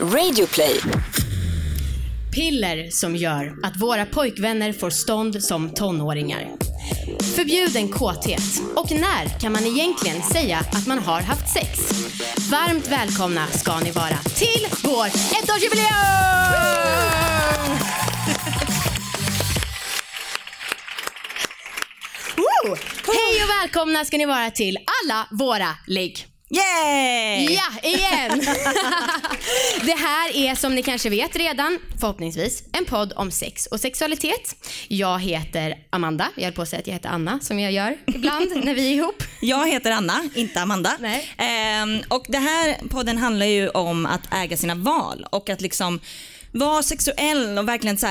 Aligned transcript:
Radioplay. 0.00 0.80
Piller 2.34 2.90
som 2.90 3.16
gör 3.16 3.54
att 3.62 3.76
våra 3.76 4.06
pojkvänner 4.06 4.72
får 4.72 4.90
stånd 4.90 5.42
som 5.42 5.74
tonåringar. 5.74 6.48
Förbjuden 7.36 7.88
kåthet. 7.88 8.62
Och 8.74 8.92
när 8.92 9.40
kan 9.40 9.52
man 9.52 9.66
egentligen 9.66 10.22
säga 10.22 10.58
att 10.72 10.86
man 10.86 10.98
har 10.98 11.20
haft 11.20 11.52
sex? 11.52 11.78
Varmt 12.50 12.88
välkomna 12.88 13.46
ska 13.46 13.78
ni 13.78 13.90
vara 13.90 14.18
till 14.34 14.66
vår 14.84 15.06
ettårsjubileum! 15.06 16.76
Hej 23.06 23.42
och 23.44 23.50
välkomna 23.62 24.04
ska 24.04 24.16
ni 24.18 24.26
vara 24.26 24.50
till 24.50 24.76
alla 24.76 25.26
våra 25.30 25.68
ligg. 25.86 26.35
Yay! 26.50 27.54
Ja, 27.54 27.88
igen! 27.88 28.38
det 29.86 29.96
här 29.96 30.36
är 30.36 30.54
som 30.54 30.74
ni 30.74 30.82
kanske 30.82 31.10
vet 31.10 31.36
redan, 31.36 31.78
förhoppningsvis, 32.00 32.62
en 32.72 32.84
podd 32.84 33.12
om 33.16 33.30
sex 33.30 33.66
och 33.66 33.80
sexualitet. 33.80 34.56
Jag 34.88 35.20
heter 35.20 35.74
Amanda, 35.90 36.28
jag 36.36 36.44
höll 36.44 36.52
på 36.52 36.62
att 36.62 36.68
säga 36.68 36.80
att 36.80 36.86
jag 36.86 36.94
heter 36.94 37.08
Anna 37.08 37.40
som 37.40 37.58
jag 37.58 37.72
gör 37.72 37.96
ibland 38.06 38.64
när 38.64 38.74
vi 38.74 38.88
är 38.88 38.94
ihop. 38.94 39.22
Jag 39.40 39.68
heter 39.68 39.90
Anna, 39.90 40.28
inte 40.34 40.60
Amanda. 40.60 40.96
Nej. 41.00 41.34
Ehm, 41.38 41.98
och 42.08 42.26
det 42.28 42.38
här 42.38 42.88
podden 42.88 43.18
handlar 43.18 43.46
ju 43.46 43.68
om 43.68 44.06
att 44.06 44.34
äga 44.34 44.56
sina 44.56 44.74
val 44.74 45.26
och 45.30 45.50
att 45.50 45.60
liksom 45.60 46.00
vara 46.52 46.82
sexuell 46.82 47.58
och 47.58 47.68
verkligen 47.68 47.98
så 47.98 48.06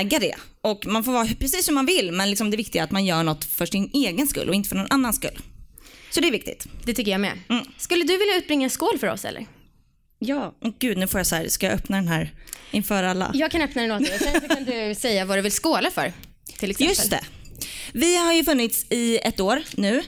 äga 0.00 0.18
det. 0.18 0.34
Och 0.62 0.86
man 0.86 1.04
får 1.04 1.12
vara 1.12 1.26
precis 1.26 1.66
som 1.66 1.74
man 1.74 1.86
vill 1.86 2.12
men 2.12 2.30
liksom 2.30 2.50
det 2.50 2.56
viktiga 2.56 2.82
är 2.82 2.84
att 2.84 2.90
man 2.90 3.04
gör 3.04 3.22
något 3.22 3.44
för 3.44 3.66
sin 3.66 3.90
egen 3.94 4.26
skull 4.26 4.48
och 4.48 4.54
inte 4.54 4.68
för 4.68 4.76
någon 4.76 4.90
annans 4.90 5.16
skull. 5.16 5.40
Så 6.10 6.20
det 6.20 6.26
är 6.26 6.32
viktigt. 6.32 6.66
Det 6.84 6.94
tycker 6.94 7.10
jag 7.10 7.20
med. 7.20 7.38
Mm. 7.48 7.64
Skulle 7.78 8.04
du 8.04 8.16
vilja 8.16 8.36
utbringa 8.36 8.64
en 8.64 8.70
skål 8.70 8.98
för 8.98 9.06
oss 9.06 9.24
eller? 9.24 9.46
Ja. 10.18 10.54
Och 10.60 10.74
gud 10.78 10.98
nu 10.98 11.08
får 11.08 11.20
jag 11.20 11.26
så 11.26 11.36
här, 11.36 11.48
ska 11.48 11.66
jag 11.66 11.74
öppna 11.74 11.96
den 11.96 12.08
här 12.08 12.34
inför 12.70 13.02
alla? 13.02 13.30
Jag 13.34 13.50
kan 13.50 13.62
öppna 13.62 13.82
den 13.82 13.92
åt 13.92 14.04
dig 14.04 14.14
och 14.14 14.20
sen 14.20 14.40
så 14.40 14.48
kan 14.48 14.64
du 14.64 14.94
säga 14.98 15.24
vad 15.24 15.38
du 15.38 15.42
vill 15.42 15.52
skåla 15.52 15.90
för. 15.90 16.12
Till 16.58 16.70
exempel. 16.70 16.88
Just 16.88 17.10
det. 17.10 17.24
Vi 17.92 18.16
har 18.16 18.32
ju 18.32 18.44
funnits 18.44 18.86
i 18.90 19.18
ett 19.18 19.40
år 19.40 19.62
nu 19.76 20.02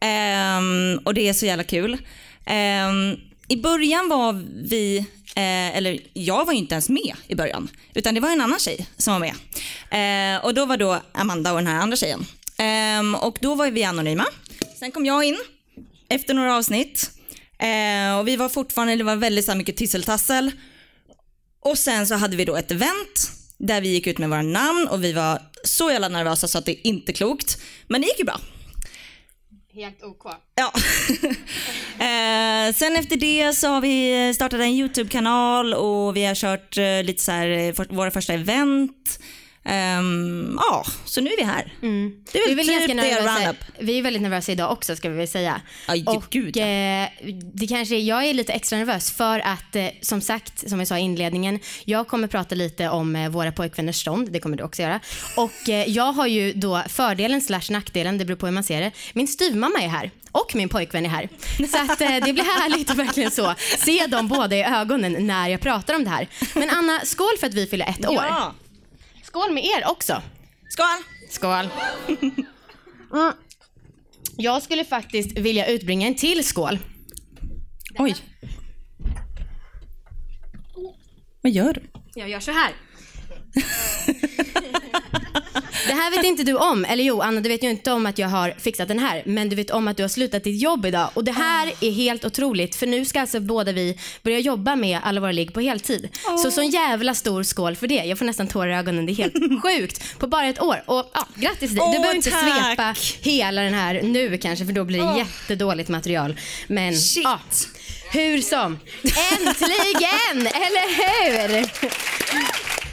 Ehm, 0.00 1.00
och 1.04 1.14
det 1.14 1.28
är 1.28 1.32
så 1.32 1.46
jävla 1.46 1.64
kul. 1.64 1.98
Ehm, 2.46 3.16
I 3.48 3.56
början 3.56 4.08
var 4.08 4.44
vi, 4.68 4.98
eh, 5.34 5.76
eller 5.76 5.98
jag 6.12 6.44
var 6.44 6.52
ju 6.52 6.58
inte 6.58 6.74
ens 6.74 6.88
med 6.88 7.12
i 7.26 7.34
början 7.34 7.68
utan 7.94 8.14
det 8.14 8.20
var 8.20 8.30
en 8.30 8.40
annan 8.40 8.58
tjej 8.58 8.86
som 8.96 9.12
var 9.12 9.20
med. 9.20 9.34
Eh, 9.90 10.44
och 10.44 10.54
då 10.54 10.66
var 10.66 10.76
då 10.76 11.00
Amanda 11.12 11.52
och 11.52 11.58
den 11.58 11.66
här 11.66 11.80
andra 11.80 11.96
tjejen. 11.96 12.26
Ehm, 12.56 13.14
och 13.14 13.38
då 13.40 13.54
var 13.54 13.70
vi 13.70 13.84
anonyma. 13.84 14.24
Sen 14.80 14.92
kom 14.92 15.06
jag 15.06 15.24
in 15.24 15.38
efter 16.08 16.34
några 16.34 16.56
avsnitt 16.56 17.10
Eh, 17.60 18.18
och 18.18 18.28
vi 18.28 18.36
var 18.36 18.48
fortfarande, 18.48 18.96
det 18.96 19.04
var 19.04 19.16
väldigt 19.16 19.44
så 19.44 19.54
mycket 19.54 19.76
tisseltassel. 19.76 20.52
Och 21.60 21.78
sen 21.78 22.06
så 22.06 22.14
hade 22.14 22.36
vi 22.36 22.44
då 22.44 22.56
ett 22.56 22.70
event 22.70 23.30
där 23.58 23.80
vi 23.80 23.88
gick 23.88 24.06
ut 24.06 24.18
med 24.18 24.28
våra 24.28 24.42
namn 24.42 24.88
och 24.90 25.04
vi 25.04 25.12
var 25.12 25.42
så 25.64 25.90
jävla 25.90 26.08
nervösa 26.08 26.48
så 26.48 26.58
att 26.58 26.64
det 26.64 26.72
är 26.72 26.86
inte 26.86 27.12
klokt. 27.12 27.60
Men 27.88 28.00
det 28.00 28.06
gick 28.06 28.18
ju 28.18 28.24
bra. 28.24 28.40
Helt 29.74 30.02
OK. 30.02 30.24
Ja. 30.54 30.72
eh, 32.04 32.74
sen 32.74 32.96
efter 32.96 33.16
det 33.16 33.52
så 33.52 33.68
har 33.68 33.80
vi 33.80 34.32
startat 34.34 34.60
en 34.60 34.70
YouTube-kanal 34.70 35.74
och 35.74 36.16
vi 36.16 36.24
har 36.24 36.34
kört 36.34 36.78
eh, 36.78 37.02
lite 37.02 37.22
så 37.22 37.32
här, 37.32 37.48
eh, 37.48 37.72
för, 37.72 37.86
våra 37.94 38.10
första 38.10 38.32
event. 38.32 39.20
Ehm, 39.64 40.54
ja, 40.58 40.84
så 41.04 41.20
nu 41.20 41.30
är 41.30 41.36
vi 41.36 41.42
här. 41.42 41.72
Det 41.80 41.86
är 42.38 42.46
Vi 42.46 42.52
är, 42.52 42.56
väl 42.56 42.66
väl 42.66 42.86
typ 42.88 42.96
nervösa. 42.96 43.38
roundup. 43.46 43.56
vi 43.78 43.98
är 43.98 44.02
väldigt 44.02 44.22
nervösa 44.22 44.52
idag 44.52 44.72
också 44.72 44.96
ska 44.96 45.08
vi 45.08 45.16
väl 45.16 45.28
säga. 45.28 45.60
Ja, 45.88 45.94
ju- 45.94 46.04
och 46.06 46.24
gud, 46.30 46.56
ja. 46.56 46.66
eh, 46.66 47.08
det 47.54 47.66
kanske, 47.66 47.96
jag 47.98 48.24
är 48.24 48.34
lite 48.34 48.52
extra 48.52 48.78
nervös 48.78 49.10
för 49.10 49.38
att 49.40 49.76
eh, 49.76 49.86
som 50.02 50.20
sagt, 50.20 50.68
som 50.70 50.78
jag 50.78 50.88
sa 50.88 50.98
i 50.98 51.00
inledningen, 51.00 51.60
jag 51.84 52.08
kommer 52.08 52.28
prata 52.28 52.54
lite 52.54 52.88
om 52.88 53.16
eh, 53.16 53.28
våra 53.28 53.52
pojkvänners 53.52 53.96
stånd, 54.00 54.32
det 54.32 54.40
kommer 54.40 54.56
du 54.56 54.64
också 54.64 54.82
göra. 54.82 55.00
Och 55.36 55.68
eh, 55.68 55.88
jag 55.90 56.12
har 56.12 56.26
ju 56.26 56.52
då 56.52 56.82
fördelen 56.88 57.40
slash 57.40 57.70
nackdelen, 57.70 58.18
det 58.18 58.24
beror 58.24 58.36
på 58.36 58.46
hur 58.46 58.52
man 58.52 58.64
ser 58.64 58.80
det. 58.80 58.90
Min 59.12 59.28
styvmamma 59.28 59.78
är 59.80 59.88
här 59.88 60.10
och 60.32 60.54
min 60.54 60.68
pojkvän 60.68 61.04
är 61.06 61.10
här. 61.10 61.28
Så 61.70 61.78
att 61.92 62.00
eh, 62.00 62.08
det 62.24 62.32
blir 62.32 62.60
härligt 62.60 62.94
verkligen 62.94 63.30
så 63.30 63.54
se 63.78 64.06
dem 64.06 64.28
båda 64.28 64.56
i 64.56 64.62
ögonen 64.64 65.26
när 65.26 65.48
jag 65.48 65.60
pratar 65.60 65.94
om 65.94 66.04
det 66.04 66.10
här. 66.10 66.28
Men 66.54 66.70
Anna, 66.70 67.00
skål 67.04 67.36
för 67.40 67.46
att 67.46 67.54
vi 67.54 67.66
fyller 67.66 67.86
ett 67.86 68.06
år. 68.06 68.24
Ja. 68.28 68.54
Skål 69.30 69.52
med 69.52 69.64
er 69.64 69.90
också. 69.90 70.22
Skål! 70.68 71.04
Skål. 71.30 71.68
Mm. 73.12 73.32
Jag 74.36 74.62
skulle 74.62 74.84
faktiskt 74.84 75.38
vilja 75.38 75.66
utbringa 75.66 76.06
en 76.06 76.14
till 76.14 76.44
skål. 76.44 76.78
Oj. 77.98 78.16
Vad 81.42 81.52
gör 81.52 81.72
du? 81.72 81.82
Jag 82.14 82.28
gör 82.28 82.40
så 82.40 82.50
här. 82.50 82.72
Det 85.86 85.92
här 85.94 86.10
vet 86.10 86.24
inte 86.24 86.42
du 86.42 86.54
om, 86.56 86.84
eller 86.84 87.04
jo 87.04 87.20
Anna 87.20 87.40
du 87.40 87.48
vet 87.48 87.62
ju 87.62 87.70
inte 87.70 87.92
om 87.92 88.06
att 88.06 88.18
jag 88.18 88.28
har 88.28 88.54
fixat 88.58 88.88
den 88.88 88.98
här 88.98 89.22
men 89.26 89.48
du 89.48 89.56
vet 89.56 89.70
om 89.70 89.88
att 89.88 89.96
du 89.96 90.02
har 90.02 90.08
slutat 90.08 90.44
ditt 90.44 90.62
jobb 90.62 90.86
idag 90.86 91.10
och 91.14 91.24
det 91.24 91.32
här 91.32 91.72
är 91.80 91.90
helt 91.90 92.24
otroligt 92.24 92.74
för 92.74 92.86
nu 92.86 93.04
ska 93.04 93.20
alltså 93.20 93.40
båda 93.40 93.72
vi 93.72 93.98
börja 94.22 94.38
jobba 94.38 94.76
med 94.76 95.00
alla 95.04 95.20
våra 95.20 95.32
ligg 95.32 95.54
på 95.54 95.60
heltid. 95.60 96.08
Så 96.42 96.50
sån 96.50 96.70
jävla 96.70 97.14
stor 97.14 97.42
skål 97.42 97.76
för 97.76 97.86
det. 97.86 97.94
Jag 97.94 98.18
får 98.18 98.24
nästan 98.24 98.46
tårar 98.46 98.68
i 98.70 98.74
ögonen, 98.74 99.06
det 99.06 99.12
är 99.12 99.14
helt 99.14 99.34
sjukt 99.62 100.18
på 100.18 100.26
bara 100.26 100.46
ett 100.46 100.62
år. 100.62 100.82
Och 100.86 101.10
ja, 101.14 101.26
grattis 101.34 101.70
dig. 101.70 101.76
Du 101.76 101.80
Åh, 101.82 101.90
behöver 101.92 102.14
inte 102.16 102.30
tack. 102.30 102.40
svepa 102.66 102.94
hela 103.30 103.62
den 103.62 103.74
här 103.74 104.02
nu 104.02 104.38
kanske 104.38 104.66
för 104.66 104.72
då 104.72 104.84
blir 104.84 104.98
det 105.02 105.18
jättedåligt 105.18 105.88
material. 105.88 106.36
Men 106.66 106.94
Shit. 106.96 107.24
ja, 107.24 107.40
hur 108.12 108.40
som. 108.42 108.78
Äntligen, 109.02 110.46
eller 110.46 110.88
hur? 110.96 111.70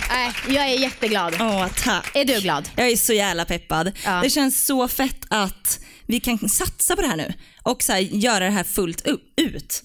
Nej, 0.10 0.34
jag 0.48 0.70
är 0.70 0.80
jätteglad. 0.80 1.36
Åh, 1.40 1.68
tack. 1.84 2.12
Är 2.16 2.26
du 2.26 2.40
glad? 2.40 2.70
Jag 2.76 2.92
är 2.92 2.96
så 2.96 3.14
jävla 3.14 3.46
peppad. 3.46 3.92
Ja. 4.06 4.20
Det 4.24 4.30
känns 4.30 4.66
så 4.66 4.88
fett 4.88 5.26
att 5.30 5.80
vi 6.08 6.20
kan 6.20 6.50
satsa 6.50 6.96
på 6.96 7.02
det 7.02 7.08
här 7.08 7.16
nu 7.16 7.34
och 7.64 7.84
så 7.84 7.92
här, 7.92 8.00
göra 8.00 8.46
det 8.46 8.52
här 8.52 8.64
fullt 8.64 9.08
ut. 9.38 9.84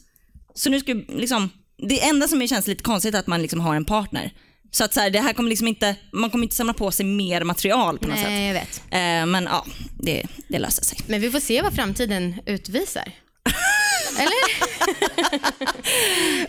Så 0.54 0.70
nu 0.70 0.80
ska 0.80 0.92
liksom, 1.08 1.50
det 1.88 2.04
enda 2.04 2.28
som 2.28 2.48
känns 2.48 2.66
lite 2.66 2.82
konstigt 2.82 3.14
är 3.14 3.18
att 3.18 3.26
man 3.26 3.42
liksom 3.42 3.60
har 3.60 3.74
en 3.74 3.84
partner. 3.84 4.32
Så 4.70 4.84
att 4.84 4.94
så 4.94 5.00
här, 5.00 5.10
det 5.10 5.20
här 5.20 5.32
kommer 5.32 5.50
liksom 5.50 5.68
inte, 5.68 5.96
man 6.12 6.30
kommer 6.30 6.44
inte 6.44 6.56
samla 6.56 6.72
på 6.74 6.90
sig 6.90 7.06
mer 7.06 7.44
material 7.44 7.98
på 7.98 8.08
något 8.08 8.18
sätt. 8.18 8.26
Nej, 8.28 8.46
jag 8.46 8.54
vet. 8.54 8.82
Eh, 8.90 9.26
men 9.26 9.44
ja, 9.44 9.66
det, 10.00 10.26
det 10.48 10.58
löser 10.58 10.84
sig. 10.84 10.98
Men 11.06 11.20
vi 11.20 11.30
får 11.30 11.40
se 11.40 11.62
vad 11.62 11.74
framtiden 11.74 12.34
utvisar. 12.46 13.12
Eller? 14.18 14.42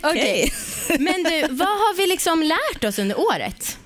Okej. 0.10 0.52
Men 0.88 1.22
du, 1.22 1.46
vad 1.50 1.68
har 1.68 1.96
vi 1.96 2.06
liksom 2.06 2.42
lärt 2.42 2.84
oss 2.84 2.98
under 2.98 3.20
året? 3.20 3.78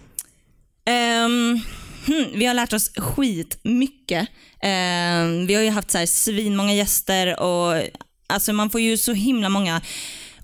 Ehm, 0.87 1.61
hmm, 2.07 2.27
vi 2.35 2.47
har 2.47 2.55
lärt 2.55 2.73
oss 2.73 2.91
skitmycket. 2.97 4.29
Um, 4.63 5.47
vi 5.47 5.55
har 5.55 5.63
ju 5.63 5.71
haft 5.71 5.91
så 5.91 5.99
här 5.99 6.07
svinmånga 6.07 6.75
gäster 6.75 7.41
och 7.41 7.83
alltså 8.27 8.53
man 8.53 8.71
får 8.71 8.81
ju 8.81 8.97
så 8.97 9.13
himla 9.13 9.49
många 9.49 9.81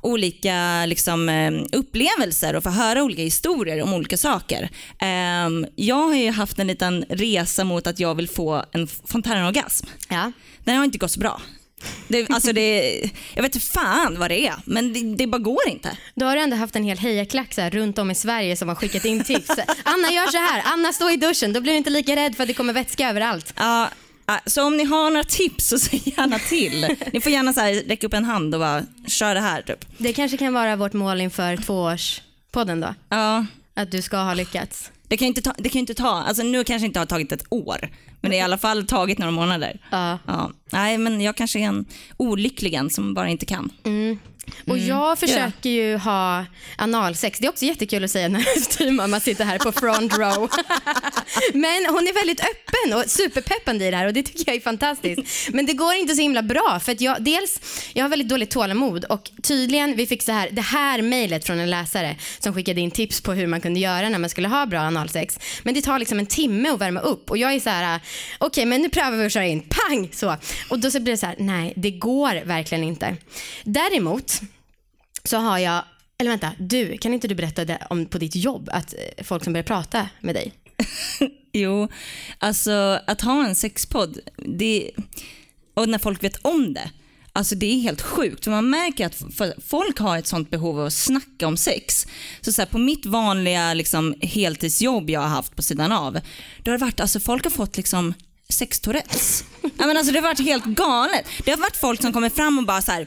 olika 0.00 0.86
liksom, 0.86 1.28
em, 1.28 1.66
upplevelser 1.72 2.56
och 2.56 2.62
få 2.62 2.70
höra 2.70 3.02
olika 3.02 3.22
historier 3.22 3.82
om 3.82 3.94
olika 3.94 4.16
saker. 4.16 4.70
Ehm, 5.00 5.66
jag 5.76 6.08
har 6.08 6.14
ju 6.14 6.30
haft 6.30 6.58
en 6.58 6.66
liten 6.66 7.04
resa 7.08 7.64
mot 7.64 7.86
att 7.86 8.00
jag 8.00 8.14
vill 8.14 8.28
få 8.28 8.64
en 8.72 8.86
fontänorgasm. 8.86 9.86
Ja. 10.08 10.32
Den 10.64 10.76
har 10.76 10.84
inte 10.84 10.98
gått 10.98 11.10
så 11.10 11.20
bra. 11.20 11.40
Det, 12.08 12.30
alltså 12.30 12.52
det, 12.52 13.00
jag 13.34 13.42
vet 13.42 13.54
inte 13.54 13.66
fan 13.66 14.18
vad 14.18 14.30
det 14.30 14.46
är, 14.46 14.54
men 14.64 14.92
det, 14.92 15.14
det 15.16 15.26
bara 15.26 15.38
går 15.38 15.68
inte. 15.68 15.96
Då 16.14 16.26
har 16.26 16.36
du 16.36 16.42
ändå 16.42 16.56
haft 16.56 16.76
en 16.76 16.84
hel 16.84 16.98
hejaklack 16.98 17.54
så 17.54 17.60
här, 17.60 17.70
runt 17.70 17.98
om 17.98 18.10
i 18.10 18.14
Sverige 18.14 18.56
som 18.56 18.68
har 18.68 18.74
skickat 18.74 19.04
in 19.04 19.24
tips. 19.24 19.50
Anna 19.84 20.10
gör 20.12 20.26
så 20.30 20.36
här, 20.38 20.62
Anna 20.66 20.92
står 20.92 21.10
i 21.10 21.16
duschen, 21.16 21.52
då 21.52 21.60
blir 21.60 21.72
du 21.72 21.76
inte 21.78 21.90
lika 21.90 22.16
rädd 22.16 22.36
för 22.36 22.42
att 22.42 22.48
det 22.48 22.54
kommer 22.54 22.72
vätska 22.72 23.08
överallt. 23.10 23.54
Ja, 23.56 23.90
så 24.46 24.64
om 24.64 24.76
ni 24.76 24.84
har 24.84 25.10
några 25.10 25.24
tips 25.24 25.68
så 25.68 25.78
säg 25.78 26.02
gärna 26.04 26.38
till. 26.38 26.96
Ni 27.12 27.20
får 27.20 27.32
gärna 27.32 27.52
så 27.52 27.60
här, 27.60 27.74
räcka 27.74 28.06
upp 28.06 28.14
en 28.14 28.24
hand 28.24 28.54
och 28.54 28.60
bara 28.60 28.82
kör 29.06 29.34
det 29.34 29.40
här 29.40 29.62
typ. 29.62 29.84
Det 29.98 30.12
kanske 30.12 30.36
kan 30.36 30.52
vara 30.54 30.76
vårt 30.76 30.92
mål 30.92 31.20
inför 31.20 31.56
tvåårspodden 31.56 32.80
då. 32.80 32.94
Ja, 33.08 33.46
Att 33.74 33.90
du 33.90 34.02
ska 34.02 34.16
ha 34.16 34.34
lyckats. 34.34 34.90
det 35.08 35.16
kan 35.16 35.26
ju 35.26 35.28
inte 35.28 35.42
ta, 35.42 35.54
det 35.58 35.68
kan 35.68 35.78
inte 35.78 35.94
ta, 35.94 36.08
alltså 36.22 36.42
nu 36.42 36.64
kanske 36.64 36.86
inte 36.86 36.98
har 36.98 37.06
tagit 37.06 37.32
ett 37.32 37.44
år, 37.48 37.88
men 38.24 38.30
det 38.30 38.36
har 38.36 38.42
i 38.42 38.44
alla 38.44 38.58
fall 38.58 38.86
tagit 38.86 39.18
några 39.18 39.32
månader. 39.32 39.78
Ja. 39.90 40.50
Nej 40.70 40.98
men 40.98 41.20
jag 41.20 41.36
kanske 41.36 41.58
är 41.58 41.64
en 41.64 41.84
olycklig 42.16 42.74
en 42.74 42.90
som 42.90 43.14
bara 43.14 43.28
inte 43.28 43.46
kan. 43.46 43.70
Och 44.66 44.78
jag 44.78 45.18
försöker 45.18 45.70
ju 45.70 45.96
ha 45.96 46.44
analsex. 46.76 47.38
Det 47.38 47.46
är 47.46 47.50
också 47.50 47.64
jättekul 47.64 48.04
att 48.04 48.10
säga 48.10 48.28
när 48.28 48.60
styvmamma 48.60 49.20
sitter 49.20 49.44
här 49.44 49.58
på 49.58 49.72
front 49.72 50.18
row. 50.18 50.50
Men 51.54 51.86
hon 51.86 52.08
är 52.08 52.14
väldigt 52.14 52.40
öppen 52.40 52.98
och 52.98 53.10
superpeppande 53.10 53.86
i 53.86 53.90
det 53.90 53.96
här 53.96 54.06
och 54.06 54.12
det 54.12 54.22
tycker 54.22 54.44
jag 54.46 54.56
är 54.56 54.60
fantastiskt. 54.60 55.50
Men 55.52 55.66
det 55.66 55.72
går 55.72 55.94
inte 55.94 56.14
så 56.14 56.22
himla 56.22 56.42
bra 56.42 56.80
för 56.84 56.92
att 56.92 57.00
jag, 57.00 57.22
dels, 57.22 57.60
jag 57.92 58.04
har 58.04 58.08
väldigt 58.08 58.28
dåligt 58.28 58.50
tålamod 58.50 59.04
och 59.04 59.30
tydligen, 59.42 59.96
vi 59.96 60.06
fick 60.06 60.22
så 60.22 60.32
här, 60.32 60.48
det 60.52 60.62
här 60.62 61.02
mejlet 61.02 61.44
från 61.46 61.60
en 61.60 61.70
läsare 61.70 62.16
som 62.38 62.54
skickade 62.54 62.80
in 62.80 62.90
tips 62.90 63.20
på 63.20 63.32
hur 63.32 63.46
man 63.46 63.60
kunde 63.60 63.80
göra 63.80 64.08
när 64.08 64.18
man 64.18 64.30
skulle 64.30 64.48
ha 64.48 64.66
bra 64.66 64.80
analsex. 64.80 65.38
Men 65.62 65.74
det 65.74 65.82
tar 65.82 65.98
liksom 65.98 66.18
en 66.18 66.26
timme 66.26 66.68
att 66.68 66.80
värma 66.80 67.00
upp 67.00 67.30
och 67.30 67.38
jag 67.38 67.52
är 67.52 67.60
så 67.60 67.70
här, 67.70 68.00
okej 68.38 68.66
men 68.66 68.82
nu 68.82 68.88
prövar 68.88 69.16
vi 69.16 69.26
att 69.26 69.32
köra 69.32 69.46
in, 69.46 69.60
pang 69.60 70.08
så. 70.12 70.36
Och 70.68 70.78
då 70.78 70.90
så 70.90 71.00
blir 71.00 71.12
det 71.12 71.18
så 71.18 71.26
här, 71.26 71.36
nej 71.38 71.72
det 71.76 71.90
går 71.90 72.44
verkligen 72.44 72.84
inte. 72.84 73.16
Däremot 73.64 74.33
så 75.28 75.36
har 75.36 75.58
jag 75.58 75.84
Eller 76.18 76.30
vänta, 76.30 76.52
du, 76.58 76.98
kan 76.98 77.14
inte 77.14 77.28
du 77.28 77.34
berätta 77.34 77.64
det 77.64 77.86
om 77.90 78.06
på 78.06 78.18
ditt 78.18 78.36
jobb 78.36 78.68
att 78.72 78.94
eh, 78.94 79.24
folk 79.24 79.44
som 79.44 79.52
börjar 79.52 79.64
prata 79.64 80.08
med 80.20 80.34
dig? 80.34 80.52
Jo, 81.56 81.88
alltså 82.38 83.00
att 83.06 83.20
ha 83.20 83.46
en 83.46 83.54
sexpodd, 83.54 84.18
det, 84.36 84.90
och 85.74 85.88
när 85.88 85.98
folk 85.98 86.24
vet 86.24 86.36
om 86.36 86.74
det, 86.74 86.90
alltså 87.32 87.54
det 87.54 87.66
är 87.66 87.80
helt 87.80 88.02
sjukt. 88.02 88.44
För 88.44 88.50
man 88.50 88.70
märker 88.70 89.06
att 89.06 89.22
folk 89.66 89.98
har 89.98 90.18
ett 90.18 90.26
sånt 90.26 90.50
behov 90.50 90.80
av 90.80 90.86
att 90.86 90.92
snacka 90.92 91.46
om 91.46 91.56
sex. 91.56 92.06
Så, 92.40 92.52
så 92.52 92.62
här, 92.62 92.66
på 92.66 92.78
mitt 92.78 93.06
vanliga 93.06 93.74
liksom, 93.74 94.14
heltidsjobb 94.20 95.10
jag 95.10 95.20
har 95.20 95.28
haft 95.28 95.56
på 95.56 95.62
sidan 95.62 95.92
av, 95.92 96.12
då 96.62 96.70
har 96.70 96.78
det 96.78 96.84
varit, 96.84 97.00
alltså 97.00 97.20
folk 97.20 97.44
har 97.44 97.50
fått 97.50 97.76
liksom 97.76 98.14
sextourettes. 98.48 99.44
alltså, 99.78 100.12
det 100.12 100.18
har 100.18 100.28
varit 100.28 100.46
helt 100.46 100.64
galet. 100.64 101.26
Det 101.44 101.50
har 101.50 101.58
varit 101.58 101.76
folk 101.76 102.02
som 102.02 102.12
kommer 102.12 102.30
fram 102.30 102.58
och 102.58 102.66
bara 102.66 102.82
så 102.82 102.92
här 102.92 103.06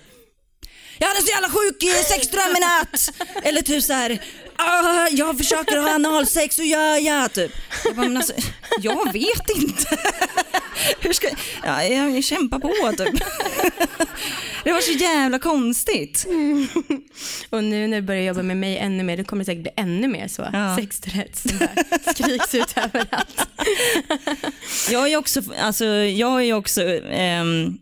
jag 0.99 1.07
hade 1.07 1.21
så 1.21 1.27
jävla 1.27 1.49
sjuk 1.49 1.83
sexdröm 2.05 2.55
i 2.57 2.59
natt. 2.59 3.09
Eller 3.43 3.61
typ 3.61 3.83
så 3.83 3.93
här, 3.93 4.21
ah, 4.55 5.07
jag 5.11 5.37
försöker 5.37 5.77
ha 5.77 5.89
analsex, 5.89 6.59
hur 6.59 6.63
gör 6.63 6.97
jag? 6.97 7.33
Typ. 7.33 7.51
Jag, 7.83 7.95
bara, 7.95 8.07
men 8.07 8.17
alltså, 8.17 8.33
jag 8.81 9.13
vet 9.13 9.49
inte. 9.55 9.97
Hur 10.99 11.13
ska, 11.13 11.27
ja, 11.63 11.83
jag 11.83 12.23
kämpar 12.23 12.59
på 12.59 13.03
typ. 13.03 13.23
Det 14.63 14.73
var 14.73 14.81
så 14.81 14.91
jävla 14.91 15.39
konstigt. 15.39 16.25
Mm. 16.25 16.67
Och 17.49 17.63
nu 17.63 17.87
när 17.87 18.01
du 18.01 18.07
börjar 18.07 18.21
jobba 18.21 18.41
med 18.41 18.57
mig 18.57 18.77
ännu 18.77 19.03
mer, 19.03 19.17
då 19.17 19.23
kommer 19.23 19.43
det 19.43 19.45
säkert 19.45 19.61
bli 19.63 19.71
ännu 19.75 20.07
mer 20.07 20.27
så. 20.27 20.49
Ja. 20.53 20.75
Sexrätt 20.75 21.35
som 21.35 21.67
skriks 22.13 22.55
ut 22.55 22.77
överallt. 22.77 23.47
Jag 24.89 25.11
är 25.11 25.17
också, 25.17 25.41
alltså, 25.61 25.85
jag 25.85 26.43
är 26.43 26.53
också 26.53 26.81
um, 26.81 27.77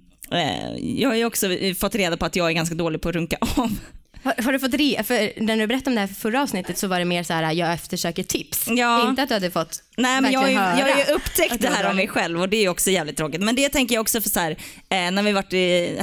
jag 0.79 1.09
har 1.09 1.15
ju 1.15 1.25
också 1.25 1.47
fått 1.79 1.95
reda 1.95 2.17
på 2.17 2.25
att 2.25 2.35
jag 2.35 2.49
är 2.49 2.53
ganska 2.53 2.75
dålig 2.75 3.01
på 3.01 3.09
att 3.09 3.15
runka 3.15 3.37
av. 3.39 3.77
Har, 4.23 4.43
har, 4.43 4.51
du 4.51 4.59
fått 4.59 4.73
re, 4.73 5.03
för 5.03 5.41
när 5.41 5.57
du 5.57 5.67
berättade 5.67 5.89
om 5.89 5.95
det 5.95 6.01
här 6.01 6.07
för 6.07 6.15
förra 6.15 6.41
avsnittet 6.41 6.77
så 6.77 6.87
var 6.87 6.99
det 6.99 7.05
mer 7.05 7.23
så 7.23 7.33
här 7.33 7.53
jag 7.53 7.73
eftersöker 7.73 8.23
tips. 8.23 8.65
Ja. 8.67 9.09
Inte 9.09 9.23
att 9.23 9.29
du 9.29 9.33
hade 9.33 9.51
fått 9.51 9.83
Nej 9.97 10.21
men 10.21 10.31
jag, 10.31 10.51
jag, 10.51 10.79
jag 10.79 10.85
har 10.85 10.97
ju 10.97 11.13
upptäckt 11.13 11.61
det 11.61 11.67
här 11.67 11.89
om 11.89 11.95
mig 11.95 12.07
själv 12.07 12.41
och 12.41 12.49
det 12.49 12.57
är 12.57 12.69
också 12.69 12.91
jävligt 12.91 13.17
tråkigt. 13.17 13.41
Men 13.41 13.55
det 13.55 13.69
tänker 13.69 13.95
jag 13.95 14.01
också 14.01 14.21
för 14.21 14.29
så 14.29 14.39
här, 14.39 14.51
eh, 14.89 15.11
när 15.11 15.23
vi 15.23 15.31
varit 15.31 15.53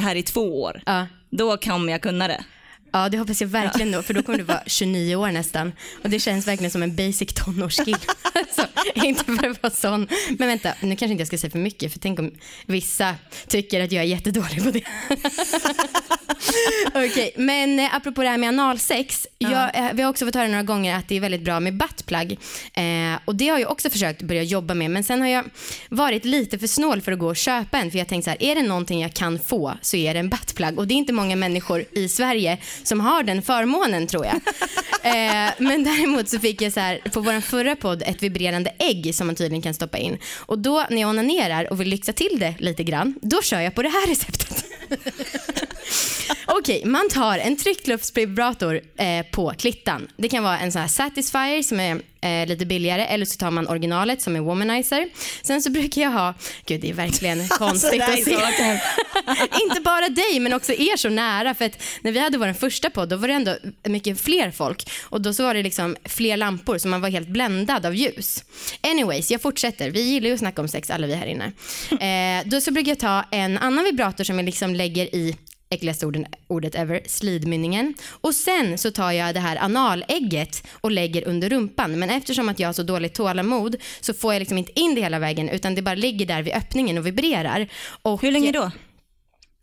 här 0.03 0.15
i 0.15 0.23
två 0.23 0.63
år, 0.63 0.83
ja. 0.87 1.07
då 1.31 1.57
kommer 1.57 1.93
jag 1.93 2.03
kunna 2.03 2.29
det. 2.29 2.45
Ja, 2.93 3.09
det 3.09 3.19
hoppas 3.19 3.41
jag 3.41 3.49
verkligen 3.49 3.93
då, 3.93 4.03
för 4.03 4.15
då 4.15 4.23
kommer 4.23 4.39
du 4.39 4.45
vara 4.45 4.63
29 4.67 5.17
år 5.17 5.31
nästan. 5.31 5.73
Och 6.03 6.11
det 6.11 6.21
känns 6.21 6.49
verkligen 6.49 6.71
som 6.71 6.83
en 6.83 6.97
basic 6.97 7.35
tonårsskill. 7.35 7.97
alltså, 8.35 8.67
inte 8.95 9.25
för 9.25 9.51
att 9.51 9.63
vara 9.63 9.73
sån. 9.73 10.09
Men 10.39 10.49
vänta, 10.49 10.73
nu 10.81 10.97
kanske 10.97 11.13
inte 11.13 11.21
jag 11.21 11.29
ska 11.29 11.39
säga 11.39 11.51
för 11.51 11.59
mycket, 11.59 11.93
för 11.93 11.99
tänk 11.99 12.19
om 12.19 12.31
vissa 12.67 13.15
tycker 13.47 13.85
att 13.85 13.93
jag 13.93 14.03
är 14.03 14.09
jättedålig 14.09 14.65
på 14.65 14.71
det. 14.71 14.83
Okej, 16.89 17.09
okay, 17.09 17.31
men 17.37 17.79
eh, 17.79 17.95
apropå 17.95 18.23
det 18.23 18.29
här 18.29 18.39
med 18.39 18.49
analsex. 18.49 19.27
Jag, 19.39 19.77
eh, 19.77 19.93
vi 19.93 20.03
har 20.03 20.11
också 20.11 20.27
fått 20.27 20.35
höra 20.35 20.49
några 20.49 20.63
gånger 20.63 20.97
att 20.97 21.09
det 21.09 21.17
är 21.17 21.21
väldigt 21.21 21.43
bra 21.43 21.61
med 21.61 21.77
buttplug. 21.77 22.39
Eh, 22.75 23.19
och 23.25 23.37
det 23.37 23.49
har 23.49 23.59
jag 23.59 23.71
också 23.71 23.91
försökt 23.91 24.23
börja 24.23 24.43
jobba 24.43 24.75
med. 24.75 24.91
Men 24.91 25.05
sen 25.05 25.21
har 25.21 25.29
jag 25.29 25.45
varit 25.89 26.25
lite 26.25 26.59
för 26.59 26.67
snål 26.67 27.01
för 27.01 27.13
att 27.13 27.19
gå 27.19 27.27
och 27.27 27.37
köpa 27.37 27.79
en. 27.79 27.91
För 27.91 27.99
jag 27.99 28.09
tänkte 28.09 28.25
så 28.25 28.31
här, 28.31 28.51
är 28.51 28.55
det 28.55 28.63
någonting 28.63 29.03
jag 29.03 29.15
kan 29.15 29.39
få 29.39 29.75
så 29.83 29.97
är 29.97 30.15
det 30.15 30.21
en 30.21 30.29
buttplug. 30.29 30.79
Och 30.79 30.87
det 30.87 30.95
är 30.95 30.97
inte 30.97 31.13
många 31.13 31.37
människor 31.37 31.85
i 31.93 32.09
Sverige 32.09 32.59
som 32.87 33.01
har 33.01 33.23
den 33.23 33.43
förmånen 33.43 34.07
tror 34.07 34.27
jag. 34.27 34.35
eh, 35.03 35.51
men 35.59 35.85
däremot 35.85 36.29
så 36.29 36.39
fick 36.39 36.63
jag 36.63 36.73
så 36.73 36.81
här, 36.81 37.01
på 37.13 37.21
vår 37.21 37.41
förra 37.41 37.77
podd 37.77 38.03
ett 38.07 38.23
vibrerande 38.23 38.73
ägg 38.79 39.15
som 39.15 39.27
man 39.27 39.37
tydligen 39.37 39.63
kan 39.63 39.75
stoppa 39.75 39.99
in. 39.99 40.19
Och 40.39 40.59
då 40.59 40.87
när 40.91 41.01
jag 41.01 41.11
onanerar 41.11 41.73
och 41.73 41.81
vill 41.81 41.89
lyxa 41.89 42.13
till 42.13 42.39
det 42.39 42.55
lite 42.59 42.85
grann, 42.85 43.15
då 43.23 43.43
kör 43.43 43.61
jag 43.61 43.75
på 43.75 43.83
det 43.83 43.89
här 43.89 44.09
receptet. 44.09 44.65
Okej, 46.47 46.79
okay, 46.79 46.91
man 46.91 47.09
tar 47.09 47.39
en 47.39 47.57
tryckluftsvibrator 47.57 48.81
eh, 48.97 49.27
på 49.33 49.55
klittan. 49.59 50.09
Det 50.17 50.29
kan 50.29 50.43
vara 50.43 50.59
en 50.59 50.73
sån 50.73 50.81
här 50.81 50.89
Satisfyer 50.89 51.63
som 51.63 51.81
är 51.81 52.03
eh, 52.23 52.47
lite 52.49 52.67
billigare 52.67 53.05
eller 53.05 53.27
så 53.27 53.37
tar 53.37 53.51
man 53.51 53.69
originalet 53.69 54.23
som 54.23 54.37
är 54.37 54.41
womanizer. 54.41 55.09
Sen 55.43 55.63
så 55.63 55.71
brukar 55.71 56.03
jag 56.03 56.11
ha, 56.11 56.35
gud 56.67 56.81
det 56.81 56.91
är 56.91 56.95
verkligen 56.95 57.41
alltså, 57.41 57.59
konstigt 57.59 58.03
att 58.03 58.25
se. 58.25 58.31
Inte 59.63 59.81
bara 59.81 60.09
dig 60.09 60.41
men 60.41 60.53
också 60.53 60.73
er 60.73 60.97
så 60.97 61.09
nära 61.09 61.55
för 61.55 61.65
att 61.65 61.83
när 62.03 62.13
vi 62.13 62.19
hade 62.19 62.39
vår 62.39 62.53
första 62.53 62.91
podd 62.91 63.09
då 63.09 63.17
var 63.17 63.29
det 63.29 63.35
ändå 63.35 63.57
mycket 63.85 64.21
fler 64.21 64.51
folk 64.51 64.91
och 65.03 65.21
då 65.21 65.35
så 65.35 65.43
var 65.43 65.55
det 65.55 65.63
liksom 65.63 65.97
fler 66.05 66.37
lampor 66.37 66.79
så 66.79 66.89
man 66.89 67.01
var 67.01 67.09
helt 67.09 67.29
bländad 67.29 67.87
av 67.87 67.95
ljus. 67.95 68.45
Anyways, 68.81 69.31
jag 69.31 69.43
fortsätter. 69.43 69.91
Vi 69.91 70.03
gillar 70.03 70.29
ju 70.29 70.35
att 70.35 70.41
snacka 70.41 70.63
om 70.63 70.69
sex 70.69 70.91
alla 70.91 71.07
vi 71.07 71.15
här 71.15 71.27
inne. 71.27 71.53
Eh, 71.91 72.49
då 72.49 72.61
så 72.61 72.71
brukar 72.71 72.91
jag 72.91 72.99
ta 72.99 73.25
en 73.31 73.59
annan 73.59 73.85
vibrator 73.85 74.25
som 74.25 74.39
jag 74.39 74.45
liksom 74.45 74.75
lägger 74.75 75.15
i 75.15 75.37
äckligaste 75.73 76.07
orden, 76.07 76.27
ordet 76.47 76.75
ever, 76.75 77.01
slidmynningen. 77.07 77.95
Och 78.09 78.35
sen 78.35 78.79
så 78.79 78.91
tar 78.91 79.13
jag 79.13 79.35
det 79.35 79.41
här 79.41 79.57
analägget 79.65 80.67
och 80.81 80.91
lägger 80.91 81.29
under 81.29 81.51
rumpan. 81.51 81.99
Men 81.99 82.11
eftersom 82.11 82.49
att 82.49 82.61
jag 82.61 82.69
har 82.69 82.73
så 82.73 82.83
dåligt 82.83 83.15
tålamod 83.15 83.77
så 84.01 84.15
får 84.15 84.33
jag 84.33 84.41
liksom 84.41 84.59
inte 84.59 84.81
in 84.81 84.95
det 84.95 85.01
hela 85.01 85.19
vägen 85.19 85.49
utan 85.49 85.75
det 85.75 85.83
bara 85.83 85.95
ligger 85.95 86.27
där 86.27 86.43
vid 86.43 86.55
öppningen 86.55 86.99
och 86.99 87.07
vibrerar. 87.07 87.69
Och 88.03 88.23
Hur 88.23 88.31
länge 88.31 88.53
då? 88.53 88.71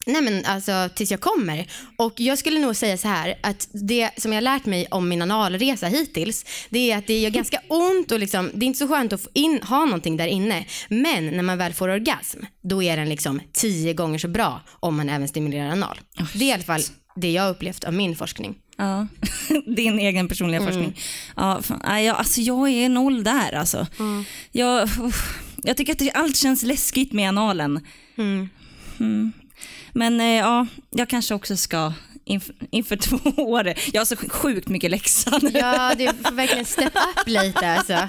Nej 0.05 0.21
men 0.21 0.45
alltså 0.45 0.89
tills 0.95 1.11
jag 1.11 1.19
kommer. 1.19 1.67
Och 1.97 2.13
jag 2.19 2.37
skulle 2.37 2.59
nog 2.59 2.75
säga 2.75 2.97
så 2.97 3.07
här 3.07 3.35
att 3.41 3.67
det 3.71 4.09
som 4.17 4.31
jag 4.31 4.37
har 4.37 4.41
lärt 4.41 4.65
mig 4.65 4.87
om 4.91 5.09
min 5.09 5.21
analresa 5.21 5.87
hittills 5.87 6.45
det 6.69 6.91
är 6.91 6.97
att 6.97 7.07
det 7.07 7.19
gör 7.19 7.29
ganska 7.29 7.61
ont 7.67 8.11
och 8.11 8.19
liksom, 8.19 8.51
det 8.53 8.65
är 8.65 8.67
inte 8.67 8.79
så 8.79 8.87
skönt 8.87 9.13
att 9.13 9.27
in, 9.33 9.59
ha 9.63 9.85
någonting 9.85 10.17
där 10.17 10.27
inne. 10.27 10.65
Men 10.89 11.25
när 11.25 11.43
man 11.43 11.57
väl 11.57 11.73
får 11.73 11.89
orgasm 11.89 12.39
då 12.61 12.83
är 12.83 12.97
den 12.97 13.09
liksom 13.09 13.41
tio 13.53 13.93
gånger 13.93 14.19
så 14.19 14.27
bra 14.27 14.61
om 14.79 14.97
man 14.97 15.09
även 15.09 15.27
stimulerar 15.27 15.69
anal. 15.69 15.99
Oh, 16.19 16.27
det 16.33 16.45
är 16.45 16.49
i 16.49 16.53
alla 16.53 16.63
fall 16.63 16.81
det 17.15 17.31
jag 17.31 17.43
har 17.43 17.49
upplevt 17.49 17.83
av 17.83 17.93
min 17.93 18.15
forskning. 18.15 18.55
Ja, 18.77 19.07
din 19.65 19.99
egen 19.99 20.27
personliga 20.27 20.61
mm. 20.61 20.73
forskning. 20.73 20.99
Ja, 21.35 21.61
fan, 21.61 22.03
jag, 22.03 22.17
alltså 22.17 22.41
jag 22.41 22.69
är 22.69 22.89
noll 22.89 23.23
där 23.23 23.53
alltså. 23.53 23.87
Mm. 23.99 24.23
Jag, 24.51 24.89
jag 25.63 25.77
tycker 25.77 25.93
att 25.93 26.15
allt 26.15 26.37
känns 26.37 26.63
läskigt 26.63 27.13
med 27.13 27.29
analen. 27.29 27.85
Mm. 28.17 28.49
Men 29.94 30.21
eh, 30.21 30.27
ja, 30.27 30.68
jag 30.89 31.09
kanske 31.09 31.33
också 31.33 31.57
ska 31.57 31.94
inför, 32.25 32.56
inför 32.71 32.95
två 33.07 33.44
år. 33.44 33.74
Jag 33.94 34.01
har 34.01 34.06
så 34.06 34.15
sjukt 34.15 34.69
mycket 34.69 34.91
läxa 34.91 35.39
nu. 35.41 35.51
Ja, 35.53 35.95
du 35.97 36.06
får 36.06 36.31
verkligen 36.31 36.65
step 36.65 36.94
up 36.95 37.27
lite 37.27 37.68
alltså. 37.68 38.07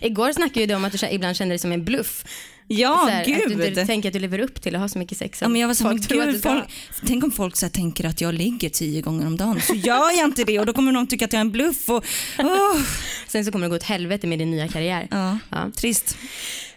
Igår 0.00 0.32
snackade 0.32 0.66
du 0.66 0.74
om 0.74 0.84
att 0.84 0.92
du 0.92 1.08
ibland 1.10 1.36
kände 1.36 1.52
dig 1.52 1.58
som 1.58 1.72
en 1.72 1.84
bluff. 1.84 2.24
Ja, 2.70 3.08
här, 3.10 3.24
gud. 3.24 3.52
Att 3.52 3.58
du 3.58 3.66
inte 3.66 3.86
tänker 3.86 4.08
att 4.08 4.12
du 4.12 4.18
lever 4.18 4.38
upp 4.38 4.62
till 4.62 4.74
att 4.74 4.80
ha 4.80 4.88
så 4.88 4.98
mycket 4.98 5.18
sex. 5.18 5.42
Ja, 5.42 5.48
men 5.48 5.60
jag 5.60 5.68
var 5.68 5.74
så, 5.74 5.84
folk 5.84 6.08
gud, 6.08 6.42
folk, 6.42 6.64
tänk 7.06 7.24
om 7.24 7.30
folk 7.30 7.56
så 7.56 7.68
tänker 7.68 8.04
att 8.04 8.20
jag 8.20 8.34
ligger 8.34 8.68
tio 8.68 9.00
gånger 9.00 9.26
om 9.26 9.36
dagen. 9.36 9.60
Så 9.60 9.74
gör 9.74 10.18
jag 10.18 10.24
inte 10.24 10.44
det 10.44 10.60
och 10.60 10.66
då 10.66 10.72
kommer 10.72 10.92
de 10.92 11.06
tycka 11.06 11.24
att 11.24 11.32
jag 11.32 11.38
är 11.38 11.44
en 11.44 11.50
bluff. 11.50 11.88
Och, 11.88 12.04
oh. 12.38 12.80
Sen 13.28 13.44
så 13.44 13.52
kommer 13.52 13.66
det 13.66 13.70
gå 13.70 13.76
åt 13.76 13.82
helvete 13.82 14.26
med 14.26 14.38
din 14.38 14.50
nya 14.50 14.68
karriär. 14.68 15.08
Ja, 15.10 15.38
ja. 15.50 15.70
trist. 15.76 16.16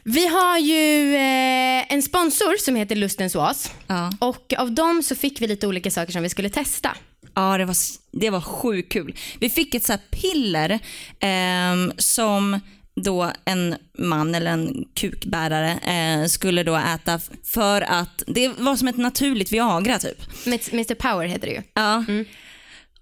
Vi 0.03 0.27
har 0.27 0.57
ju 0.57 1.15
eh, 1.15 1.93
en 1.93 2.01
sponsor 2.01 2.57
som 2.57 2.75
heter 2.75 2.95
Lustens 2.95 3.35
Oas. 3.35 3.71
Ja. 3.87 4.11
Och 4.19 4.53
av 4.57 4.71
dem 4.71 5.03
så 5.03 5.15
fick 5.15 5.41
vi 5.41 5.47
lite 5.47 5.67
olika 5.67 5.91
saker 5.91 6.11
som 6.11 6.23
vi 6.23 6.29
skulle 6.29 6.49
testa. 6.49 6.97
Ja, 7.33 7.57
det 7.57 7.65
var, 7.65 7.75
det 8.11 8.29
var 8.29 8.41
sjukt 8.41 8.91
kul. 8.91 9.15
Vi 9.39 9.49
fick 9.49 9.75
ett 9.75 9.85
så 9.85 9.93
piller 10.11 10.79
eh, 11.19 11.93
som 11.97 12.59
då 12.95 13.31
en 13.45 13.75
man 13.97 14.35
eller 14.35 14.51
en 14.51 14.85
kukbärare 14.93 15.71
eh, 15.71 16.27
skulle 16.27 16.63
då 16.63 16.75
äta 16.75 17.19
för 17.43 17.81
att 17.81 18.23
det 18.27 18.47
var 18.47 18.75
som 18.75 18.87
ett 18.87 18.97
naturligt 18.97 19.51
Viagra 19.51 19.99
typ. 19.99 20.47
Mr 20.47 20.95
Power 20.95 21.27
heter 21.27 21.47
det 21.47 21.53
ju. 21.53 21.61
Ja. 21.73 22.05
Mm. 22.07 22.25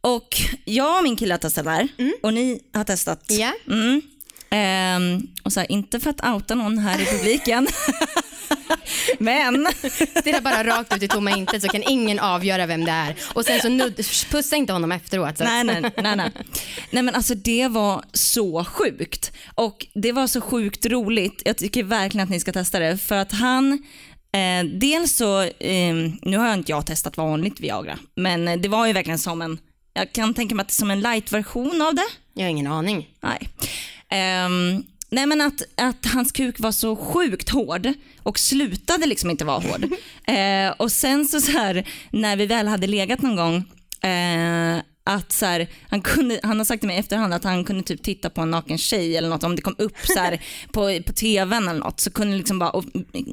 Och 0.01 0.37
jag 0.65 0.97
och 0.97 1.03
min 1.03 1.15
kille 1.15 1.33
har 1.33 1.39
testat 1.39 1.65
det 1.65 1.71
här 1.71 1.87
mm. 1.97 2.13
och 2.23 2.33
ni 2.33 2.61
har 2.73 2.83
testat. 2.83 3.25
Ja. 3.29 3.53
Mm. 3.67 4.01
Um, 4.51 5.27
och 5.43 5.53
så 5.53 5.59
här, 5.59 5.71
inte 5.71 5.99
för 5.99 6.09
att 6.09 6.25
outa 6.25 6.55
någon 6.55 6.77
här 6.77 7.01
i 7.01 7.05
publiken. 7.05 7.67
Men. 9.19 9.67
Det 10.23 10.31
är 10.31 10.41
bara 10.41 10.63
rakt 10.63 10.95
ut 10.95 11.03
i 11.03 11.07
tomma 11.07 11.31
intet 11.31 11.61
så 11.61 11.67
kan 11.67 11.83
ingen 11.83 12.19
avgöra 12.19 12.65
vem 12.65 12.85
det 12.85 12.91
är. 12.91 13.15
Och 13.33 13.45
sen 13.45 13.59
så 13.59 13.69
nudd, 13.69 13.95
pussa 14.29 14.55
inte 14.55 14.73
honom 14.73 14.91
efteråt. 14.91 15.37
Så. 15.37 15.43
Nej, 15.43 15.63
nej, 15.63 15.81
nej, 15.81 16.15
nej. 16.15 16.31
Nej 16.91 17.03
men 17.03 17.15
alltså 17.15 17.35
det 17.35 17.67
var 17.67 18.03
så 18.13 18.65
sjukt. 18.65 19.31
Och 19.55 19.85
det 19.93 20.11
var 20.11 20.27
så 20.27 20.41
sjukt 20.41 20.85
roligt. 20.85 21.41
Jag 21.45 21.57
tycker 21.57 21.83
verkligen 21.83 22.23
att 22.23 22.29
ni 22.29 22.39
ska 22.39 22.51
testa 22.51 22.79
det. 22.79 22.97
För 22.97 23.15
att 23.15 23.31
han 23.31 23.73
eh, 24.33 24.65
dels 24.73 25.15
så, 25.15 25.41
eh, 25.41 25.95
nu 26.21 26.37
har 26.37 26.53
inte 26.53 26.71
jag 26.71 26.85
testat 26.85 27.17
vanligt 27.17 27.59
Viagra. 27.59 27.97
Men 28.15 28.61
det 28.61 28.67
var 28.67 28.87
ju 28.87 28.93
verkligen 28.93 29.19
som 29.19 29.41
en, 29.41 29.57
jag 29.93 30.11
kan 30.11 30.33
tänka 30.33 30.55
mig 30.55 30.61
att 30.61 30.67
det 30.67 30.71
är 30.71 30.75
som 30.75 30.91
en 30.91 31.01
light-version 31.01 31.81
av 31.81 31.95
det. 31.95 32.07
Jag 32.33 32.43
har 32.43 32.49
ingen 32.49 32.67
aning. 32.67 33.07
Nej. 33.21 33.49
Um, 34.11 34.83
nej 35.09 35.25
men 35.25 35.41
att, 35.41 35.61
att 35.75 36.05
hans 36.05 36.31
kuk 36.31 36.59
var 36.59 36.71
så 36.71 36.95
sjukt 36.95 37.49
hård 37.49 37.93
och 38.23 38.39
slutade 38.39 39.05
liksom 39.05 39.29
inte 39.29 39.45
vara 39.45 39.59
hård. 39.59 39.83
uh, 39.83 40.71
och 40.77 40.91
sen 40.91 41.25
så, 41.25 41.41
så 41.41 41.51
här, 41.51 41.87
när 42.11 42.35
vi 42.35 42.45
väl 42.45 42.67
hade 42.67 42.87
legat 42.87 43.21
någon 43.21 43.35
gång 43.35 43.55
uh, 43.55 44.81
att 45.09 45.31
så 45.31 45.45
här, 45.45 45.67
han, 45.89 46.01
kunde, 46.01 46.39
han 46.43 46.57
har 46.57 46.65
sagt 46.65 46.81
till 46.81 46.87
mig 46.87 46.95
i 46.95 46.99
efterhand 46.99 47.33
att 47.33 47.43
han 47.43 47.63
kunde 47.63 47.83
typ 47.83 48.03
titta 48.03 48.29
på 48.29 48.41
en 48.41 48.51
naken 48.51 48.77
tjej 48.77 49.17
eller 49.17 49.29
något 49.29 49.43
om 49.43 49.55
det 49.55 49.61
kom 49.61 49.75
upp 49.77 49.97
så 50.03 50.19
här, 50.19 50.41
på, 50.71 50.99
på 51.05 51.13
tvn 51.13 51.67
eller 51.67 51.79
något 51.79 51.99
så 51.99 52.11
kunde 52.11 52.37
liksom 52.37 52.59
bara, 52.59 52.69
och, 52.69 52.85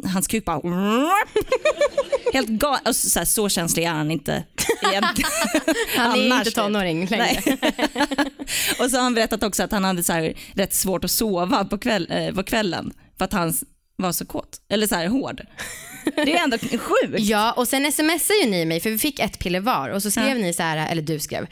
hans 0.04 0.26
kuk 0.26 0.44
bara 0.44 0.60
Helt 2.32 2.48
gal- 2.48 2.78
och 2.84 2.96
så, 2.96 3.10
så, 3.10 3.18
här, 3.18 3.26
så 3.26 3.48
känslig 3.48 3.84
är 3.84 3.90
han 3.90 4.10
inte. 4.10 4.44
Han 5.96 6.18
är 6.18 6.24
inte 6.24 6.44
typ. 6.44 6.54
tonåring 6.54 7.06
längre. 7.06 7.56
Och 8.80 8.90
så 8.90 8.96
har 8.96 9.02
han 9.02 9.14
berättat 9.14 9.42
också 9.42 9.62
att 9.62 9.72
han 9.72 9.84
hade 9.84 10.02
så 10.02 10.12
här, 10.12 10.34
rätt 10.54 10.74
svårt 10.74 11.04
att 11.04 11.10
sova 11.10 11.64
på, 11.64 11.78
kväll, 11.78 12.08
eh, 12.10 12.34
på 12.34 12.42
kvällen 12.42 12.92
för 13.18 13.24
att 13.24 13.32
han 13.32 13.54
var 13.96 14.12
så 14.12 14.26
kåt, 14.26 14.60
eller 14.68 14.86
så 14.86 14.94
här 14.94 15.06
hård. 15.06 15.40
Det 16.16 16.36
är 16.36 16.44
ändå 16.44 16.58
sjukt. 16.58 17.18
Ja, 17.18 17.52
och 17.52 17.68
sen 17.68 17.92
smsade 17.92 18.40
ju 18.44 18.50
ni 18.50 18.64
mig 18.64 18.80
för 18.80 18.90
vi 18.90 18.98
fick 18.98 19.18
ett 19.18 19.38
piller 19.38 19.60
var 19.60 19.88
och 19.88 20.02
så 20.02 20.10
skrev 20.10 20.28
Ja. 20.28 20.34
ni 20.34 20.52
så 20.52 20.62
här, 20.62 20.90
eller 20.92 21.02
du 21.02 21.18
skrev, 21.18 21.46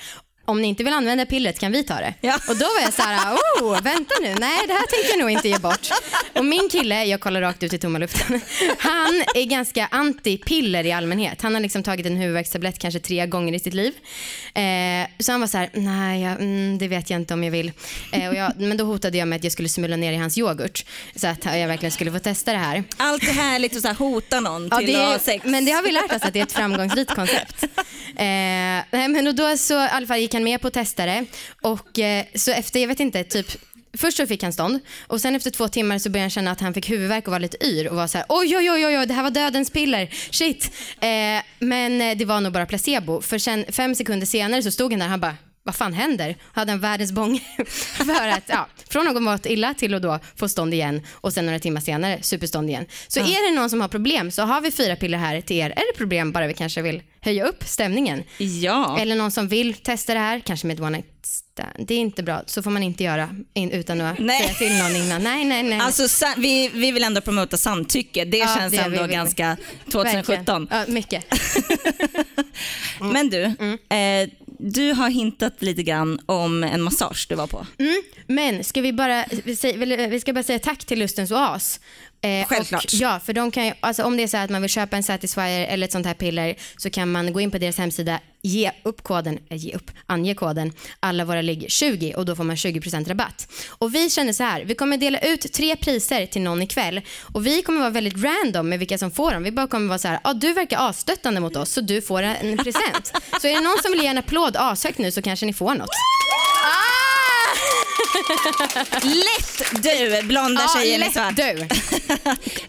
om 0.45 0.63
ni 0.63 0.69
inte 0.69 0.85
vill 0.85 0.93
använda 0.93 1.27
pillret 1.27 1.59
kan 1.59 1.73
vi 1.73 1.85
ta 1.85 1.95
det. 1.95 2.15
Ja. 2.21 2.35
Och 2.49 2.57
då 2.57 2.65
var 2.65 2.81
jag 2.83 2.93
så 2.93 3.03
här, 3.03 3.35
oh, 3.35 3.83
vänta 3.83 4.15
nu, 4.23 4.35
nej 4.41 4.59
det 4.67 4.73
här 4.73 4.87
tänker 4.87 5.11
jag 5.11 5.19
nog 5.21 5.31
inte 5.31 5.49
ge 5.49 5.59
bort. 5.59 5.89
Och 6.35 6.45
min 6.45 6.69
kille, 6.73 7.05
jag 7.05 7.21
kollar 7.21 7.41
rakt 7.41 7.63
ut 7.63 7.73
i 7.73 7.79
tomma 7.79 7.99
luften, 7.99 8.41
han 8.79 9.25
är 9.35 9.45
ganska 9.45 9.87
anti-piller 9.87 10.85
i 10.85 10.93
allmänhet. 10.93 11.43
Han 11.43 11.55
har 11.55 11.61
liksom 11.61 11.83
tagit 11.83 12.07
en 12.07 12.17
huvudvärkstablett 12.17 12.79
kanske 12.79 13.01
tre 13.01 13.27
gånger 13.27 13.53
i 13.55 13.59
sitt 13.59 13.75
liv. 13.75 13.93
Eh, 14.55 15.09
så 15.19 15.33
han 15.33 15.41
var 15.41 15.47
så 15.49 15.59
här, 15.59 15.71
nej 15.73 16.23
jag, 16.23 16.33
mm, 16.33 16.79
det 16.79 16.89
vet 16.89 17.11
jag 17.11 17.21
inte 17.21 17.35
om 17.35 17.45
jag 17.45 17.51
vill. 17.51 17.73
Eh, 18.13 18.29
och 18.29 18.35
jag, 18.35 18.53
men 18.57 18.77
då 18.77 18.85
hotade 18.85 19.19
jag 19.19 19.29
med 19.29 19.37
att 19.37 19.45
jag 19.45 19.53
skulle 19.53 19.69
smula 19.69 19.97
ner 19.97 20.13
i 20.13 20.17
hans 20.17 20.39
yoghurt 20.39 20.85
så 21.17 21.27
att 21.27 21.45
jag 21.45 21.69
verkligen 21.69 21.93
skulle 21.93 22.13
få 22.13 22.19
testa 22.19 22.53
det 22.53 22.59
här. 22.59 22.85
Alltid 22.97 23.29
härligt 23.29 23.77
att 23.77 23.83
så 23.83 23.89
här 23.89 23.95
hota 23.95 24.41
någon 24.41 24.69
Ja, 24.71 24.79
till 24.79 24.87
det 24.87 24.97
att 25.01 25.07
ha 25.07 25.15
är, 25.15 25.19
sex. 25.19 25.45
men 25.45 25.65
det 25.65 25.73
har 25.73 25.83
vi 25.83 25.93
lärt 25.93 26.13
oss 26.13 26.23
att 26.23 26.33
det 26.33 26.39
är 26.39 26.43
ett 26.43 26.53
framgångsrikt 26.53 27.15
koncept. 27.15 27.65
Eh, 28.17 28.85
men 28.91 29.27
och 29.27 29.35
då 29.35 29.57
så 29.57 29.75
i 29.75 29.89
alla 29.89 30.07
fall 30.07 30.19
gick 30.19 30.34
han 30.35 30.45
med 30.45 30.61
på 30.61 30.69
att 30.69 30.75
testa 30.75 31.07
det 31.07 31.25
och 31.62 31.99
eh, 31.99 32.25
så 32.35 32.50
efter, 32.50 32.81
jag 32.81 32.88
vet 32.88 33.00
inte, 33.00 33.25
typ 33.25 33.47
Först 33.97 34.17
så 34.17 34.26
fick 34.26 34.43
han 34.43 34.53
stånd. 34.53 34.81
Och 35.07 35.21
sen 35.21 35.35
efter 35.35 35.50
två 35.50 35.69
timmar 35.69 35.99
så 35.99 36.11
började 36.11 36.25
han 36.25 36.31
känna 36.31 36.50
att 36.50 36.61
han 36.61 36.75
fick 36.75 36.91
huvudvärk 36.91 37.26
och 37.26 37.33
var 37.33 37.41
lite 37.41 37.67
yr 37.67 37.88
och 37.88 37.97
var 37.97 38.07
så 38.07 38.19
här 38.19 38.26
oj 38.29 38.57
oj 38.57 38.71
oj 38.71 38.87
oj 38.87 39.07
det 39.07 39.14
här 39.14 39.23
var 39.23 39.31
dödens 39.31 39.71
piller, 39.71 40.11
shit. 40.31 40.71
Eh, 41.00 41.43
men 41.59 42.00
eh, 42.00 42.17
det 42.17 42.25
var 42.25 42.41
nog 42.41 42.53
bara 42.53 42.67
placebo. 42.67 43.21
För 43.21 43.38
sen 43.38 43.64
fem 43.69 43.95
sekunder 43.95 44.26
senare 44.26 44.62
så 44.62 44.71
stod 44.71 44.93
han 44.93 44.99
där 44.99 45.07
och 45.07 45.11
han 45.11 45.21
bara 45.21 45.37
vad 45.66 45.75
fan 45.75 45.92
händer? 45.92 46.37
Hade 46.52 46.73
en 46.73 46.80
världens 46.80 47.12
bång 47.12 47.40
för 47.97 48.28
att, 48.28 48.42
ja, 48.47 48.66
från 48.90 49.09
att 49.09 49.12
ha 49.14 49.21
mått 49.21 49.47
illa 49.47 49.75
till 49.75 49.94
att 49.94 50.02
då 50.02 50.18
få 50.37 50.49
stånd 50.49 50.75
igen 50.75 51.02
och 51.12 51.33
sen 51.33 51.47
några 51.47 51.59
timmar 51.59 51.80
senare 51.80 52.18
superstånd 52.23 52.71
igen. 52.71 52.87
Så 53.09 53.21
är 53.21 53.50
det 53.50 53.56
någon 53.61 53.71
som 53.71 53.80
har 53.80 53.88
problem 53.88 54.30
så 54.30 54.42
har 54.42 54.61
vi 54.61 54.71
fyra 54.71 54.97
piller 54.97 55.18
här 55.18 55.40
till 55.40 55.56
er. 55.56 55.71
Är 55.71 55.92
det 55.92 55.99
problem 55.99 56.33
bara 56.33 56.47
vi 56.47 56.54
kanske 56.54 56.83
vill 56.83 57.02
höja 57.21 57.44
upp 57.47 57.64
stämningen? 57.66 58.23
Ja. 58.38 58.99
Eller 59.00 59.16
någon 59.16 59.30
som 59.30 59.49
vill 59.49 59.75
testa 59.75 60.14
det 60.14 60.21
här, 60.21 60.40
kanske 60.40 60.66
med 60.66 60.75
ett 60.75 60.80
one 60.80 60.90
night 60.90 61.06
stand. 61.23 61.87
Det 61.87 61.94
är 61.94 61.99
inte 61.99 62.23
bra, 62.23 62.42
så 62.47 62.62
får 62.62 62.71
man 62.71 62.83
inte 62.83 63.04
göra 63.04 63.28
in, 63.54 63.71
utan 63.71 64.00
att 64.00 64.18
Nej. 64.18 64.42
säga 64.42 64.54
till 64.54 64.78
någon 64.78 64.97
innan. 64.97 65.23
Nej, 65.23 65.44
nej, 65.44 65.62
nej. 65.62 65.80
Alltså, 65.80 66.26
vi, 66.37 66.68
vi 66.75 66.92
vill 66.92 67.04
ändå 67.04 67.21
promota 67.21 67.56
samtycke. 67.56 68.25
Det 68.25 68.38
Ja, 68.38 68.54
känns 68.59 68.73
det 68.73 68.78
ändå 68.78 68.99
vill 69.00 69.09
vi. 69.09 69.14
ganska 69.14 69.56
2017. 69.92 70.66
Verkligen. 70.66 70.68
Ja, 70.71 70.92
mycket. 70.92 71.25
Men 73.00 73.30
du, 73.30 73.54
Mm. 73.59 73.78
eh, 74.28 74.30
du 74.73 74.92
har 74.92 75.11
hintat 75.11 75.62
lite 75.62 75.83
grann 75.83 76.21
om 76.26 76.64
en 76.64 76.83
massage 76.83 77.26
du 77.28 77.35
var 77.35 77.47
på. 77.47 77.66
Mm, 77.78 78.02
men 78.26 78.64
ska 78.64 78.80
vi 78.80 78.92
bara, 78.92 79.25
vi, 79.44 80.21
ska 80.21 80.33
bara 80.33 80.42
säga 80.42 80.59
tack 80.59 80.85
till 80.85 80.99
Lustens 80.99 81.30
Oas. 81.30 81.80
Eh, 82.25 82.47
Självklart. 82.47 82.85
Och, 82.85 82.95
ja, 82.95 83.21
för 83.25 83.33
de 83.33 83.50
kan 83.50 83.66
ju, 83.66 83.73
alltså 83.81 84.02
om 84.02 84.16
det 84.16 84.23
är 84.23 84.26
så 84.26 84.37
att 84.37 84.50
man 84.50 84.62
vill 84.62 84.71
köpa 84.71 84.97
en 84.97 85.02
Satisfyer 85.02 85.66
eller 85.66 85.85
ett 85.85 85.93
sånt 85.93 86.07
här 86.07 86.14
piller 86.14 86.54
så 86.76 86.90
kan 86.90 87.12
man 87.12 87.33
gå 87.33 87.40
in 87.40 87.50
på 87.50 87.59
deras 87.59 87.78
hemsida, 87.78 88.21
ge 88.43 88.71
upp 88.83 89.02
koden, 89.02 89.38
eh, 89.49 89.57
ge 89.57 89.75
upp, 89.75 89.90
ange 90.07 90.35
koden, 90.35 90.73
alla 91.00 91.25
våra 91.25 91.43
ligg 91.43 91.66
20 91.69 92.14
och 92.14 92.25
då 92.25 92.37
får 92.37 92.45
man 92.45 92.57
20% 92.57 93.09
rabatt. 93.09 93.49
Och 93.69 93.95
vi 93.95 94.11
känner 94.11 94.33
så 94.33 94.43
här, 94.43 94.64
vi 94.64 94.75
kommer 94.75 94.97
dela 94.97 95.19
ut 95.19 95.52
tre 95.52 95.76
priser 95.76 96.26
till 96.26 96.43
någon 96.43 96.62
ikväll 96.62 97.00
och 97.21 97.47
vi 97.47 97.62
kommer 97.62 97.81
vara 97.81 97.90
väldigt 97.90 98.25
random 98.25 98.69
med 98.69 98.78
vilka 98.78 98.99
som 98.99 99.11
får 99.11 99.33
dem. 99.33 99.43
Vi 99.43 99.52
bara 99.52 99.66
kommer 99.66 99.88
vara 99.88 99.99
så 99.99 100.09
här, 100.09 100.19
ah, 100.25 100.33
du 100.35 100.52
verkar 100.52 100.88
asstöttande 100.88 101.40
mot 101.40 101.57
oss 101.57 101.71
så 101.71 101.81
du 101.81 102.02
får 102.02 102.23
en 102.23 102.57
present. 102.57 103.12
så 103.40 103.47
är 103.47 103.54
det 103.54 103.61
någon 103.61 103.78
som 103.83 103.93
vill 103.93 104.00
ge 104.02 104.07
en 104.07 104.19
applåd 104.19 104.57
ashögt 104.57 104.99
nu 104.99 105.11
så 105.11 105.23
kanske 105.23 105.47
ni 105.47 105.52
får 105.52 105.75
något. 105.75 105.90
Lätt 109.02 109.83
du, 109.83 110.23
blonda 110.23 110.68
tjejen 110.76 111.02
i 111.02 111.04
lätt 111.04 111.12
svart. 111.12 111.37
du. 111.37 111.42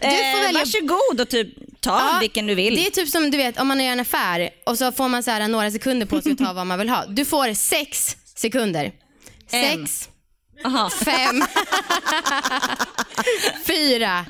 får 0.00 0.08
Eh, 0.08 0.40
välja. 0.42 0.58
Varsågod 0.60 1.20
och 1.20 1.28
typ 1.28 1.48
ta 1.80 1.90
Ja, 2.12 2.18
vilken 2.20 2.46
du 2.46 2.54
vill. 2.54 2.74
Det 2.76 2.86
är 2.86 2.90
typ 2.90 3.08
som 3.08 3.30
du 3.30 3.38
vet 3.38 3.60
om 3.60 3.68
man 3.68 3.80
gör 3.84 3.92
en 3.92 4.00
affär 4.00 4.50
och 4.66 4.78
så 4.78 4.92
får 4.92 5.08
man 5.08 5.22
så 5.22 5.30
här 5.30 5.48
några 5.48 5.70
sekunder 5.70 6.06
på 6.06 6.22
sig 6.22 6.32
att 6.32 6.38
ta 6.38 6.52
vad 6.52 6.66
man 6.66 6.78
vill 6.78 6.88
ha. 6.88 7.06
Du 7.06 7.24
får 7.24 7.54
sex 7.54 8.16
sekunder. 8.36 8.92
En. 9.50 9.86
Sex, 9.86 10.08
Aha. 10.64 10.90
fem, 11.04 11.44
fyra, 13.66 14.26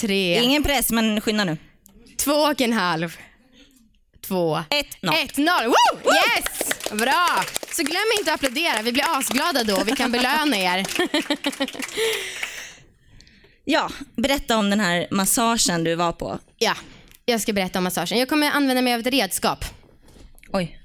tre, 0.00 0.40
Ingen 0.42 0.62
press 0.62 0.90
men 0.90 1.20
skynda 1.20 1.44
nu. 1.44 1.56
två 2.16 2.32
och 2.32 2.60
en 2.60 2.72
halv, 2.72 3.16
två, 4.26 4.62
Ett, 4.70 5.02
noll. 5.02 5.14
ett, 5.24 5.36
noll. 5.36 5.64
Woo! 5.64 6.12
Yes! 6.12 6.77
Bra! 6.92 7.44
Så 7.72 7.82
glöm 7.82 8.02
inte 8.18 8.32
att 8.32 8.44
applådera. 8.44 8.82
Vi 8.82 8.92
blir 8.92 9.04
asglada 9.18 9.64
då. 9.64 9.84
Vi 9.84 9.92
kan 9.92 10.12
belöna 10.12 10.56
er. 10.56 10.86
Ja, 13.70 13.90
berätta 14.16 14.56
om 14.56 14.70
den 14.70 14.80
här 14.80 15.08
massagen 15.10 15.84
du 15.84 15.94
var 15.94 16.12
på. 16.12 16.38
ja, 16.58 16.74
jag 17.24 17.40
ska 17.40 17.52
berätta 17.52 17.78
om 17.78 17.84
massagen. 17.84 18.18
Jag 18.18 18.28
kommer 18.28 18.50
använda 18.50 18.82
mig 18.82 18.94
av 18.94 19.00
ett 19.00 19.06
redskap. 19.06 19.64
Oj. 20.52 20.80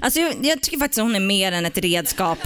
Alltså 0.00 0.20
jag, 0.20 0.34
jag 0.46 0.62
tycker 0.62 0.78
faktiskt 0.78 0.98
att 0.98 1.04
hon 1.04 1.16
är 1.16 1.20
mer 1.20 1.52
än 1.52 1.66
ett 1.66 1.78
redskap. 1.78 2.38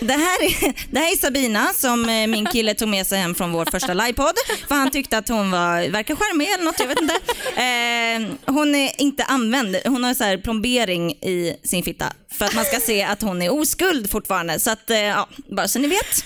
Det 0.00 0.12
här, 0.12 0.42
är, 0.42 0.74
det 0.90 0.98
här 0.98 1.12
är 1.12 1.16
Sabina 1.16 1.72
som 1.74 2.08
eh, 2.08 2.26
min 2.26 2.46
kille 2.46 2.74
tog 2.74 2.88
med 2.88 3.06
sig 3.06 3.18
hem 3.18 3.34
från 3.34 3.52
vår 3.52 3.64
första 3.70 3.94
livepodd. 3.94 4.34
För 4.68 4.74
han 4.74 4.90
tyckte 4.90 5.18
att 5.18 5.28
hon 5.28 5.50
var, 5.50 5.90
verkar 5.90 6.14
charmig 6.16 6.48
eller 6.48 6.64
något, 6.64 6.80
jag 6.80 6.86
vet 6.86 7.00
inte. 7.00 7.14
Eh, 7.60 8.54
hon 8.54 8.74
är 8.74 9.00
inte 9.00 9.24
använd, 9.24 9.76
hon 9.84 10.04
har 10.04 10.14
så 10.14 10.24
här 10.24 10.36
plombering 10.36 11.10
i 11.10 11.56
sin 11.64 11.82
fitta. 11.82 12.12
För 12.32 12.44
att 12.44 12.54
man 12.54 12.64
ska 12.64 12.80
se 12.80 13.02
att 13.02 13.22
hon 13.22 13.42
är 13.42 13.52
oskuld 13.52 14.10
fortfarande. 14.10 14.58
Så 14.60 14.70
att, 14.70 14.90
eh, 14.90 14.98
ja, 14.98 15.28
bara 15.36 15.68
så 15.68 15.78
ni 15.78 15.88
vet. 15.88 16.24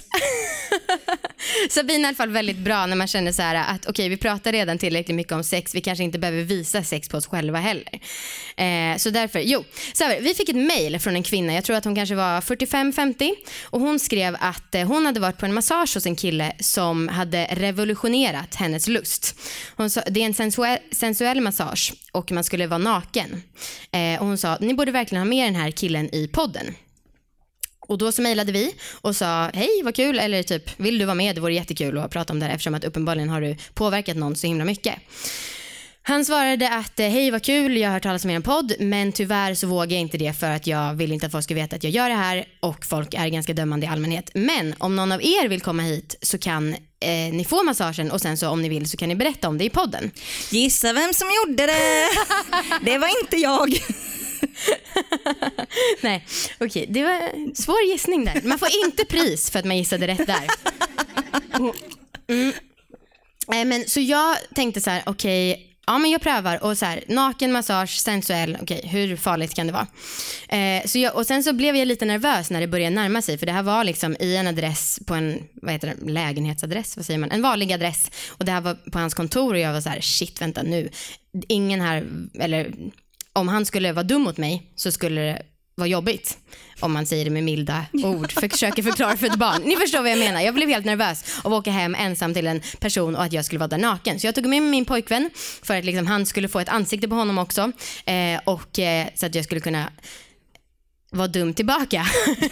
Sabina 1.71 1.99
är 1.99 2.03
i 2.03 2.07
alla 2.07 2.17
fall 2.17 2.31
väldigt 2.31 2.57
bra 2.57 2.87
när 2.87 2.97
man 2.97 3.07
känner 3.07 3.33
så 3.33 3.43
här 3.43 3.75
att 3.75 3.87
okej 3.87 4.09
vi 4.09 4.17
pratar 4.17 4.53
redan 4.53 4.79
tillräckligt 4.79 5.17
mycket 5.17 5.33
om 5.33 5.45
sex, 5.45 5.75
vi 5.75 5.81
kanske 5.81 6.05
inte 6.05 6.19
behöver 6.19 6.43
visa 6.43 6.83
sex 6.85 7.09
på 7.09 7.17
oss 7.17 7.27
själva 7.27 7.59
heller. 7.59 8.01
Eh, 8.57 8.97
så 8.97 9.11
därför, 9.11 9.41
jo, 9.41 9.65
så 9.93 10.05
här, 10.05 10.21
vi 10.21 10.35
fick 10.35 10.49
ett 10.49 10.57
mail 10.57 11.01
från 11.01 11.17
en 11.17 11.23
kvinna, 11.23 11.55
jag 11.55 11.65
tror 11.65 11.77
att 11.77 11.85
hon 11.85 11.95
kanske 11.95 12.15
var 12.15 12.41
45-50 12.41 13.31
och 13.63 13.81
hon 13.81 13.99
skrev 13.99 14.37
att 14.41 14.75
eh, 14.75 14.87
hon 14.87 15.07
hade 15.07 15.21
varit 15.21 15.39
på 15.39 15.47
en 15.47 15.55
massage 15.55 15.95
hos 15.95 16.07
en 16.07 16.17
kille 16.17 16.53
som 16.61 17.09
hade 17.09 17.49
revolutionerat 17.51 18.55
hennes 18.55 18.89
lust. 18.89 19.41
Hon 19.77 19.91
sa, 19.91 20.01
det 20.07 20.21
är 20.21 20.27
en 20.27 20.35
sensuell, 20.35 20.79
sensuell 20.91 21.41
massage 21.41 21.93
och 22.13 22.33
man 22.33 22.45
skulle 22.45 22.67
vara 22.67 22.79
naken. 22.79 23.43
Eh, 23.93 24.21
och 24.21 24.27
hon 24.27 24.39
sa, 24.39 24.59
ni 24.61 24.75
borde 24.75 24.93
verkligen 24.93 25.23
ha 25.23 25.29
med 25.29 25.47
den 25.47 25.55
här 25.55 25.71
killen 25.71 26.15
i 26.15 26.29
podden. 26.29 26.75
Och 27.87 27.99
då 27.99 28.13
så 28.13 28.23
mejlade 28.23 28.53
vi 28.53 28.75
och 29.01 29.17
sa 29.17 29.51
hej 29.55 29.83
vad 29.85 29.95
kul 29.95 30.19
eller 30.19 30.43
typ 30.43 30.81
vill 30.81 30.99
du 30.99 31.05
vara 31.05 31.15
med 31.15 31.35
det 31.35 31.41
vore 31.41 31.55
jättekul 31.55 31.99
att 31.99 32.11
prata 32.11 32.33
om 32.33 32.39
det 32.39 32.47
här 32.47 32.53
eftersom 32.53 32.75
att 32.75 32.85
uppenbarligen 32.85 33.29
har 33.29 33.41
du 33.41 33.57
påverkat 33.75 34.17
någon 34.17 34.37
så 34.37 34.47
himla 34.47 34.65
mycket. 34.65 34.95
Han 36.07 36.25
svarade 36.25 36.71
att 36.71 36.99
hej 36.99 37.31
vad 37.31 37.43
kul 37.43 37.77
jag 37.77 37.89
har 37.89 37.95
hört 37.95 38.03
talas 38.03 38.25
om 38.25 38.31
er 38.31 38.41
podd 38.41 38.73
men 38.79 39.13
tyvärr 39.13 39.55
så 39.55 39.67
vågar 39.67 39.91
jag 39.91 40.01
inte 40.01 40.19
det 40.19 40.33
för 40.33 40.51
att 40.51 40.67
jag 40.67 40.95
vill 40.95 41.13
inte 41.13 41.27
att 41.27 41.33
folk 41.33 41.45
ska 41.45 41.55
veta 41.55 41.77
att 41.77 41.85
jag 41.85 41.93
gör 41.93 42.09
det 42.09 42.15
här 42.15 42.45
och 42.61 42.85
folk 42.85 43.15
är 43.15 43.29
ganska 43.29 43.53
dömande 43.55 43.87
i 43.87 43.89
allmänhet. 43.89 44.31
Men 44.35 44.75
om 44.79 44.97
någon 44.97 45.13
av 45.13 45.23
er 45.23 45.49
vill 45.49 45.61
komma 45.61 45.83
hit 45.83 46.17
så 46.23 46.39
kan 46.39 46.73
eh, 47.01 47.33
ni 47.33 47.47
få 47.49 47.63
massagen 47.63 48.11
och 48.11 48.21
sen 48.21 48.37
så 48.37 48.49
om 48.49 48.63
ni 48.63 48.69
vill 48.69 48.91
så 48.91 48.97
kan 48.97 49.09
ni 49.09 49.15
berätta 49.17 49.49
om 49.49 49.59
det 49.59 49.65
i 49.65 49.71
podden. 49.71 50.11
Gissa 50.51 50.93
vem 50.93 51.13
som 51.13 51.29
gjorde 51.29 51.67
det? 51.67 52.09
Det 52.91 52.99
var 52.99 53.23
inte 53.23 53.37
jag. 53.37 53.79
Nej, 56.01 56.25
okej 56.61 56.87
det 56.89 57.03
var 57.03 57.11
en 57.13 57.55
svår 57.55 57.83
gissning 57.83 58.25
där. 58.25 58.41
Man 58.45 58.59
får 58.59 58.69
inte 58.87 59.05
pris 59.05 59.51
för 59.51 59.59
att 59.59 59.65
man 59.65 59.77
gissade 59.77 60.07
rätt 60.07 60.27
där. 60.27 60.47
Mm. 62.29 62.53
Eh, 63.53 63.65
men, 63.65 63.89
så 63.89 64.01
jag 64.01 64.37
tänkte 64.55 64.81
så 64.81 64.91
här, 64.91 65.03
okej, 65.07 65.71
ja 65.87 65.99
men 65.99 66.11
jag 66.11 66.21
prövar 66.21 66.65
och 66.65 66.79
så 66.79 66.85
här, 66.85 67.05
naken 67.09 67.53
massage, 67.53 67.99
sensuell, 67.99 68.59
okej 68.63 68.87
hur 68.87 69.17
farligt 69.17 69.55
kan 69.55 69.67
det 69.67 69.73
vara? 69.73 69.87
Eh, 70.49 70.87
så 70.87 70.99
jag, 70.99 71.17
och 71.17 71.27
sen 71.27 71.45
så 71.45 71.53
blev 71.53 71.77
jag 71.77 71.89
lite 71.89 72.05
nervös 72.05 72.51
när 72.51 72.61
det 72.61 72.67
började 72.67 72.95
närma 72.95 73.23
sig 73.23 73.39
för 73.39 73.47
det 73.47 73.53
här 73.53 73.63
var 73.63 73.85
liksom 73.85 74.17
i 74.21 74.37
en 74.37 74.47
adress 74.47 75.01
på 75.07 75.15
en, 75.15 75.43
vad 75.55 75.73
heter 75.73 75.95
det, 75.99 76.13
lägenhetsadress, 76.13 76.97
vad 76.97 77.07
säger 77.07 77.19
man, 77.19 77.31
en 77.31 77.43
vanlig 77.43 77.73
adress 77.73 78.11
och 78.29 78.45
det 78.45 78.53
här 78.53 78.61
var 78.61 78.75
på 78.75 78.99
hans 78.99 79.15
kontor 79.15 79.55
och 79.55 79.61
jag 79.61 79.73
var 79.73 79.81
så 79.81 79.89
här, 79.89 80.01
shit 80.01 80.41
vänta 80.41 80.63
nu, 80.63 80.91
ingen 81.49 81.81
här, 81.81 82.07
eller 82.39 82.75
om 83.35 83.49
han 83.49 83.67
skulle 83.67 83.93
vara 83.93 84.03
dum 84.03 84.23
mot 84.23 84.37
mig 84.37 84.73
så 84.77 84.93
skulle 84.93 85.21
det 85.21 85.43
vara 85.75 85.89
jobbigt. 85.89 86.39
Om 86.81 86.93
man 86.93 87.07
säger 87.07 87.25
det 87.25 87.31
med 87.31 87.45
milda 87.45 87.87
ord, 87.93 88.33
försöker 88.33 88.83
förklara 88.83 89.17
för 89.17 89.27
ett 89.27 89.39
barn. 89.39 89.63
Ni 89.63 89.77
förstår 89.77 90.01
vad 90.01 90.11
jag 90.11 90.19
menar. 90.19 90.41
Jag 90.41 90.55
blev 90.55 90.69
helt 90.69 90.85
nervös 90.85 91.41
av 91.43 91.53
att 91.53 91.59
åka 91.61 91.71
hem 91.71 91.95
ensam 91.95 92.35
till 92.35 92.47
en 92.47 92.61
person 92.79 93.17
och 93.17 93.25
att 93.25 93.33
jag 93.33 93.45
skulle 93.45 93.59
vara 93.59 93.69
där 93.69 93.79
naken. 93.79 94.21
Så 94.21 94.27
jag 94.27 94.35
tog 94.35 94.47
med 94.47 94.63
mig 94.63 94.71
min 94.71 94.85
pojkvän 94.85 95.31
för 95.63 95.77
att 95.77 95.85
liksom 95.85 96.07
han 96.07 96.27
skulle 96.27 96.49
få 96.49 96.61
ett 96.61 96.69
ansikte 96.69 97.09
på 97.09 97.15
honom 97.15 97.39
också. 97.39 97.73
Eh, 98.07 98.41
och 98.45 98.79
eh, 98.79 99.07
så 99.15 99.27
att 99.27 99.35
jag 99.35 99.45
skulle 99.45 99.61
kunna 99.61 99.91
vara 101.11 101.29
dum 101.29 101.55
tillbaka 101.55 102.07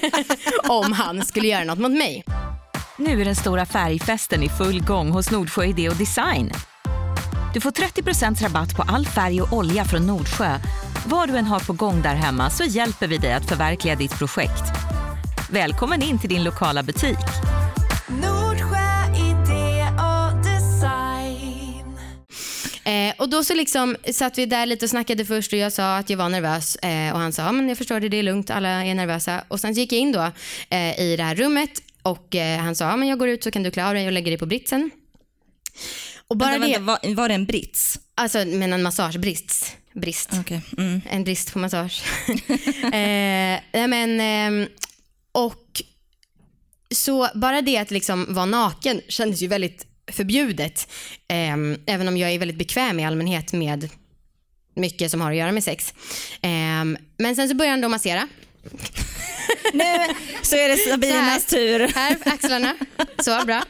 om 0.68 0.92
han 0.92 1.24
skulle 1.24 1.48
göra 1.48 1.64
något 1.64 1.78
mot 1.78 1.92
mig. 1.92 2.24
Nu 2.98 3.20
är 3.20 3.24
den 3.24 3.36
stora 3.36 3.66
färgfesten 3.66 4.42
i 4.42 4.48
full 4.48 4.82
gång 4.84 5.10
hos 5.10 5.30
Nordsjö 5.30 5.64
Idé 5.64 5.88
och 5.88 5.96
Design. 5.96 6.52
Du 7.52 7.61
får 7.61 7.71
30% 7.71 8.42
rabatt 8.42 8.76
på 8.76 8.82
all 8.82 9.06
färg 9.06 9.42
och 9.42 9.52
olja 9.52 9.85
från 9.85 10.06
Nordsjö. 10.06 10.59
Vad 11.06 11.28
du 11.28 11.37
än 11.37 11.44
har 11.44 11.61
på 11.61 11.73
gång 11.73 12.02
där 12.02 12.14
hemma 12.14 12.50
så 12.50 12.64
hjälper 12.64 13.06
vi 13.06 13.18
dig 13.18 13.32
att 13.32 13.49
förverkliga 13.49 13.94
ditt 13.94 14.18
projekt. 14.18 14.62
Välkommen 15.50 16.02
in 16.02 16.18
till 16.18 16.28
din 16.28 16.44
lokala 16.44 16.82
butik. 16.82 17.18
Nordsjö 18.09 19.16
idé 19.16 19.87
och 19.99 20.44
design. 20.44 21.97
Eh, 22.85 23.14
och 23.18 23.28
då 23.28 23.44
så 23.44 23.54
liksom 23.54 23.97
satt 24.12 24.38
vi 24.38 24.47
där 24.47 24.66
lite 24.66 24.85
och 24.85 24.90
snackade 24.90 25.25
först 25.25 25.52
och 25.52 25.59
jag 25.59 25.73
sa 25.73 25.97
att 25.97 26.11
jag 26.11 26.16
var 26.16 26.28
nervös 26.28 26.76
eh, 26.76 27.12
och 27.14 27.21
han 27.21 27.32
sa, 27.32 27.52
men 27.52 27.68
jag 27.68 27.78
förstår 27.78 28.00
det, 28.00 28.09
det 28.09 28.18
är 28.18 28.23
lugnt, 28.23 28.50
alla 28.50 28.68
är 28.68 28.94
nervösa. 28.94 29.44
Och 29.49 29.61
sen 29.61 29.73
gick 29.73 29.92
jag 29.92 30.00
in 30.00 30.12
då 30.12 30.30
eh, 30.71 31.00
i 31.00 31.16
det 31.16 31.23
här 31.23 31.35
rummet 31.35 31.71
och 32.02 32.35
eh, 32.35 32.61
han 32.61 32.75
sa, 32.75 32.97
men 32.97 33.09
jag 33.09 33.18
går 33.18 33.28
ut 33.28 33.44
så 33.44 33.50
kan 33.50 33.62
du 33.62 33.82
av 33.82 33.94
dig 33.94 34.06
och 34.06 34.12
lägga 34.12 34.26
dig 34.26 34.38
på 34.38 34.47
britsen. 34.47 34.90
Och 36.32 36.38
bara 36.38 36.50
vänta, 36.50 36.66
det, 36.66 36.72
vänta, 36.72 36.98
var, 37.02 37.14
var 37.14 37.28
det 37.28 37.34
en 37.34 37.46
brits? 37.46 37.98
alltså 38.14 38.44
med 38.44 38.72
en 38.72 38.82
massagebrist. 38.82 39.76
Brist. 39.92 40.30
Okej. 40.40 40.60
Mm. 40.78 41.00
En 41.10 41.24
brist 41.24 41.52
på 41.52 41.58
massage. 41.58 42.02
eh, 42.84 43.88
men, 43.88 44.20
ehm, 44.20 44.68
och 45.32 45.82
så 46.94 47.28
bara 47.34 47.62
det 47.62 47.78
att 47.78 47.90
liksom 47.90 48.26
vara 48.28 48.46
naken 48.46 49.00
kändes 49.08 49.42
ju 49.42 49.46
väldigt 49.46 49.86
förbjudet. 50.12 50.88
Ehm, 51.28 51.78
även 51.86 52.08
om 52.08 52.16
jag 52.16 52.30
är 52.30 52.38
väldigt 52.38 52.58
bekväm 52.58 53.00
i 53.00 53.04
allmänhet 53.04 53.52
med 53.52 53.88
mycket 54.74 55.10
som 55.10 55.20
har 55.20 55.30
att 55.30 55.36
göra 55.36 55.52
med 55.52 55.64
sex. 55.64 55.94
Ehm, 56.42 56.98
men 57.16 57.36
sen 57.36 57.48
så 57.48 57.54
började 57.54 57.72
han 57.72 57.80
då 57.80 57.88
massera. 57.88 58.28
Nu 59.73 60.14
så 60.42 60.57
är 60.57 60.69
det. 60.69 60.76
Sabinas 60.76 61.45
tur. 61.47 61.88
Här, 61.95 62.16
axlarna. 62.25 62.75
Så, 63.23 63.45
bra. 63.47 63.62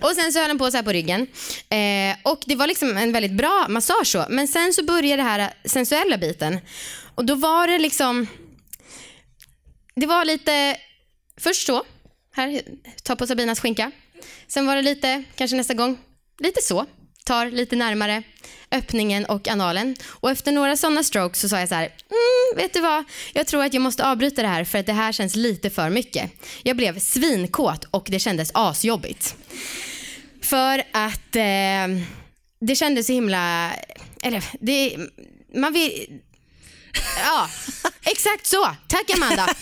och 0.00 0.12
sen 0.14 0.32
så 0.32 0.38
höll 0.38 0.48
han 0.48 0.58
på 0.58 0.70
så 0.70 0.76
här 0.76 0.84
på 0.84 0.92
ryggen. 0.92 1.26
Eh, 1.68 2.16
och 2.22 2.42
det 2.46 2.54
var 2.54 2.66
liksom 2.66 2.96
en 2.96 3.12
väldigt 3.12 3.32
bra 3.32 3.66
massage 3.68 4.06
så. 4.06 4.26
Men 4.28 4.48
sen 4.48 4.72
så 4.72 4.84
började 4.84 5.22
det 5.22 5.28
här 5.28 5.52
sensuella 5.64 6.18
biten. 6.18 6.58
Och 7.14 7.24
då 7.24 7.34
var 7.34 7.66
det 7.68 7.78
liksom... 7.78 8.26
Det 9.94 10.06
var 10.06 10.24
lite... 10.24 10.76
Först 11.40 11.66
så. 11.66 11.84
Här, 12.32 12.62
ta 13.02 13.16
på 13.16 13.26
Sabinas 13.26 13.60
skinka. 13.60 13.90
Sen 14.48 14.66
var 14.66 14.76
det 14.76 14.82
lite, 14.82 15.24
kanske 15.34 15.56
nästa 15.56 15.74
gång, 15.74 15.98
lite 16.38 16.62
så. 16.62 16.86
Tar 17.26 17.50
lite 17.50 17.76
närmare 17.76 18.22
öppningen 18.70 19.24
och 19.24 19.48
analen. 19.48 19.96
Och 20.06 20.30
efter 20.30 20.52
några 20.52 20.76
sådana 20.76 21.02
strokes 21.02 21.40
så 21.40 21.48
sa 21.48 21.60
jag 21.60 21.68
så 21.68 21.74
här, 21.74 21.84
mm, 21.84 22.56
vet 22.62 22.74
du 22.74 22.80
vad? 22.80 23.04
Jag 23.32 23.46
tror 23.46 23.64
att 23.64 23.74
jag 23.74 23.80
måste 23.80 24.06
avbryta 24.06 24.42
det 24.42 24.48
här 24.48 24.64
för 24.64 24.78
att 24.78 24.86
det 24.86 24.92
här 24.92 25.12
känns 25.12 25.36
lite 25.36 25.70
för 25.70 25.90
mycket. 25.90 26.30
Jag 26.62 26.76
blev 26.76 26.98
svinkåt 26.98 27.84
och 27.90 28.06
det 28.10 28.18
kändes 28.18 28.50
asjobbigt. 28.54 29.36
För 30.40 30.82
att 30.92 31.36
eh, 31.36 32.04
det 32.60 32.76
kändes 32.76 33.06
så 33.06 33.12
himla, 33.12 33.72
eller 34.22 34.44
det, 34.60 34.96
man 35.54 35.72
vill, 35.72 36.20
ja, 37.24 37.48
exakt 38.04 38.46
så. 38.46 38.70
Tack 38.88 39.10
Amanda. 39.14 39.46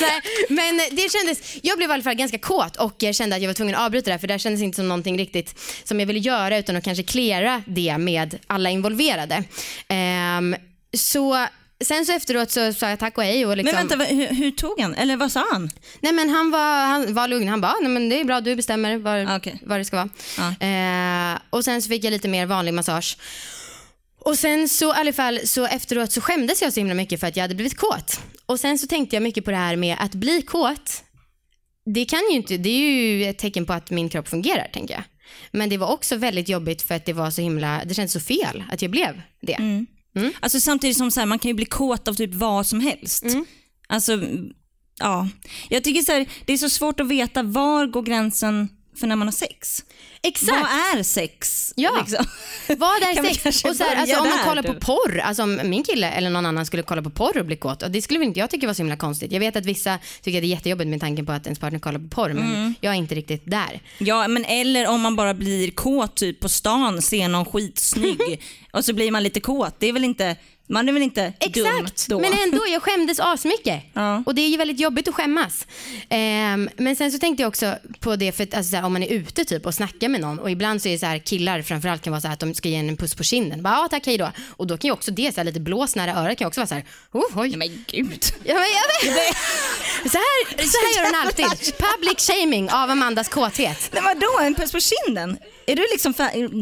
Nej, 0.00 0.20
men 0.48 0.76
det 0.76 1.12
kändes, 1.12 1.56
jag 1.62 1.76
blev 1.78 1.90
i 1.90 1.92
alla 1.92 2.02
fall 2.02 2.14
ganska 2.14 2.38
kåt 2.38 2.76
och 2.76 3.04
kände 3.12 3.36
att 3.36 3.42
jag 3.42 3.48
var 3.48 3.54
tvungen 3.54 3.74
att 3.74 3.80
avbryta 3.80 4.04
det 4.04 4.12
här 4.12 4.18
för 4.18 4.26
det 4.26 4.38
kändes 4.38 4.62
inte 4.62 4.76
som 4.76 4.88
någonting 4.88 5.18
riktigt 5.18 5.60
som 5.84 6.00
jag 6.00 6.06
ville 6.06 6.20
göra 6.20 6.58
utan 6.58 6.76
att 6.76 6.84
kanske 6.84 7.02
klära 7.02 7.62
det 7.66 7.98
med 7.98 8.38
alla 8.46 8.70
involverade. 8.70 9.44
Ehm, 9.88 10.56
så 10.96 11.46
sen 11.84 12.06
så 12.06 12.12
efteråt 12.12 12.50
så 12.50 12.72
sa 12.72 12.88
jag 12.88 12.98
tack 12.98 13.18
och 13.18 13.24
hej 13.24 13.46
och 13.46 13.56
liksom, 13.56 13.76
Men 13.76 13.88
vänta, 13.88 14.04
hur, 14.14 14.26
hur 14.34 14.50
tog 14.50 14.80
han? 14.80 14.94
Eller 14.94 15.16
vad 15.16 15.32
sa 15.32 15.44
han? 15.52 15.70
nej 16.00 16.12
men 16.12 16.30
han 16.30 16.50
var, 16.50 16.86
han 16.86 17.14
var 17.14 17.28
lugn, 17.28 17.48
han 17.48 17.60
bara, 17.60 17.74
nej 17.80 17.90
men 17.90 18.08
det 18.08 18.20
är 18.20 18.24
bra 18.24 18.40
du 18.40 18.56
bestämmer 18.56 18.98
vad, 18.98 19.28
Ah, 19.28 19.40
vad 19.62 19.80
det 19.80 19.84
ska 19.84 19.96
vara. 19.96 20.08
Ja. 20.60 20.66
Eh, 20.66 21.38
och 21.50 21.64
sen 21.64 21.82
så 21.82 21.88
fick 21.88 22.04
jag 22.04 22.10
lite 22.10 22.28
mer 22.28 22.46
vanlig 22.46 22.74
massage. 22.74 23.16
Och 24.18 24.38
sen 24.38 24.68
så 24.68 24.94
i 24.94 24.96
alla 24.96 25.12
fall 25.12 25.40
så 25.44 25.66
efteråt 25.66 26.12
så 26.12 26.20
skämdes 26.20 26.62
jag 26.62 26.72
så 26.72 26.80
himla 26.80 26.94
mycket 26.94 27.20
för 27.20 27.26
att 27.26 27.36
jag 27.36 27.44
hade 27.44 27.54
blivit 27.54 27.76
kåt. 27.76 28.20
Och 28.46 28.60
sen 28.60 28.78
så 28.78 28.86
tänkte 28.86 29.16
jag 29.16 29.22
mycket 29.22 29.44
på 29.44 29.50
det 29.50 29.56
här 29.56 29.76
med 29.76 29.96
att 30.00 30.14
bli 30.14 30.42
kåt. 30.42 31.04
Det 31.94 32.04
kan 32.04 32.20
ju 32.30 32.36
inte, 32.36 32.56
det 32.56 32.68
är 32.68 32.90
ju 32.90 33.24
ett 33.24 33.38
tecken 33.38 33.66
på 33.66 33.72
att 33.72 33.90
min 33.90 34.08
kropp 34.08 34.28
fungerar 34.28 34.70
tänker 34.72 34.94
jag. 34.94 35.02
Men 35.52 35.68
det 35.68 35.76
var 35.76 35.92
också 35.92 36.16
väldigt 36.16 36.48
jobbigt 36.48 36.82
för 36.82 36.94
att 36.94 37.04
det 37.04 37.12
var 37.12 37.30
så 37.30 37.42
himla, 37.42 37.82
det 37.84 37.94
kändes 37.94 38.12
så 38.12 38.20
fel 38.20 38.64
att 38.70 38.82
jag 38.82 38.90
blev 38.90 39.20
det. 39.40 39.54
Mm. 39.54 39.86
Alltså 40.40 40.60
samtidigt 40.60 40.96
som 40.96 41.10
så 41.10 41.20
här, 41.20 41.26
man 41.26 41.38
kan 41.38 41.48
ju 41.48 41.54
bli 41.54 41.64
kåt 41.64 42.08
av 42.08 42.14
typ 42.14 42.34
vad 42.34 42.66
som 42.66 42.80
helst. 42.80 43.24
Mm. 43.24 43.44
Alltså, 43.88 44.20
ja. 44.98 45.28
Jag 45.68 45.84
tycker 45.84 46.02
så 46.02 46.12
här, 46.12 46.28
det 46.46 46.52
är 46.52 46.58
så 46.58 46.70
svårt 46.70 47.00
att 47.00 47.08
veta 47.08 47.42
var 47.42 47.86
går 47.86 48.02
gränsen 48.02 48.68
för 49.00 49.06
när 49.06 49.16
man 49.16 49.26
har 49.28 49.32
sex. 49.32 49.84
Exakt. 50.22 50.50
Vad 50.52 50.98
är 50.98 51.02
sex? 51.02 51.72
Ja. 51.76 51.96
Liksom? 52.00 52.24
Vad 52.78 53.02
är 53.02 53.14
Kan 53.22 53.24
sex? 53.24 53.64
Och 53.64 53.76
så 53.76 53.84
här, 53.84 53.96
alltså, 53.96 54.20
om 54.20 54.28
man 54.28 54.38
kollar 54.44 54.62
på 54.62 54.72
du? 54.72 54.80
porr, 54.80 55.18
alltså 55.18 55.42
om 55.42 55.60
min 55.64 55.82
kille 55.84 56.10
eller 56.10 56.30
någon 56.30 56.46
annan 56.46 56.66
skulle 56.66 56.82
kolla 56.82 57.02
på 57.02 57.10
porr 57.10 57.38
och 57.38 57.46
bli 57.46 57.56
kåt, 57.56 57.82
och 57.82 57.90
det 57.90 58.02
skulle 58.02 58.24
inte 58.24 58.40
jag 58.40 58.50
tycka 58.50 58.66
var 58.66 58.74
så 58.74 58.82
himla 58.82 58.96
konstigt. 58.96 59.32
Jag 59.32 59.40
vet 59.40 59.56
att 59.56 59.66
vissa 59.66 59.98
tycker 60.22 60.38
att 60.38 60.42
det 60.42 60.46
är 60.46 60.50
jättejobbigt 60.50 60.88
med 60.90 61.00
tanken 61.00 61.26
på 61.26 61.32
att 61.32 61.46
ens 61.46 61.58
partner 61.58 61.78
kollar 61.78 61.98
på 62.00 62.08
porr, 62.08 62.32
men 62.32 62.54
Mm. 62.54 62.74
jag 62.80 62.92
är 62.94 62.98
inte 62.98 63.14
riktigt 63.14 63.42
där. 63.44 63.80
Ja, 63.98 64.28
men 64.28 64.44
eller 64.44 64.86
om 64.88 65.00
man 65.00 65.16
bara 65.16 65.34
blir 65.34 65.70
kåt 65.70 66.14
typ 66.16 66.40
på 66.40 66.48
stan, 66.48 67.02
ser 67.02 67.28
någon 67.28 67.44
skitsnygg 67.44 68.42
och 68.72 68.84
så 68.84 68.92
blir 68.94 69.10
man 69.10 69.22
lite 69.22 69.40
kåt. 69.40 69.74
Det 69.78 69.86
är 69.86 69.92
väl 69.92 70.04
inte, 70.04 70.36
man 70.68 70.88
är 70.88 70.92
väl 70.92 71.02
inte 71.02 71.22
dum 71.22 71.34
Exakt, 71.40 72.08
då? 72.08 72.18
men 72.18 72.32
ändå, 72.32 72.66
jag 72.68 72.82
skämdes 72.82 73.20
asmycket. 73.20 73.82
Ja. 73.92 74.22
Och 74.26 74.34
det 74.34 74.42
är 74.42 74.48
ju 74.48 74.56
väldigt 74.56 74.80
jobbigt 74.80 75.08
att 75.08 75.14
skämmas. 75.14 75.66
Ehm, 76.08 76.68
men 76.76 76.96
sen 76.96 77.12
så 77.12 77.18
tänkte 77.18 77.42
jag 77.42 77.48
också 77.48 77.74
på 78.00 78.16
det, 78.16 78.32
för 78.32 78.42
att, 78.44 78.54
alltså, 78.54 78.70
så 78.70 78.76
här, 78.76 78.84
om 78.84 78.92
man 78.92 79.02
är 79.02 79.12
ute 79.12 79.44
typ 79.44 79.66
och 79.66 79.74
snackar 79.74 80.08
med 80.08 80.20
någon 80.20 80.38
och 80.38 80.50
ibland 80.50 80.82
så 80.82 80.88
är 80.88 80.92
det 80.92 80.98
så 80.98 81.06
här, 81.06 81.18
killar 81.18 81.62
framförallt 81.62 82.02
kan 82.02 82.10
vara 82.10 82.20
så 82.20 82.26
här 82.26 82.34
att 82.34 82.40
de 82.40 82.54
ska 82.54 82.68
ge 82.68 82.76
en 82.76 82.88
en 82.88 82.96
puss 82.96 83.14
på 83.14 83.22
kinden. 83.22 83.62
Bara, 83.62 83.74
ja 83.74 83.88
tack, 83.90 84.06
hej 84.06 84.18
då. 84.18 84.32
Och 84.56 84.66
då 84.66 84.78
kan 84.78 84.88
ju 84.88 84.92
också 84.92 85.10
det, 85.10 85.34
så 85.34 85.40
här, 85.40 85.44
lite 85.44 85.60
blås 85.60 85.96
nära 85.96 86.14
örat 86.14 86.38
kan 86.38 86.46
också 86.48 86.60
vara 86.60 86.68
så 86.68 86.74
här, 86.74 86.84
oh, 87.12 87.40
oj. 87.42 87.56
Men 87.56 87.84
gud. 87.86 88.24
Ja, 88.44 88.54
men. 88.54 89.14
Så 90.10 90.18
här, 90.18 90.66
så 90.66 90.78
här 90.78 90.96
gör 90.96 91.04
hon 91.04 91.26
alltid. 91.26 91.74
Public 91.78 92.26
shaming 92.26 92.70
av 92.70 92.90
Amandas 92.90 93.28
kåthet. 93.28 93.90
Men 93.92 94.04
vadå, 94.04 94.38
en 94.40 94.54
puss 94.54 94.72
på 94.72 94.80
kinden? 94.80 95.38
Är 95.68 95.76
du 95.76 95.82
liksom 95.92 96.12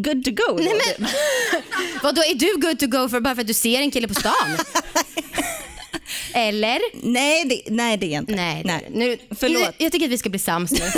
good 0.02 0.24
to 0.24 0.30
go? 0.30 0.58
Nej, 0.58 0.94
men- 0.98 1.08
Vad 2.02 2.14
då 2.14 2.22
är 2.22 2.34
du 2.34 2.60
good 2.60 2.78
to 2.78 2.86
go 2.86 3.08
för 3.08 3.20
bara 3.20 3.34
för 3.34 3.42
att 3.42 3.46
du 3.48 3.54
ser 3.54 3.80
en 3.80 3.90
kille 3.90 4.08
på 4.08 4.14
stan? 4.14 4.32
Eller? 6.34 6.80
nej, 7.12 7.44
det, 7.44 7.62
nej, 7.70 7.96
det 7.96 8.14
är 8.14 8.18
inte. 8.18 8.34
Nej, 8.34 8.62
nej. 8.64 8.86
Nu, 8.90 9.18
Förlåt. 9.40 9.62
Nu, 9.62 9.72
jag 9.84 9.92
tycker 9.92 10.06
att 10.06 10.12
vi 10.12 10.18
ska 10.18 10.28
bli 10.28 10.38
sams 10.38 10.72
nu. 10.72 10.78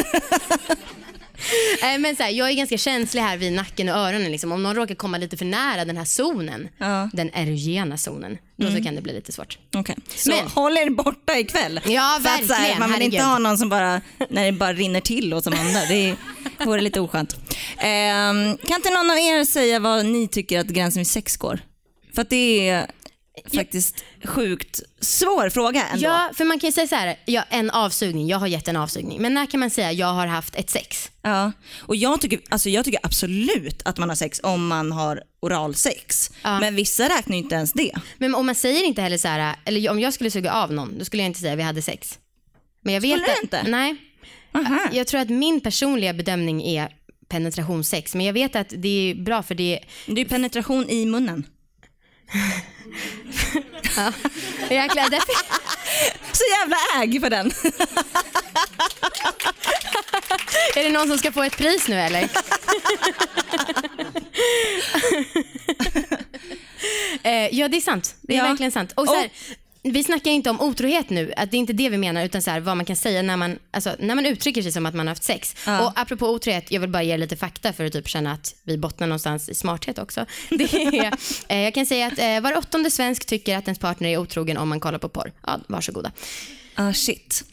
Eh, 1.83 1.99
Men 1.99 2.17
så 2.17 2.23
här, 2.23 2.31
jag 2.31 2.51
är 2.51 2.55
ganska 2.55 2.79
känslig 2.79 3.21
här 3.23 3.37
vid 3.37 3.53
nacken 3.53 3.89
och 3.89 3.95
öronen. 3.97 4.33
Liksom. 4.33 4.53
Om 4.53 4.63
någon 4.63 4.75
råkar 4.75 4.95
komma 4.95 5.19
lite 5.19 5.37
för 5.37 5.45
nära 5.45 5.85
den 5.85 5.97
här 5.97 6.05
zonen, 6.05 6.69
Ja. 6.79 7.11
den 7.13 7.31
erogena 7.35 7.97
zonen, 7.99 8.39
då 8.57 8.71
så 8.71 8.83
kan 8.85 8.95
det 8.95 9.03
bli 9.03 9.13
lite 9.13 9.33
svårt. 9.33 9.59
Okej. 9.77 9.97
Så 10.17 10.31
Men- 10.31 10.47
håll 10.47 10.77
er 10.77 10.91
borta 10.91 11.39
ikväll. 11.39 11.81
Ja, 11.85 12.19
så 12.23 12.29
här, 12.29 12.43
verkligen, 12.45 12.79
man 12.79 12.93
vill 12.93 13.03
inte 13.03 13.17
herregud. 13.17 13.33
ha 13.33 13.39
någon 13.39 13.59
som 13.59 13.69
bara, 13.69 14.01
när 14.31 14.45
det 14.45 14.53
bara 14.53 14.73
rinner 14.73 15.01
till 15.01 15.35
och 15.35 15.45
som 15.45 15.53
andra. 15.53 15.81
Det 15.89 16.17
vore 16.65 16.81
lite 16.81 17.01
oskönt. 17.01 17.37
Ehm, 17.79 18.59
kan 18.59 18.77
inte 18.77 18.91
någon 18.91 19.11
av 19.11 19.17
er 19.19 19.45
säga 19.45 19.79
vad 19.79 20.07
ni 20.07 20.29
tycker 20.29 20.59
att 20.61 20.67
gränsen 20.67 21.01
vid 21.01 21.07
sex 21.07 21.37
går? 21.37 21.61
För 22.15 22.23
att 22.23 22.31
det 22.31 22.69
är 22.69 22.87
faktiskt 23.55 24.05
sjukt 24.25 24.81
svår 25.01 25.51
fråga 25.51 25.85
ändå. 25.87 26.05
Ja, 26.05 26.31
för 26.35 26.45
man 26.45 26.59
kan 26.59 26.69
ju 26.69 26.73
säga 26.73 26.87
så 26.87 26.95
här, 26.95 27.17
ja, 27.25 27.45
en 27.51 27.71
avsugning, 27.71 28.27
jag 28.29 28.39
har 28.39 28.47
gett 28.47 28.69
en 28.69 28.77
avsugning. 28.77 29.23
Men 29.23 29.35
när 29.35 29.47
kan 29.47 29.61
man 29.61 29.71
säga 29.71 29.93
jag 29.93 30.13
har 30.13 30.27
haft 30.27 30.57
ett 30.57 30.71
sex? 30.71 31.11
Ja. 31.23 31.53
Och 31.79 31.97
jag 31.97 32.21
tycker, 32.21 32.41
alltså 32.49 32.71
jag 32.71 32.85
tycker 32.85 33.01
absolut 33.03 33.83
att 33.85 33.99
man 33.99 34.09
har 34.09 34.17
sex 34.17 34.41
om 34.43 34.67
man 34.67 34.93
har 34.93 35.23
oralsex. 35.41 36.31
Ja. 36.43 36.61
Men 36.61 36.75
vissa 36.75 37.09
räknar 37.09 37.37
ju 37.37 37.43
inte 37.43 37.55
ens 37.55 37.73
det. 37.73 37.93
Men 38.19 38.35
om 38.35 38.47
man 38.47 38.55
säger 38.55 38.85
inte 38.85 39.03
heller 39.03 39.19
så 39.19 39.29
här, 39.29 39.57
eller 39.65 39.91
om 39.91 40.01
jag 40.01 40.15
skulle 40.15 40.31
suga 40.31 40.53
av 40.53 40.73
någon, 40.73 40.99
då 40.99 41.05
skulle 41.05 41.23
jag 41.23 41.31
inte 41.31 41.41
säga 41.41 41.57
vi 41.57 41.63
hade 41.63 41.83
sex. 41.83 42.19
Men 42.81 42.95
jag 42.95 43.01
vet 43.01 43.21
Skulle 43.21 43.35
du 43.35 43.43
inte? 43.43 43.63
Nej. 43.71 43.97
Aha. 44.55 44.89
Jag 44.93 45.07
tror 45.07 45.21
att 45.21 45.29
min 45.29 45.61
personliga 45.61 46.15
bedömning 46.15 46.63
är 46.63 46.89
penetrationssex. 47.29 48.15
Men 48.15 48.27
jag 48.27 48.33
vet 48.33 48.57
att 48.57 48.73
det 48.77 49.11
är 49.11 49.15
bra 49.15 49.43
för 49.43 49.55
det 49.55 49.81
Det 50.07 50.21
är 50.21 50.25
penetration 50.25 50.91
i 50.91 51.07
munnen. 51.07 51.45
Jäklar, 54.71 55.11
därför, 55.11 55.35
Så 56.33 56.45
jävla 56.61 56.77
äg 57.03 57.21
för 57.21 57.31
den. 57.31 57.47
är 60.77 60.85
det 60.85 60.91
någon 60.91 61.09
som 61.09 61.19
ska 61.19 61.33
få 61.33 61.43
ett 61.43 61.57
pris 61.57 61.89
nu 61.89 62.01
eller? 62.01 62.29
eh, 67.23 67.49
ja 67.59 67.69
det 67.69 67.77
är 67.77 67.81
sant. 67.81 68.15
Det 68.23 68.35
är 68.35 68.39
Ja. 68.39 68.45
verkligen 68.45 68.73
sant. 68.73 68.93
Och 68.97 69.07
så 69.07 69.15
här, 69.15 69.31
vi 69.83 70.05
snackar 70.05 70.31
inte 70.31 70.51
om 70.51 70.61
otrohet 70.61 71.11
nu, 71.11 71.33
att 71.37 71.51
det 71.51 71.57
är 71.57 71.59
inte 71.59 71.73
det 71.73 71.89
vi 71.89 71.99
menar 71.99 72.25
utan 72.25 72.43
så 72.43 72.51
här, 72.51 72.61
vad 72.61 72.77
man 72.77 72.87
kan 72.87 72.97
säga 72.97 73.23
när 73.23 73.37
man, 73.37 73.59
alltså, 73.71 73.97
när 73.99 74.15
man 74.15 74.27
uttrycker 74.27 74.63
sig 74.63 74.73
som 74.73 74.87
att 74.87 74.95
man 74.95 75.07
har 75.07 75.13
haft 75.13 75.25
sex. 75.25 75.57
Ja. 75.67 75.87
Och 75.87 75.93
apropå 76.01 76.29
otrohet, 76.29 76.71
jag 76.71 76.81
vill 76.81 76.91
bara 76.91 77.03
ge 77.03 77.17
lite 77.17 77.37
fakta 77.37 77.73
för 77.73 77.85
att 77.85 77.93
typ 77.93 78.09
känna 78.09 78.33
att 78.33 78.55
vi 78.63 78.79
bottnar 78.79 79.07
någonstans 79.07 79.49
i 79.49 79.55
smarthet 79.55 79.99
också. 79.99 80.27
Det 80.51 80.75
är, 80.75 81.13
eh, 81.49 81.59
jag 81.59 81.75
kan 81.75 81.87
säga 81.87 82.07
att 82.07 82.19
eh, 82.19 82.41
var 82.41 82.59
åttonde 82.59 82.91
svensk 82.91 83.27
tycker 83.27 83.57
att 83.57 83.65
ens 83.65 83.79
partner 83.79 84.09
är 84.09 84.19
otrogen 84.19 84.57
om 84.57 84.69
man 84.69 84.81
kollar 84.81 84.99
på 84.99 85.09
porr. 85.09 85.33
Ja, 85.47 85.61
varsågoda. 85.67 86.13
Ah 86.75 86.93
shit. 86.93 87.45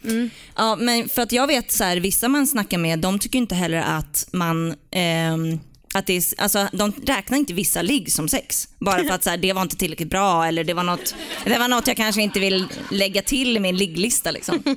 Ja, 0.55 0.75
men 0.75 1.09
för 1.09 1.21
att 1.21 1.31
jag 1.31 1.47
vet 1.47 1.71
så 1.71 1.83
här, 1.83 1.97
vissa 1.97 2.27
man 2.27 2.47
snackar 2.47 2.77
med, 2.77 2.99
de 2.99 3.19
tycker 3.19 3.39
inte 3.39 3.55
heller 3.55 3.77
att 3.81 4.27
man 4.31 4.75
ehm, 4.91 5.59
att 5.95 6.05
det 6.05 6.17
är, 6.17 6.23
alltså, 6.37 6.67
de 6.71 6.91
räknar 6.91 7.37
inte 7.37 7.53
vissa 7.53 7.81
ligg 7.81 8.11
som 8.11 8.29
sex. 8.29 8.67
Bara 8.79 9.03
för 9.03 9.11
att 9.11 9.23
så 9.23 9.29
här, 9.29 9.37
det 9.37 9.53
var 9.53 9.61
inte 9.61 9.75
tillräckligt 9.75 10.09
bra 10.09 10.45
eller 10.45 10.63
det 10.63 10.73
var, 10.73 10.83
något, 10.83 11.15
det 11.43 11.57
var 11.57 11.67
något 11.67 11.87
jag 11.87 11.97
kanske 11.97 12.21
inte 12.21 12.39
vill 12.39 12.67
lägga 12.91 13.21
till 13.21 13.57
i 13.57 13.59
min 13.59 13.77
ligglista. 13.77 14.31
Liksom. 14.31 14.63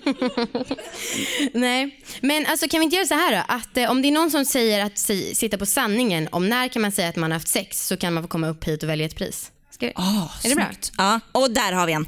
Nej, 1.53 2.01
men 2.21 2.47
alltså 2.47 2.69
kan 2.69 2.81
vi 2.81 2.85
inte 2.85 2.97
göra 2.97 3.07
så 3.07 3.15
här 3.15 3.37
då? 3.37 3.43
Att 3.49 3.77
eh, 3.77 3.91
om 3.91 4.03
det 4.03 4.09
är 4.09 4.13
någon 4.13 4.31
som 4.31 4.45
säger 4.45 4.85
att 4.85 4.99
si, 4.99 5.35
sitta 5.35 5.59
på 5.59 5.67
sanningen 5.67 6.29
om 6.33 6.49
när 6.49 6.69
kan 6.69 6.83
man 6.83 6.93
säga 6.93 7.09
att 7.09 7.17
man 7.17 7.31
har 7.31 7.39
haft 7.39 7.49
sex 7.49 7.87
så 7.87 7.97
kan 7.97 8.15
man 8.15 8.23
få 8.23 8.29
komma 8.29 8.49
upp 8.49 8.65
hit 8.65 8.83
och 8.83 8.89
välja 8.89 9.07
ett 9.07 9.17
pris. 9.17 9.53
Ska 9.71 9.87
vi? 9.87 9.93
Oh, 9.93 10.31
är 10.45 10.49
det 10.49 10.55
bra? 10.55 10.71
Ja, 10.99 11.21
och 11.33 11.51
där 11.51 11.73
har 11.73 11.87
vi 11.87 11.93
en. 11.93 12.07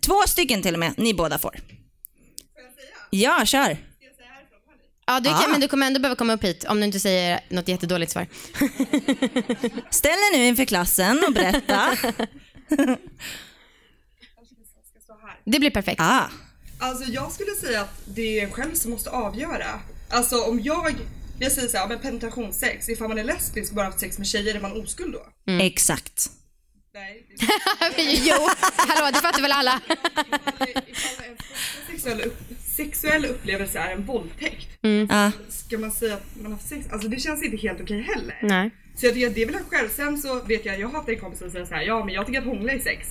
Två 0.00 0.22
stycken 0.26 0.62
till 0.62 0.74
och 0.74 0.80
med, 0.80 0.94
ni 0.96 1.14
båda 1.14 1.38
får. 1.38 1.60
Ja, 3.10 3.42
kör. 3.44 3.89
Ja, 5.10 5.20
du 5.20 5.28
kan, 5.30 5.38
Ah. 5.38 5.48
men 5.48 5.60
du 5.60 5.68
kommer 5.68 5.86
ändå 5.86 6.00
behöva 6.00 6.16
komma 6.16 6.32
upp 6.32 6.44
hit 6.44 6.64
om 6.68 6.80
du 6.80 6.84
inte 6.86 7.00
säger 7.00 7.40
något 7.48 7.68
jättedåligt 7.68 8.12
svar. 8.12 8.26
Ställ 9.90 10.10
er 10.12 10.38
nu 10.38 10.46
inför 10.46 10.64
klassen 10.64 11.24
och 11.26 11.32
berätta. 11.32 11.96
Det 15.44 15.58
blir 15.58 15.70
perfekt. 15.70 16.00
ah. 16.00 16.24
Alltså 16.78 17.10
jag 17.12 17.32
skulle 17.32 17.54
säga 17.54 17.80
att 17.80 18.02
det 18.06 18.40
är 18.40 18.44
en 18.44 18.50
själv 18.52 18.74
som 18.74 18.90
måste 18.90 19.10
avgöra. 19.10 19.80
Alltså 20.10 20.36
om 20.44 20.60
jag, 20.60 20.94
jag 21.38 21.52
säger 21.52 21.68
såhär, 21.68 21.88
men 21.88 21.98
penetrationssex, 21.98 22.88
ifall 22.88 23.08
man 23.08 23.18
är 23.18 23.24
lesbisk 23.24 23.70
och 23.72 23.76
bara 23.76 23.86
haft 23.86 24.00
sex 24.00 24.18
med 24.18 24.26
tjejer, 24.26 24.54
är 24.54 24.60
man 24.60 24.72
oskuld 24.82 25.12
då? 25.12 25.52
Exakt. 25.52 26.30
Nej. 26.94 27.26
jo, 28.26 28.48
hallå 28.76 29.10
det 29.12 29.18
fattar 29.20 29.42
väl 29.42 29.52
alla. 29.52 29.80
Ifall, 29.88 30.82
ifall 30.86 31.24
en 31.30 31.36
första 31.96 32.10
sexuell, 32.84 33.24
upp, 33.24 33.30
sexuell 33.30 33.34
upplevelse 33.34 33.78
är 33.78 33.92
en 33.92 34.04
våldtäkt, 34.04 34.68
Ja. 35.08 35.32
ska 35.48 35.78
man 35.78 35.90
säga 35.90 36.14
att 36.14 36.26
man 36.36 36.44
har 36.44 36.52
haft 36.52 36.68
sex? 36.68 36.86
Alltså 36.92 37.08
det 37.08 37.20
känns 37.20 37.42
inte 37.42 37.56
helt 37.56 37.80
okej 37.80 38.00
heller. 38.00 38.38
Nej. 38.42 38.70
Så 38.94 39.06
jag 39.06 39.14
tycker 39.14 39.26
att 39.28 39.34
det 39.34 39.42
är 39.42 39.46
väl 39.46 39.54
en 39.54 39.64
själv. 39.64 39.88
Sen 39.88 40.18
så 40.18 40.42
vet 40.42 40.64
jag, 40.64 40.80
jag 40.80 40.88
har 40.88 40.92
haft 40.98 41.08
en 41.08 41.18
kompis 41.20 41.38
som 41.38 41.50
säger 41.50 41.64
så 41.64 41.74
här, 41.74 41.82
ja 41.82 42.04
men 42.04 42.14
jag 42.14 42.26
tycker 42.26 42.38
att 42.40 42.44
hångla 42.46 42.72
är 42.72 42.78
sex. 42.78 43.08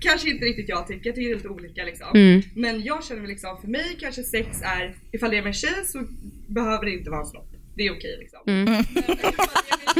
Kanske 0.00 0.30
inte 0.30 0.44
riktigt 0.44 0.68
jag 0.68 0.86
tycker, 0.88 1.06
jag 1.06 1.14
tycker 1.14 1.28
det 1.28 1.32
är 1.34 1.36
lite 1.36 1.48
olika 1.48 1.84
liksom. 1.84 2.40
Men 2.54 2.82
jag 2.82 3.04
känner 3.04 3.20
väl 3.20 3.30
liksom, 3.30 3.60
för 3.60 3.68
mig 3.68 3.96
kanske 4.00 4.22
sex 4.22 4.48
är, 4.62 4.94
ifall 5.12 5.30
det 5.30 5.36
är 5.36 5.42
med 5.42 5.48
en 5.48 5.54
tjej 5.54 5.86
så 5.86 6.02
behöver 6.48 6.84
det 6.84 6.90
inte 6.92 7.10
vara 7.10 7.20
en 7.20 7.26
snopp. 7.26 7.48
Det 7.76 7.82
är 7.86 7.92
okej 7.92 8.16
liksom. 8.20 8.40
Men 8.44 8.68
ifall 8.68 8.94
det 8.94 9.10
är 9.10 9.96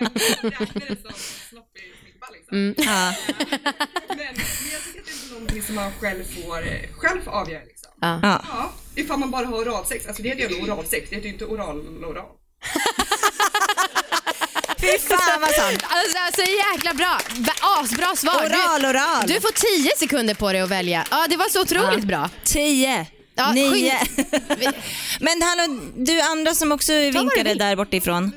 med- 0.00 0.60
räknar 0.60 0.88
det 0.88 1.02
som 1.02 1.12
snopp 1.50 1.76
i 1.76 1.80
snippa 2.02 2.26
liksom. 2.36 2.84
Ja. 2.86 3.14
Men, 4.08 4.16
men 4.18 4.26
jag 4.72 4.82
tycker 4.84 5.00
att 5.00 5.06
det 5.06 5.28
är 5.28 5.32
någonting 5.32 5.62
som 5.62 5.74
man 5.74 5.92
själv 5.92 6.24
får, 6.24 6.58
eh, 6.66 6.90
själv 6.92 7.20
får 7.24 7.30
avgöra 7.30 7.64
liksom. 7.64 7.75
Ja. 8.00 8.20
Ja, 8.22 8.72
ifall 8.94 9.18
man 9.18 9.30
bara 9.30 9.46
har 9.46 9.56
oralsex, 9.62 10.06
alltså 10.06 10.22
det 10.22 10.28
heter 10.28 10.48
ju 10.48 10.62
oralsex, 10.62 11.10
det 11.10 11.16
heter 11.16 11.28
ju 11.28 11.32
inte 11.32 11.44
oral-oral. 11.44 12.26
Fy 14.80 14.98
fan 14.98 15.40
vad 15.40 15.50
sant. 15.50 15.82
Alltså, 15.82 16.18
alltså 16.26 16.42
jäkla 16.74 16.94
bra. 16.94 17.18
Asbra 17.80 18.16
svar. 18.16 18.34
Oral, 18.46 18.82
du, 18.82 18.88
oral. 18.88 19.26
du 19.26 19.40
får 19.40 19.80
10 19.82 19.90
sekunder 19.98 20.34
på 20.34 20.52
dig 20.52 20.60
att 20.60 20.70
välja. 20.70 21.06
Ja, 21.10 21.26
det 21.30 21.36
var 21.36 21.48
så 21.48 21.62
otroligt 21.62 22.04
bra. 22.04 22.30
Tio. 22.44 23.06
Ja, 23.34 23.52
Nio. 23.52 23.92
Men 25.20 25.42
hallå, 25.42 25.80
du 25.96 26.20
andra 26.20 26.54
som 26.54 26.72
också 26.72 26.92
vinkade 26.92 27.54
där 27.54 27.76
bortifrån. 27.76 28.32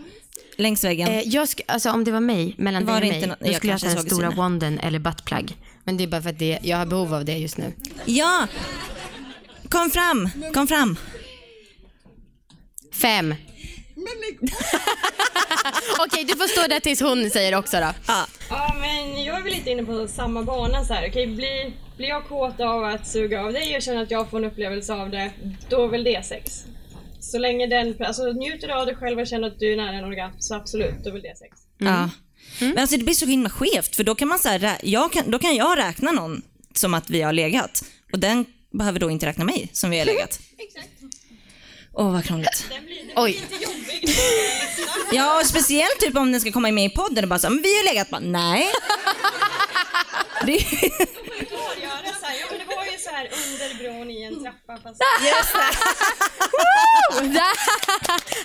Längs 0.58 0.84
väggen. 0.84 1.08
Eh, 1.10 1.22
jag 1.28 1.46
sk- 1.46 1.62
alltså, 1.68 1.90
om 1.92 2.04
det 2.04 2.12
var 2.12 2.20
mig, 2.20 2.56
mellan 2.58 2.86
Var 2.86 2.94
dig 2.94 2.96
och 2.98 3.02
det 3.02 3.08
mig, 3.08 3.16
inte 3.18 3.28
nå- 3.28 3.36
då 3.40 3.48
jag 3.48 3.56
skulle 3.56 3.74
jag 3.74 3.80
kanske 3.82 3.98
ta 3.98 4.02
den 4.04 4.10
stora 4.16 4.30
wanden 4.30 4.80
eller 4.80 5.00
buttplug. 5.00 5.56
Men 5.84 5.98
det 5.98 6.04
är 6.04 6.08
bara 6.08 6.22
för 6.22 6.30
att 6.30 6.40
det, 6.40 6.60
jag 6.64 6.78
har 6.78 6.86
behov 6.86 7.14
av 7.14 7.26
det 7.26 7.38
just 7.38 7.58
nu. 7.58 7.74
Ja. 8.06 8.48
Kom 9.70 9.90
fram, 9.92 10.30
kom 10.54 10.68
fram. 10.68 10.98
Fem. 13.02 13.36
Okej, 16.00 16.24
du 16.24 16.36
får 16.36 16.48
stå 16.48 16.68
där 16.68 16.80
tills 16.80 17.02
hon 17.02 17.30
säger 17.30 17.56
också 17.56 17.78
då. 17.78 17.88
Ja. 18.08 18.26
Ja 18.50 18.76
men 18.80 19.24
jag 19.24 19.38
är 19.40 19.44
väl 19.44 19.54
lite 19.54 19.70
inne 19.70 19.84
på 19.84 20.08
samma 20.08 20.44
bana 20.44 20.86
så 20.86 20.94
här. 20.94 21.08
Okej, 21.10 21.28
blir, 21.28 21.74
blir 21.98 22.08
jag 22.08 22.28
kåt 22.28 22.60
av 22.60 22.84
att 22.84 23.08
suga 23.08 23.42
av 23.42 23.54
dig 23.54 23.76
och 23.78 23.82
känner 23.82 24.04
att 24.04 24.12
jag 24.12 24.30
får 24.30 24.38
en 24.38 24.46
upplevelse 24.46 24.94
av 24.94 25.10
det, 25.10 25.32
då 25.70 25.84
är 25.86 25.88
väl 25.88 26.04
det 26.04 26.26
sex. 26.26 26.64
Så 27.20 27.38
länge 27.38 27.68
den, 27.68 27.96
alltså 28.06 28.24
njuter 28.32 28.68
du 28.68 28.74
av 28.74 28.86
det 28.86 28.96
själv 28.96 29.20
och 29.20 29.28
känner 29.28 29.48
att 29.48 29.60
du 29.60 29.74
är 29.74 29.78
nära 29.78 29.96
en 29.98 30.06
orgasm, 30.06 30.36
så 30.40 30.56
absolut, 30.56 30.96
då 31.04 31.10
är 31.10 31.14
väl 31.14 31.22
det 31.22 31.38
sex. 31.38 31.58
Ja. 31.78 32.10
Men 32.60 32.78
alltså 32.78 32.98
det 32.98 33.04
blir 33.04 33.16
så 33.16 33.26
himla 33.26 33.50
skevt 33.50 33.96
för 33.96 34.04
då 34.04 34.16
kan 34.16 34.28
man 34.28 34.40
så 34.40 34.50
här, 34.50 34.60
rä- 34.60 34.80
jag 34.84 35.12
kan, 35.12 35.32
då 35.32 35.40
kan 35.40 35.56
jag 35.56 35.78
räkna 35.78 36.12
någon 36.12 36.42
som 36.74 36.94
att 36.94 37.10
vi 37.10 37.22
har 37.22 37.34
legat 37.34 37.84
och 38.14 38.20
den 38.20 38.46
behöver 38.72 39.00
då 39.00 39.10
inte 39.10 39.26
räkna 39.26 39.46
mig 39.46 39.70
som 39.74 39.90
vi 39.90 40.00
har 40.00 40.06
legat. 40.06 40.40
Åh 41.94 42.12
vad 42.12 42.26
krångligt. 42.26 42.66
Oj. 43.16 43.42
Ja 45.12 45.40
och 45.40 45.46
speciellt 45.46 46.00
typ 46.00 46.18
om 46.18 46.32
den 46.32 46.42
ska 46.42 46.52
komma 46.52 46.72
med 46.72 46.86
i 46.86 46.90
podden 46.90 47.24
och 47.24 47.30
bara 47.30 47.40
så 47.40 47.50
men 47.50 47.62
vi 47.62 47.78
har 47.78 47.84
legat 47.94 48.10
bara 48.10 48.20
nej. 48.22 48.66
Det, 50.46 50.54
ja 50.54 50.60
det 52.60 52.76
var 52.76 52.86
ju 52.86 52.98
så 52.98 53.10
här 53.10 53.30
under 53.34 53.78
bron 53.84 54.10
i 54.12 54.24
en 54.24 54.44
trappa 54.44 54.78
fast... 54.84 55.02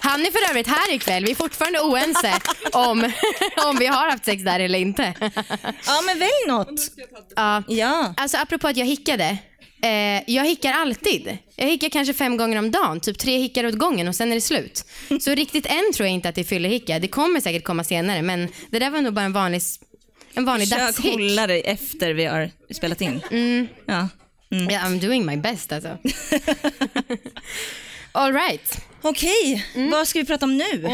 Han 0.00 0.26
är 0.26 0.30
för 0.30 0.50
övrigt 0.50 0.66
här 0.66 0.92
ikväll. 0.92 1.24
Vi 1.24 1.30
är 1.30 1.34
fortfarande 1.34 1.80
oense 1.80 2.32
om, 2.72 3.12
om 3.66 3.76
vi 3.78 3.86
har 3.86 4.10
haft 4.10 4.24
sex 4.24 4.42
där 4.42 4.60
eller 4.60 4.78
inte. 4.78 5.14
ja 5.86 6.02
men 6.06 6.18
välj 6.18 6.46
något. 6.46 6.80
Ja. 7.36 7.62
Ja. 7.68 8.14
Alltså 8.16 8.36
apropå 8.38 8.68
att 8.68 8.76
jag 8.76 8.86
hickade. 8.86 9.38
Eh, 9.84 10.22
jag 10.26 10.44
hickar 10.44 10.72
alltid. 10.72 11.38
Jag 11.56 11.66
hickar 11.66 11.88
kanske 11.88 12.14
fem 12.14 12.36
gånger 12.36 12.58
om 12.58 12.70
dagen, 12.70 13.00
typ 13.00 13.18
tre 13.18 13.38
hickar 13.38 13.66
åt 13.66 13.74
gången 13.74 14.08
och 14.08 14.14
sen 14.14 14.30
är 14.30 14.34
det 14.34 14.40
slut. 14.40 14.84
Så 15.20 15.30
riktigt 15.34 15.66
än 15.66 15.92
tror 15.94 16.06
jag 16.06 16.14
inte 16.14 16.28
att 16.28 16.34
det 16.34 16.40
är 16.40 16.44
fyllehicka. 16.44 16.98
Det 16.98 17.08
kommer 17.08 17.40
säkert 17.40 17.64
komma 17.64 17.84
senare 17.84 18.22
men 18.22 18.48
det 18.70 18.78
där 18.78 18.90
var 18.90 19.00
nog 19.02 19.14
bara 19.14 19.24
en 19.24 19.32
vanlig, 19.32 19.62
en 20.34 20.44
vanlig 20.44 20.68
Försök 20.68 20.86
dagshick. 20.86 21.12
hålla 21.12 21.46
dig 21.46 21.60
efter 21.64 22.14
vi 22.14 22.24
har 22.24 22.50
spelat 22.70 23.00
in. 23.00 23.20
Ja. 23.86 24.08
Yeah, 24.50 24.86
I'm 24.86 25.00
doing 25.00 25.26
my 25.26 25.36
best 25.36 25.72
alltså. 25.72 25.88
All 28.12 28.32
right. 28.32 28.80
Okej, 29.02 29.64
vad 29.90 30.08
ska 30.08 30.18
vi 30.18 30.24
prata 30.24 30.44
om 30.46 30.56
nu? 30.56 30.88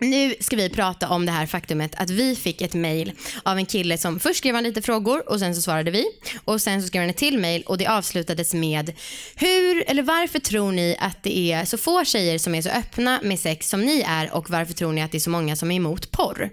Nu 0.00 0.34
ska 0.40 0.56
vi 0.56 0.68
prata 0.68 1.08
om 1.08 1.26
det 1.26 1.32
här 1.32 1.46
faktumet 1.46 1.94
att 1.96 2.10
vi 2.10 2.36
fick 2.36 2.60
ett 2.60 2.74
mejl 2.74 3.12
av 3.42 3.58
en 3.58 3.66
kille 3.66 3.98
som 3.98 4.20
först 4.20 4.38
skrev 4.38 4.54
han 4.54 4.64
lite 4.64 4.82
frågor 4.82 5.30
och 5.30 5.38
sen 5.38 5.54
så 5.54 5.62
svarade 5.62 5.90
vi 5.90 6.04
och 6.44 6.60
sen 6.60 6.82
så 6.82 6.88
skrev 6.88 7.02
han 7.02 7.10
ett 7.10 7.16
till 7.16 7.38
mejl 7.38 7.62
och 7.66 7.78
det 7.78 7.86
avslutades 7.86 8.54
med 8.54 8.92
hur 9.34 9.90
eller 9.90 10.02
varför 10.02 10.38
tror 10.38 10.72
ni 10.72 10.96
att 11.00 11.22
det 11.22 11.52
är 11.52 11.64
så 11.64 11.78
få 11.78 12.04
tjejer 12.04 12.38
som 12.38 12.54
är 12.54 12.62
så 12.62 12.70
öppna 12.70 13.20
med 13.22 13.40
sex 13.40 13.68
som 13.68 13.80
ni 13.80 14.04
är 14.06 14.34
och 14.34 14.50
varför 14.50 14.74
tror 14.74 14.92
ni 14.92 15.02
att 15.02 15.12
det 15.12 15.18
är 15.18 15.20
så 15.20 15.30
många 15.30 15.56
som 15.56 15.70
är 15.70 15.76
emot 15.76 16.10
porr? 16.10 16.50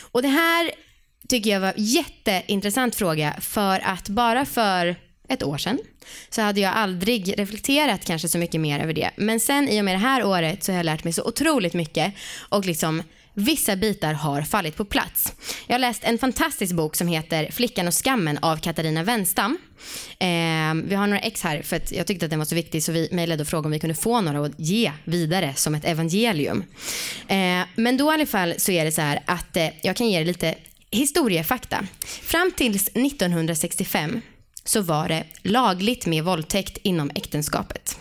Och 0.00 0.22
det 0.22 0.28
här 0.28 0.70
tycker 1.28 1.50
jag 1.50 1.60
var 1.60 1.74
jätteintressant 1.76 2.94
fråga 2.94 3.36
för 3.40 3.80
att 3.84 4.08
bara 4.08 4.44
för 4.44 5.07
ett 5.28 5.42
år 5.42 5.58
sedan 5.58 5.78
så 6.30 6.42
hade 6.42 6.60
jag 6.60 6.72
aldrig 6.72 7.38
reflekterat 7.38 8.04
kanske 8.04 8.28
så 8.28 8.38
mycket 8.38 8.60
mer 8.60 8.80
över 8.80 8.92
det. 8.92 9.10
Men 9.16 9.40
sen 9.40 9.68
i 9.68 9.80
och 9.80 9.84
med 9.84 9.94
det 9.94 9.98
här 9.98 10.24
året 10.24 10.64
så 10.64 10.72
har 10.72 10.76
jag 10.76 10.86
lärt 10.86 11.04
mig 11.04 11.12
så 11.12 11.22
otroligt 11.24 11.74
mycket 11.74 12.14
och 12.48 12.64
liksom 12.64 13.02
vissa 13.38 13.76
bitar 13.76 14.12
har 14.12 14.42
fallit 14.42 14.76
på 14.76 14.84
plats. 14.84 15.32
Jag 15.66 15.74
har 15.74 15.78
läst 15.78 16.04
en 16.04 16.18
fantastisk 16.18 16.74
bok 16.74 16.96
som 16.96 17.08
heter 17.08 17.50
Flickan 17.50 17.88
och 17.88 17.94
skammen 17.94 18.38
av 18.42 18.56
Katarina 18.56 19.02
Wenstam. 19.02 19.58
Eh, 20.18 20.28
vi 20.84 20.94
har 20.94 21.06
några 21.06 21.20
ex 21.20 21.42
här 21.42 21.62
för 21.62 21.76
att 21.76 21.92
jag 21.92 22.06
tyckte 22.06 22.26
att 22.26 22.30
den 22.30 22.38
var 22.38 22.46
så 22.46 22.54
viktig 22.54 22.82
så 22.82 22.92
vi 22.92 23.08
mejlade 23.12 23.42
och 23.42 23.48
frågade 23.48 23.66
om 23.66 23.72
vi 23.72 23.78
kunde 23.78 23.94
få 23.94 24.20
några 24.20 24.46
att 24.46 24.60
ge 24.60 24.92
vidare 25.04 25.54
som 25.56 25.74
ett 25.74 25.84
evangelium. 25.84 26.64
Eh, 27.28 27.60
men 27.74 27.96
då 27.96 28.10
i 28.10 28.14
alla 28.14 28.26
fall 28.26 28.54
så 28.58 28.72
är 28.72 28.84
det 28.84 28.92
så 28.92 29.00
här 29.00 29.22
att 29.26 29.56
eh, 29.56 29.68
jag 29.82 29.96
kan 29.96 30.08
ge 30.08 30.20
er 30.20 30.24
lite 30.24 30.54
historiefakta. 30.90 31.86
Fram 32.22 32.52
tills 32.56 32.88
1965 32.88 34.20
så 34.68 34.80
var 34.80 35.08
det 35.08 35.24
lagligt 35.42 36.06
med 36.06 36.24
våldtäkt 36.24 36.78
inom 36.82 37.10
äktenskapet. 37.14 37.98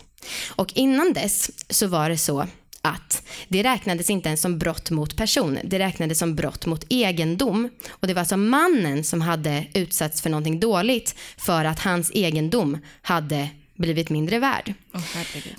Och 0.48 0.72
innan 0.76 1.14
dess 1.14 1.52
så 1.70 1.88
var 1.88 2.10
det 2.10 2.18
så 2.18 2.48
att 2.82 3.24
det 3.48 3.64
räknades 3.64 4.10
inte 4.10 4.30
ens 4.30 4.42
som 4.42 4.60
brott 4.60 4.92
mot 4.92 5.18
person, 5.18 5.60
det 5.64 5.80
räknades 5.80 6.20
som 6.20 6.36
brott 6.36 6.66
mot 6.66 6.86
egendom. 6.90 7.70
Och 7.90 8.08
det 8.08 8.14
var 8.14 8.20
alltså 8.20 8.38
mannen 8.38 9.04
som 9.04 9.22
hade 9.22 9.66
utsatts 9.74 10.22
för 10.22 10.30
någonting 10.30 10.60
dåligt 10.60 11.16
för 11.38 11.66
att 11.66 11.80
hans 11.80 12.12
egendom 12.14 12.78
hade 13.02 13.50
blivit 13.76 14.10
mindre 14.10 14.40
värd. 14.40 14.74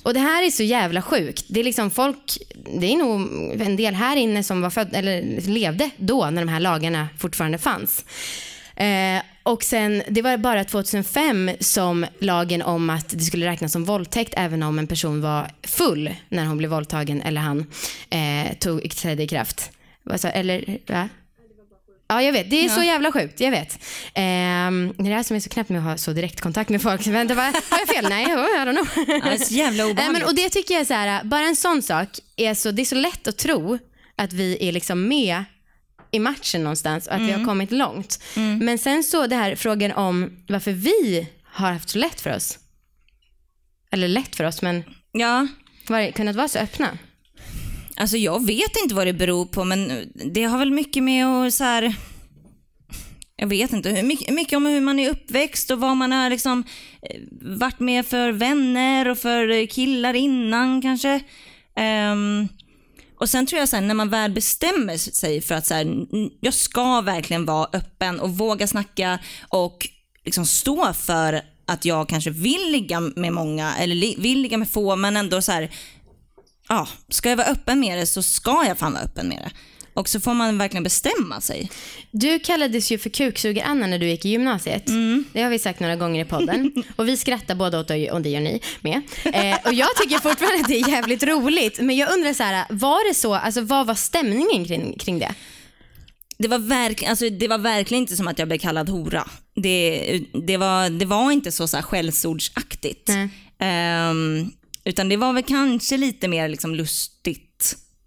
Och 0.03 0.15
det 0.15 0.21
här 0.21 0.47
är 0.47 0.51
så 0.51 0.63
jävla 0.63 1.03
sjukt. 1.03 1.45
Det 1.49 1.61
är 1.61 1.65
liksom 1.65 1.91
folk, 1.91 2.39
det 2.81 2.87
är 2.87 2.97
nog 2.97 3.21
en 3.61 3.77
del 3.77 3.95
här 3.95 4.17
inne 4.17 4.45
som 4.45 4.61
var 4.61 4.71
född, 4.71 4.89
eller 4.93 5.41
levde 5.41 5.91
då 5.97 6.31
när 6.31 6.43
de 6.43 6.49
här 6.49 6.61
lagarna 6.61 7.09
fortfarande 7.19 7.59
fanns. 7.59 8.05
Eh, 8.81 9.23
och 9.43 9.63
sen, 9.65 10.03
det 10.09 10.23
var 10.23 10.37
bara 10.37 10.65
2005 10.65 11.51
som 11.61 12.07
lagen 12.19 12.63
om 12.63 12.91
att 12.91 13.09
det 13.09 13.25
skulle 13.25 13.47
räknas 13.47 13.73
som 13.73 13.85
våldtäkt 13.85 14.35
även 14.37 14.63
om 14.63 14.79
en 14.79 14.87
person 14.87 15.21
var 15.21 15.51
full 15.63 16.15
när 16.29 16.45
hon 16.47 16.59
blev 16.59 16.71
våldtagen 16.71 17.23
eller 17.23 17.41
han 17.41 17.67
eh, 18.11 18.57
tog, 18.59 18.91
trädde 18.91 19.23
i 19.23 19.29
kraft. 19.29 19.71
Sa- 20.17 20.29
Eller, 20.29 20.79
va? 20.87 21.09
Ja, 22.09 22.23
jag 22.23 22.33
vet. 22.33 22.51
Det 22.51 22.65
är 22.65 22.69
så 22.69 22.83
jävla 22.83 23.13
sjukt. 23.13 23.41
Jag 23.41 23.51
vet. 23.51 23.79
Ehm, 24.15 24.93
det 24.97 25.05
är 25.05 25.09
det 25.09 25.15
här 25.15 25.23
som 25.23 25.37
är 25.37 25.41
så 25.41 25.49
knäppt 25.51 25.71
med 25.71 25.79
att 25.79 25.85
ha 25.87 25.97
så 25.97 26.13
direkt 26.13 26.41
kontakt 26.41 26.71
med 26.71 26.83
folk. 26.83 27.07
Vänta, 27.07 27.35
vad, 27.35 27.45
har 27.45 27.79
jag 27.79 27.89
fel? 27.89 28.07
Nej, 28.09 28.27
oh, 28.27 28.31
I 28.41 28.59
don't 28.59 28.73
know. 28.75 28.89
Ja, 29.09 29.21
det 29.25 29.35
är 29.35 29.37
så 29.45 29.55
jävla 29.55 29.83
Nej, 29.85 29.93
obehagligt. 29.93 30.21
men, 30.21 30.29
och 30.29 30.35
det 30.35 30.49
tycker 30.49 30.75
jag 30.75 30.81
är 30.81 30.85
så 30.85 30.95
här, 30.95 31.25
bara 31.25 31.41
en 31.47 31.57
sån 31.57 31.83
sak, 31.83 32.09
är 32.37 32.55
så, 32.55 32.71
det 32.71 32.83
är 32.83 32.87
så 32.87 32.95
lätt 32.95 33.29
att 33.29 33.37
tro 33.39 33.79
att 34.17 34.33
vi 34.33 34.69
är 34.69 34.73
liksom 34.73 35.09
med 35.09 35.45
i 36.11 36.19
matchen 36.19 36.63
någonstans 36.63 37.07
och 37.07 37.15
att 37.15 37.21
vi 37.21 37.33
har 37.33 37.45
kommit 37.45 37.73
långt. 37.73 38.23
Men 38.61 38.79
sen 38.79 39.05
så 39.05 39.27
det 39.27 39.37
här 39.37 39.55
frågan 39.55 39.93
om 39.93 40.31
varför 40.49 40.73
vi 40.73 41.27
har 41.45 41.73
haft 41.73 41.89
så 41.89 41.99
lätt 41.99 42.21
för 42.21 42.37
oss. 42.37 42.59
Eller 43.93 44.09
lätt 44.09 44.37
för 44.37 44.45
oss, 44.45 44.63
men 44.63 44.83
Ja, 45.13 45.47
var, 45.89 46.11
kunnat 46.11 46.37
vara 46.37 46.49
så 46.49 46.59
öppna. 46.59 46.99
alltså 47.97 48.17
jag 48.17 48.47
vet 48.47 48.77
inte 48.83 48.95
vad 48.95 49.07
det 49.07 49.13
beror 49.13 49.47
på 49.47 49.65
men 49.65 50.13
det 50.35 50.43
har 50.45 50.59
väl 50.59 50.71
mycket 50.71 51.03
med 51.03 51.27
att 51.27 51.55
så 51.55 51.65
här. 51.65 51.95
Jag 53.37 53.47
vet 53.47 53.73
inte, 53.73 54.03
mycket, 54.03 54.35
mycket 54.35 54.57
om 54.57 54.67
hur 54.67 54.81
man 54.81 54.99
är 54.99 55.11
uppväxt 55.11 55.71
och 55.71 55.81
vad 55.81 55.97
man 55.97 56.13
har 56.13 56.31
liksom 56.31 56.65
eh, 57.03 57.21
varit 57.59 57.81
med 57.81 58.07
för 58.07 58.33
vänner 58.33 59.09
och 59.09 59.19
för 59.19 59.67
killar 59.67 60.15
innan 60.15 60.83
kanske. 60.83 61.21
Ehm, 61.77 62.49
och 63.19 63.31
sen 63.31 63.47
tror 63.47 63.59
jag 63.59 63.69
så 63.69 63.77
här, 63.77 63.83
när 63.83 63.95
man 63.95 64.09
väl 64.09 64.31
bestämmer 64.31 64.97
sig 64.97 65.41
för 65.41 65.55
att 65.55 65.67
så 65.67 65.75
här, 65.75 66.07
jag 66.41 66.55
ska 66.55 67.01
verkligen 67.01 67.45
vara 67.45 67.69
öppen 67.73 68.21
och 68.21 68.31
våga 68.31 68.67
snacka 68.67 69.19
och 69.49 69.89
liksom 70.25 70.47
stå 70.47 70.93
för 70.93 71.43
att 71.67 71.85
jag 71.85 72.09
kanske 72.09 72.31
vill 72.31 72.73
ligga 72.73 73.01
med 73.01 73.33
många 73.33 73.77
eller 73.77 74.17
vill 74.21 74.41
ligga 74.41 74.59
med 74.59 74.71
få 74.71 74.97
men 74.97 75.17
ändå 75.17 75.43
så 75.43 75.53
här, 75.53 75.71
ja, 76.69 76.89
ska 77.09 77.29
jag 77.29 77.37
vara 77.37 77.47
öppen 77.47 77.81
med 77.81 77.99
det 77.99 78.07
så 78.07 78.23
ska 78.23 78.65
jag 78.67 78.79
fan 78.79 78.93
vara 78.93 79.03
öppen 79.03 79.29
med 79.29 79.39
det. 79.39 79.51
Och 79.99 80.09
så 80.09 80.21
får 80.21 80.35
man 80.35 80.59
verkligen 80.59 80.83
bestämma 80.83 81.41
sig. 81.41 81.71
Du 82.11 82.39
kallades 82.39 82.93
ju 82.93 82.99
för 82.99 83.11
kuksugar-Anna 83.11 83.87
när 83.87 83.99
du 83.99 84.07
gick 84.09 84.25
i 84.25 84.29
gymnasiet. 84.29 84.87
Det 85.33 85.43
har 85.43 85.51
vi 85.51 85.59
sagt 85.59 85.81
några 85.81 85.97
gånger 85.97 86.25
i 86.25 86.25
podden. 86.25 86.73
Och 86.97 87.09
vi 87.09 87.17
skrattar 87.17 87.55
båda 87.55 87.81
åt 87.81 87.89
det 87.89 88.11
och 88.11 88.23
det 88.23 88.29
gör 88.29 88.41
ni 88.41 88.61
med. 88.81 89.03
Eh, 89.25 89.59
och 89.65 89.75
jag 89.75 89.89
tycker 89.97 90.19
fortfarande 90.19 90.61
att 90.61 90.69
det 90.69 90.81
är 90.81 90.89
jävligt 90.89 91.23
roligt. 91.23 91.81
Men 91.81 91.97
jag 91.97 92.13
undrar 92.13 92.33
så 92.33 92.43
här, 92.43 92.67
var 92.71 93.09
det 93.09 93.15
så, 93.15 93.35
alltså 93.35 93.61
vad 93.61 93.87
var 93.87 93.95
stämningen 93.95 94.65
kring, 94.65 94.99
kring 94.99 95.19
det? 95.19 95.35
Det 96.39 96.49
var, 96.49 96.59
verk, 96.59 97.03
alltså, 97.03 97.31
det 97.31 97.49
var 97.49 97.59
verkligen 97.59 98.03
inte 98.03 98.17
som 98.17 98.29
att 98.29 98.39
jag 98.39 98.49
blev 98.49 98.59
kallad 98.59 98.89
hora. 98.89 99.31
Det, 99.55 100.21
det, 100.47 100.57
var, 100.57 100.91
det 100.91 101.05
var 101.05 101.33
inte 101.33 101.53
så, 101.53 101.69
så 101.69 101.77
här 101.77 101.83
skällsordsaktigt. 101.83 103.09
Nej. 103.09 103.29
Ehm, 103.59 104.51
utan 104.85 105.09
det 105.09 105.17
var 105.17 105.33
väl 105.33 105.43
kanske 105.43 105.97
lite 105.97 106.29
mer 106.29 106.49
liksom 106.49 106.75
lustigt 106.75 107.48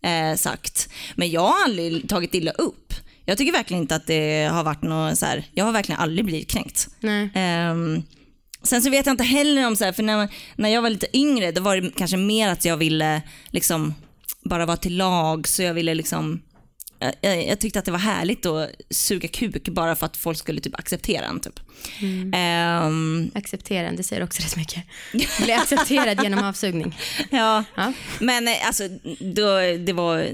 eh, 0.04 0.36
sagt. 0.36 0.90
Men 1.16 1.32
jag 1.32 1.42
har 1.42 1.64
aldrig 1.64 2.10
tagit 2.10 2.34
illa 2.34 2.52
upp. 2.52 2.94
Jag 3.26 3.38
tycker 3.38 3.52
verkligen 3.52 3.84
inte 3.84 3.96
att 3.96 4.08
det 4.08 4.50
har 4.52 4.64
varit 4.64 4.82
något 4.82 5.18
så 5.18 5.26
här, 5.26 5.46
jag 5.54 5.66
har 5.66 5.72
verkligen 5.72 6.02
aldrig 6.02 6.26
blivit 6.26 6.50
kränkt. 6.50 6.88
Nej. 7.00 7.30
Ehm, 7.34 8.04
sen 8.64 8.82
så 8.82 8.90
vet 8.90 9.06
jag 9.06 9.14
inte 9.14 9.24
heller 9.24 9.68
om 9.68 9.76
så 9.76 9.86
här, 9.86 9.92
för 9.92 10.04
när, 10.04 10.28
när 10.56 10.70
jag 10.70 10.82
var 10.82 10.90
lite 10.90 11.18
yngre 11.18 11.52
då 11.52 11.62
var 11.62 11.78
det 11.78 11.92
kanske 11.96 12.18
mer 12.18 12.50
att 12.50 12.66
jag 12.66 12.78
ville 12.78 13.22
liksom 13.50 13.94
bara 14.44 14.66
vara 14.66 14.78
till 14.78 14.98
lag 14.98 15.48
så 15.48 15.64
jag 15.64 15.74
ville 15.74 15.94
liksom 15.94 16.42
jag- 17.02 17.14
jag, 17.22 17.48
jag 17.48 17.60
tyckte 17.60 17.80
att 17.80 17.86
det 17.86 17.92
var 17.92 18.00
härligt 18.00 18.46
att 18.46 18.70
suga 18.90 19.28
kuk 19.28 19.70
bara 19.70 19.96
för 19.96 20.06
att 20.06 20.18
folk 20.18 20.38
skulle 20.38 20.62
typ 20.62 20.80
acceptera 20.80 21.26
en. 21.26 21.40
Typ. 21.40 21.60
Ehm, 22.34 23.32
Accepterande, 23.36 23.98
det 23.98 24.04
säger 24.04 24.24
också 24.24 24.44
rätt 24.44 24.56
mycket. 24.58 24.84
Bli 25.44 25.52
accepterad 25.54 26.24
genom 26.24 26.44
avsugning. 26.44 26.96
ja. 27.32 27.64
Ja. 27.76 27.94
Men 28.20 28.48
eh, 28.48 28.68
alltså, 28.68 28.84
då, 29.20 29.58
det 29.86 29.94
var 29.94 30.28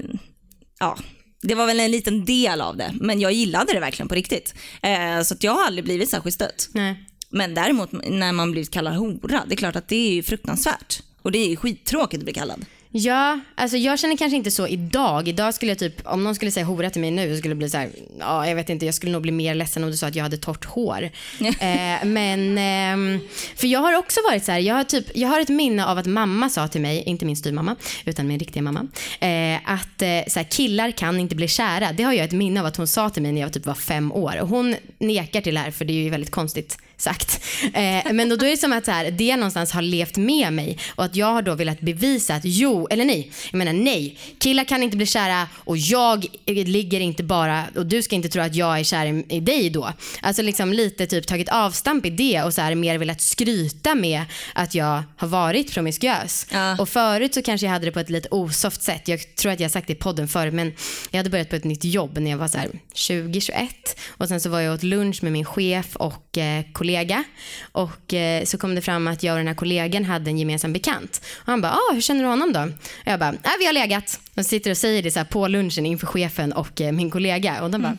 ja, 0.78 0.98
det 1.42 1.54
var 1.54 1.66
väl 1.66 1.80
en 1.80 1.90
liten 1.90 2.24
del 2.24 2.60
av 2.60 2.76
det. 2.76 2.94
Men 3.00 3.20
jag 3.20 3.32
gillade 3.32 3.72
det 3.72 3.80
verkligen 3.80 4.08
på 4.08 4.14
riktigt. 4.14 4.54
Eh, 4.82 5.22
så 5.22 5.34
jag 5.40 5.52
har 5.52 5.64
aldrig 5.66 5.84
blivit 5.84 6.08
särskilt 6.10 6.34
stött. 6.34 6.68
Nej. 6.72 7.04
Men 7.30 7.54
däremot 7.54 7.92
när 7.92 8.32
man 8.32 8.50
blir 8.52 8.64
kallad 8.64 8.94
hora, 8.94 9.42
det 9.46 9.54
är 9.54 9.56
klart 9.56 9.76
att 9.76 9.88
det 9.88 10.18
är 10.18 10.22
fruktansvärt. 10.22 11.02
Och 11.22 11.32
det 11.32 11.38
är 11.52 11.56
skittråkigt 11.56 12.20
att 12.20 12.24
bli 12.24 12.32
kallad. 12.34 12.64
Ja, 12.90 13.40
alltså 13.54 13.76
jag 13.76 13.98
känner 13.98 14.16
kanske 14.16 14.36
inte 14.36 14.50
så 14.50 14.66
idag. 14.66 15.28
Idag 15.28 15.54
skulle 15.54 15.70
jag 15.70 15.78
typ, 15.78 16.06
om 16.06 16.24
någon 16.24 16.34
skulle 16.34 16.50
säga 16.50 16.66
hora 16.66 16.90
till 16.90 17.00
mig 17.00 17.10
nu 17.10 17.32
så 17.32 17.38
skulle 17.38 17.54
det 17.54 17.58
bli 17.58 17.70
så 17.70 17.78
här, 17.78 17.90
ja 18.18 18.48
jag 18.48 18.54
vet 18.54 18.68
inte, 18.68 18.86
jag 18.86 18.94
skulle 18.94 19.12
nog 19.12 19.22
bli 19.22 19.32
mer 19.32 19.54
ledsen 19.54 19.84
om 19.84 19.90
du 19.90 19.96
sa 19.96 20.06
att 20.06 20.14
jag 20.14 20.22
hade 20.22 20.36
torrt 20.36 20.64
hår. 20.64 21.02
eh, 21.40 22.04
men, 22.04 22.58
ehm, 22.58 23.20
för 23.56 23.66
jag 23.66 23.80
har 23.80 23.94
också 23.98 24.20
varit 24.30 24.44
så 24.44 24.52
här, 24.52 24.58
jag 24.58 24.74
har, 24.74 24.84
typ, 24.84 25.06
jag 25.14 25.28
har 25.28 25.40
ett 25.40 25.48
minne 25.48 25.86
av 25.86 25.98
att 25.98 26.06
mamma 26.06 26.48
sa 26.48 26.68
till 26.68 26.80
mig, 26.80 27.02
inte 27.02 27.24
min 27.26 27.36
styvmamma, 27.36 27.76
utan 28.04 28.26
min 28.26 28.38
riktiga 28.38 28.62
mamma, 28.62 28.86
eh, 29.20 29.70
att 29.72 30.02
eh, 30.02 30.08
så 30.28 30.38
här, 30.38 30.50
killar 30.50 30.90
kan 30.90 31.20
inte 31.20 31.34
bli 31.34 31.48
kära. 31.48 31.92
Det 31.92 32.02
har 32.02 32.12
jag 32.12 32.24
ett 32.24 32.32
minne 32.32 32.60
av 32.60 32.66
att 32.66 32.76
hon 32.76 32.86
sa 32.86 33.10
till 33.10 33.22
mig 33.22 33.32
när 33.32 33.40
jag 33.40 33.52
typ 33.52 33.66
var 33.66 33.74
fem 33.74 34.12
år. 34.12 34.40
Och 34.40 34.48
hon 34.48 34.76
nekar 34.98 35.40
till 35.40 35.54
det 35.54 35.60
här 35.60 35.70
för 35.70 35.84
det 35.84 35.92
är 35.92 36.02
ju 36.02 36.10
väldigt 36.10 36.30
konstigt 36.30 36.78
sagt. 37.00 37.40
Eh, 37.62 38.12
men 38.12 38.28
då, 38.28 38.36
då 38.36 38.46
är 38.46 38.50
det 38.50 38.56
som 38.56 38.72
att 38.72 38.84
så 38.84 38.90
här, 38.90 39.10
det 39.10 39.36
någonstans 39.36 39.72
har 39.72 39.82
levt 39.82 40.16
med 40.16 40.52
mig 40.52 40.78
och 40.94 41.04
att 41.04 41.16
jag 41.16 41.26
har 41.26 41.42
då 41.42 41.54
velat 41.54 41.80
bevisa 41.80 42.34
att 42.34 42.42
jo, 42.44 42.86
eller 42.90 43.04
nej, 43.04 43.30
jag 43.50 43.58
menar 43.58 43.72
nej, 43.72 44.18
killar 44.38 44.64
kan 44.64 44.82
inte 44.82 44.96
bli 44.96 45.06
kära 45.06 45.48
och 45.54 45.76
jag 45.76 46.26
ligger 46.46 47.00
inte 47.00 47.22
bara 47.22 47.64
och 47.76 47.86
du 47.86 48.02
ska 48.02 48.16
inte 48.16 48.28
tro 48.28 48.42
att 48.42 48.54
jag 48.54 48.78
är 48.78 48.84
kär 48.84 49.06
i, 49.06 49.24
i 49.28 49.40
dig 49.40 49.70
då. 49.70 49.92
Alltså 50.22 50.42
liksom 50.42 50.72
lite 50.72 51.06
typ 51.06 51.26
tagit 51.26 51.48
avstamp 51.48 52.06
i 52.06 52.10
det 52.10 52.42
och 52.42 52.54
så 52.54 52.60
här 52.60 52.74
mer 52.74 52.98
velat 52.98 53.20
skryta 53.20 53.94
med 53.94 54.24
att 54.54 54.74
jag 54.74 55.02
har 55.16 55.28
varit 55.28 55.72
promiskuös. 55.72 56.46
Ja. 56.50 56.76
Och 56.78 56.88
förut 56.88 57.34
så 57.34 57.42
kanske 57.42 57.66
jag 57.66 57.72
hade 57.72 57.84
det 57.84 57.92
på 57.92 58.00
ett 58.00 58.10
lite 58.10 58.28
osoft 58.30 58.82
sätt. 58.82 59.08
Jag 59.08 59.36
tror 59.36 59.52
att 59.52 59.60
jag 59.60 59.70
sagt 59.70 59.86
det 59.86 59.92
i 59.92 59.96
podden 59.96 60.28
förut 60.28 60.54
men 60.54 60.72
jag 61.10 61.18
hade 61.18 61.30
börjat 61.30 61.50
på 61.50 61.56
ett 61.56 61.64
nytt 61.64 61.84
jobb 61.84 62.18
när 62.18 62.30
jag 62.30 62.38
var 62.38 62.48
så 62.48 62.58
här 62.58 62.70
20-21 62.94 63.68
och 64.08 64.28
sen 64.28 64.40
så 64.40 64.50
var 64.50 64.60
jag 64.60 64.74
åt 64.74 64.82
lunch 64.82 65.22
med 65.22 65.32
min 65.32 65.44
chef 65.44 65.96
och 65.96 66.38
eh, 66.38 66.64
kollega 66.88 67.24
och 67.72 68.14
eh, 68.14 68.44
så 68.44 68.58
kom 68.58 68.74
det 68.74 68.80
fram 68.82 69.06
att 69.06 69.22
jag 69.22 69.32
och 69.32 69.38
den 69.38 69.46
här 69.48 69.54
kollegan 69.54 70.04
hade 70.04 70.30
en 70.30 70.38
gemensam 70.38 70.72
bekant. 70.72 71.20
Och 71.36 71.46
han 71.46 71.60
bara, 71.60 71.72
ah, 71.72 71.92
hur 71.94 72.00
känner 72.00 72.22
du 72.22 72.28
honom 72.28 72.52
då? 72.52 72.60
Och 72.60 72.68
jag 73.12 73.18
bara, 73.20 73.34
ah, 73.42 73.50
vi 73.58 73.66
har 73.66 73.72
legat. 73.72 74.20
Och 74.36 74.44
så 74.44 74.48
sitter 74.48 74.70
och 74.70 74.76
säger 74.76 75.02
det 75.02 75.10
så 75.10 75.24
på 75.24 75.48
lunchen 75.48 75.86
inför 75.86 76.06
chefen 76.06 76.52
och 76.52 76.80
eh, 76.80 76.92
min 76.92 77.10
kollega 77.10 77.62
och 77.62 77.70
de 77.70 77.82
bara, 77.82 77.88
mm, 77.88 77.98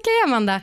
okej 0.00 0.22
Amanda. 0.24 0.54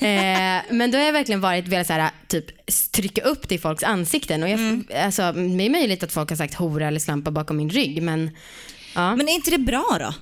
Eh, 0.00 0.74
men 0.76 0.90
då 0.90 0.98
har 0.98 1.04
jag 1.04 1.12
verkligen 1.12 1.40
varit 1.40 1.68
velat 1.68 1.86
så 1.86 1.92
här, 1.92 2.10
typ 2.28 2.66
trycka 2.92 3.22
upp 3.22 3.48
det 3.48 3.54
i 3.54 3.58
folks 3.58 3.82
ansikten 3.84 4.42
och 4.42 4.48
jag, 4.48 4.82
alltså, 5.04 5.32
det 5.32 5.66
är 5.66 5.70
möjligt 5.70 6.02
att 6.02 6.12
folk 6.12 6.28
har 6.30 6.36
sagt 6.36 6.54
hora 6.54 6.88
eller 6.88 7.00
slampa 7.00 7.30
bakom 7.30 7.56
min 7.56 7.70
rygg 7.70 8.02
men 8.02 8.30
ja. 8.94 9.16
Men 9.16 9.28
är 9.28 9.32
inte 9.32 9.50
det 9.50 9.58
bra 9.58 9.86
då? 10.00 10.14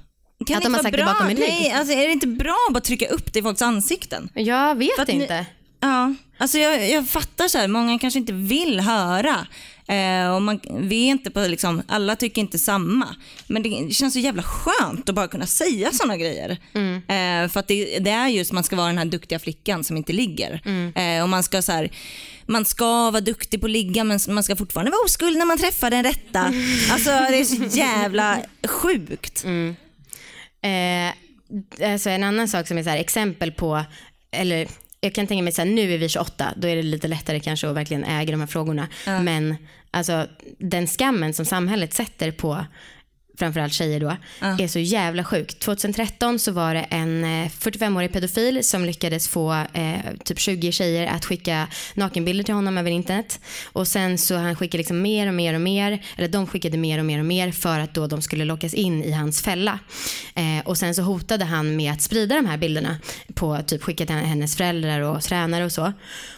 Kan 0.46 0.56
Att 0.56 0.62
det 0.62 0.68
de 0.68 0.74
inte 0.74 0.78
har 0.78 0.82
sagt 0.82 0.96
det 0.96 1.02
bra? 1.02 1.12
bakom 1.12 1.26
min 1.26 1.36
rygg? 1.36 1.48
Nej, 1.48 1.72
alltså 1.72 1.92
är 1.94 2.06
det 2.06 2.12
inte 2.12 2.26
bra 2.26 2.56
att 2.68 2.74
bara 2.74 2.80
trycka 2.80 3.06
upp 3.06 3.32
det 3.32 3.38
i 3.38 3.42
folks 3.42 3.62
ansikten? 3.62 4.28
Jag 4.34 4.74
vet 4.78 4.98
att 4.98 5.08
ni- 5.08 5.14
inte. 5.14 5.46
Ja, 5.84 6.14
alltså 6.38 6.58
jag, 6.58 6.90
jag 6.90 7.08
fattar 7.08 7.48
så 7.48 7.58
här, 7.58 7.68
många 7.68 7.98
kanske 7.98 8.18
inte 8.18 8.32
vill 8.32 8.80
höra. 8.80 9.46
Eh, 9.88 10.34
och 10.34 10.42
man, 10.42 10.60
vi 10.70 11.06
är 11.06 11.10
inte 11.10 11.30
på 11.30 11.40
liksom, 11.40 11.82
alla 11.88 12.16
tycker 12.16 12.40
inte 12.40 12.58
samma. 12.58 13.16
Men 13.46 13.62
det 13.62 13.94
känns 13.94 14.14
så 14.14 14.20
jävla 14.20 14.42
skönt 14.42 15.08
att 15.08 15.14
bara 15.14 15.28
kunna 15.28 15.46
säga 15.46 15.92
sådana 15.92 16.16
grejer. 16.16 16.50
Eh, 17.08 17.48
för 17.48 17.60
att 17.60 17.68
det, 17.68 17.98
det 17.98 18.10
är 18.10 18.28
just 18.28 18.52
man 18.52 18.64
ska 18.64 18.76
vara 18.76 18.86
den 18.86 18.98
här 18.98 19.04
duktiga 19.04 19.38
flickan 19.38 19.84
som 19.84 19.96
inte 19.96 20.12
ligger. 20.12 20.60
Eh, 20.94 21.22
och 21.22 21.28
man 21.28 21.42
ska 21.42 21.62
så 21.62 21.72
här, 21.72 21.90
man 22.46 22.64
ska 22.64 23.10
vara 23.10 23.20
duktig 23.20 23.60
på 23.60 23.66
att 23.66 23.70
ligga 23.70 24.04
men 24.04 24.20
man 24.28 24.42
ska 24.44 24.56
fortfarande 24.56 24.90
vara 24.90 25.04
oskuld 25.04 25.38
när 25.38 25.46
man 25.46 25.58
träffar 25.58 25.90
den 25.90 26.04
rätta. 26.04 26.40
Alltså 26.90 27.10
det 27.10 27.40
är 27.40 27.44
så 27.44 27.78
jävla 27.78 28.38
sjukt. 28.68 29.44
Eh, 30.62 31.12
alltså 31.92 32.10
en 32.10 32.24
annan 32.24 32.48
sak 32.48 32.68
som 32.68 32.78
är 32.78 32.82
så 32.82 32.90
här, 32.90 32.98
exempel 32.98 33.52
på, 33.52 33.84
eller 34.30 34.68
jag 35.04 35.14
kan 35.14 35.26
tänka 35.26 35.42
mig 35.42 35.52
så 35.52 35.62
här, 35.62 35.68
nu 35.68 35.94
är 35.94 35.98
vi 35.98 36.08
28, 36.08 36.54
då 36.56 36.68
är 36.68 36.76
det 36.76 36.82
lite 36.82 37.08
lättare 37.08 37.40
kanske 37.40 37.68
att 37.68 37.76
verkligen 37.76 38.04
äga 38.04 38.30
de 38.30 38.40
här 38.40 38.46
frågorna. 38.46 38.88
Men 39.06 39.56
alltså 39.90 40.26
den 40.58 40.86
skammen 40.86 41.34
som 41.34 41.44
samhället 41.44 41.94
sätter 41.94 42.30
på 42.30 42.66
framförallt 43.36 43.72
tjejer 43.72 44.00
då, 44.00 44.16
är 44.64 44.68
så 44.68 44.78
jävla 44.78 45.24
sjuk. 45.24 45.58
2013 45.58 46.38
så 46.38 46.52
var 46.52 46.74
det 46.74 46.80
en 46.80 47.24
eh, 47.24 47.48
45-årig 47.48 48.12
pedofil 48.12 48.64
som 48.64 48.84
lyckades 48.84 49.28
få 49.28 49.52
eh, 49.72 49.98
typ 50.24 50.38
20 50.38 50.72
tjejer 50.72 51.06
att 51.06 51.24
skicka 51.24 51.68
nakenbilder 51.94 52.44
till 52.44 52.54
honom 52.54 52.78
över 52.78 52.90
internet. 52.90 53.40
Och 53.72 53.88
sen 53.88 54.18
så 54.18 54.36
han 54.36 54.56
skickade 54.56 54.78
liksom 54.78 55.02
mer 55.02 55.28
och 55.28 55.34
mer 55.34 55.54
och 55.54 55.60
mer, 55.60 56.02
eller 56.16 56.28
de 56.28 56.46
skickade 56.46 56.76
mer 56.76 56.98
och 56.98 57.04
mer 57.04 57.18
och 57.18 57.26
mer 57.26 57.52
för 57.52 57.78
att 57.78 57.94
då 57.94 58.06
de 58.06 58.22
skulle 58.22 58.44
lockas 58.44 58.74
in 58.74 59.04
i 59.04 59.12
hans 59.12 59.42
fälla. 59.42 59.78
Eh, 60.34 60.66
och 60.66 60.78
sen 60.78 60.94
så 60.94 61.02
hotade 61.02 61.44
han 61.44 61.76
med 61.76 61.92
att 61.92 62.02
sprida 62.02 62.34
de 62.34 62.46
här 62.46 62.56
bilderna 62.56 62.96
på 63.34 63.62
typ 63.66 63.82
skicka 63.82 64.06
till 64.06 64.14
hennes 64.14 64.56
föräldrar 64.56 65.00
och 65.00 65.22
tränare 65.22 65.64
och 65.64 65.72
så. 65.72 65.92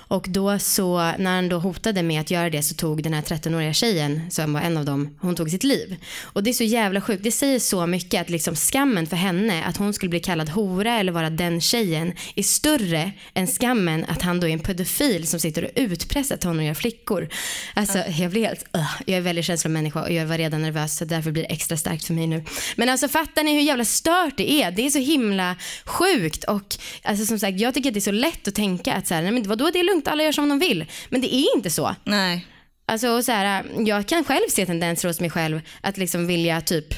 Och 0.08 0.26
då 0.28 0.58
så, 0.58 0.96
när 1.18 1.34
han 1.34 1.48
då 1.48 1.58
hotade 1.58 2.02
med 2.02 2.20
att 2.20 2.30
göra 2.30 2.50
det 2.50 2.62
så 2.62 2.74
tog 2.74 3.02
den 3.02 3.14
här 3.14 3.22
13-åriga 3.22 3.72
tjejen, 3.72 4.30
som 4.30 4.52
var 4.52 4.60
en 4.60 4.76
av 4.76 4.84
dem, 4.84 5.16
hon 5.20 5.36
tog 5.36 5.50
sitt 5.50 5.64
liv. 5.64 5.96
Och 6.22 6.42
det 6.42 6.50
är 6.50 6.54
så 6.54 6.64
jävla 6.64 7.00
sjukt. 7.00 7.24
Det 7.24 7.32
säger 7.32 7.58
så 7.58 7.86
mycket 7.86 8.20
att 8.20 8.30
liksom 8.30 8.56
skammen 8.56 9.06
för 9.06 9.16
henne 9.16 9.64
att 9.64 9.76
hon 9.76 9.92
skulle 9.92 10.10
bli 10.10 10.20
kallad 10.20 10.48
hora 10.48 10.98
eller 10.98 11.12
vara 11.12 11.30
den 11.30 11.60
tjejen 11.60 12.12
är 12.34 12.42
större 12.42 13.12
än 13.34 13.46
skammen 13.46 14.04
att 14.08 14.22
han 14.22 14.40
då 14.40 14.48
är 14.48 14.52
en 14.52 14.58
pedofil 14.58 15.26
som 15.26 15.40
sitter 15.40 15.64
och 15.64 15.70
utpressar 15.74 16.36
tonåriga 16.36 16.74
flickor. 16.74 17.28
Alltså 17.74 17.98
jag 17.98 18.30
blir 18.30 18.46
helt, 18.46 18.64
uh, 18.76 18.92
jag 19.06 19.16
är 19.16 19.20
väldigt 19.20 19.44
känslomänniska 19.44 20.02
och 20.02 20.12
jag 20.12 20.26
var 20.26 20.38
redan 20.38 20.62
nervös 20.62 20.96
så 20.96 21.04
därför 21.04 21.30
blir 21.30 21.42
det 21.42 21.48
extra 21.48 21.76
starkt 21.76 22.04
för 22.04 22.14
mig 22.14 22.26
nu. 22.26 22.44
Men 22.76 22.88
alltså 22.88 23.08
fattar 23.08 23.42
ni 23.42 23.54
hur 23.54 23.62
jävla 23.62 23.84
stört 23.84 24.36
det 24.36 24.50
är? 24.50 24.70
Det 24.70 24.86
är 24.86 24.90
så 24.90 24.98
himla 24.98 25.56
sjukt 25.84 26.44
och 26.44 26.76
alltså 27.02 27.26
som 27.26 27.38
sagt 27.38 27.60
jag 27.60 27.74
tycker 27.74 27.90
att 27.90 27.94
det 27.94 27.98
är 27.98 28.00
så 28.00 28.10
lätt 28.10 28.48
att 28.48 28.54
tänka 28.54 28.94
att 28.94 29.06
så 29.06 29.14
här, 29.14 29.22
nej 29.22 29.32
men 29.32 29.48
vadå 29.48 29.70
det 29.70 29.78
är 29.78 29.84
lugnt, 29.84 29.95
alla 30.04 30.22
gör 30.24 30.32
som 30.32 30.48
de 30.48 30.58
vill. 30.58 30.86
Men 31.08 31.20
det 31.20 31.34
är 31.34 31.56
inte 31.56 31.70
så. 31.70 31.94
Nej. 32.04 32.46
Alltså 32.88 33.22
så 33.22 33.32
här, 33.32 33.64
jag 33.78 34.06
kan 34.06 34.24
själv 34.24 34.48
se 34.48 34.66
tendenser 34.66 35.08
hos 35.08 35.20
mig 35.20 35.30
själv 35.30 35.60
att 35.80 35.96
liksom 35.96 36.26
vilja 36.26 36.60
typ, 36.60 36.94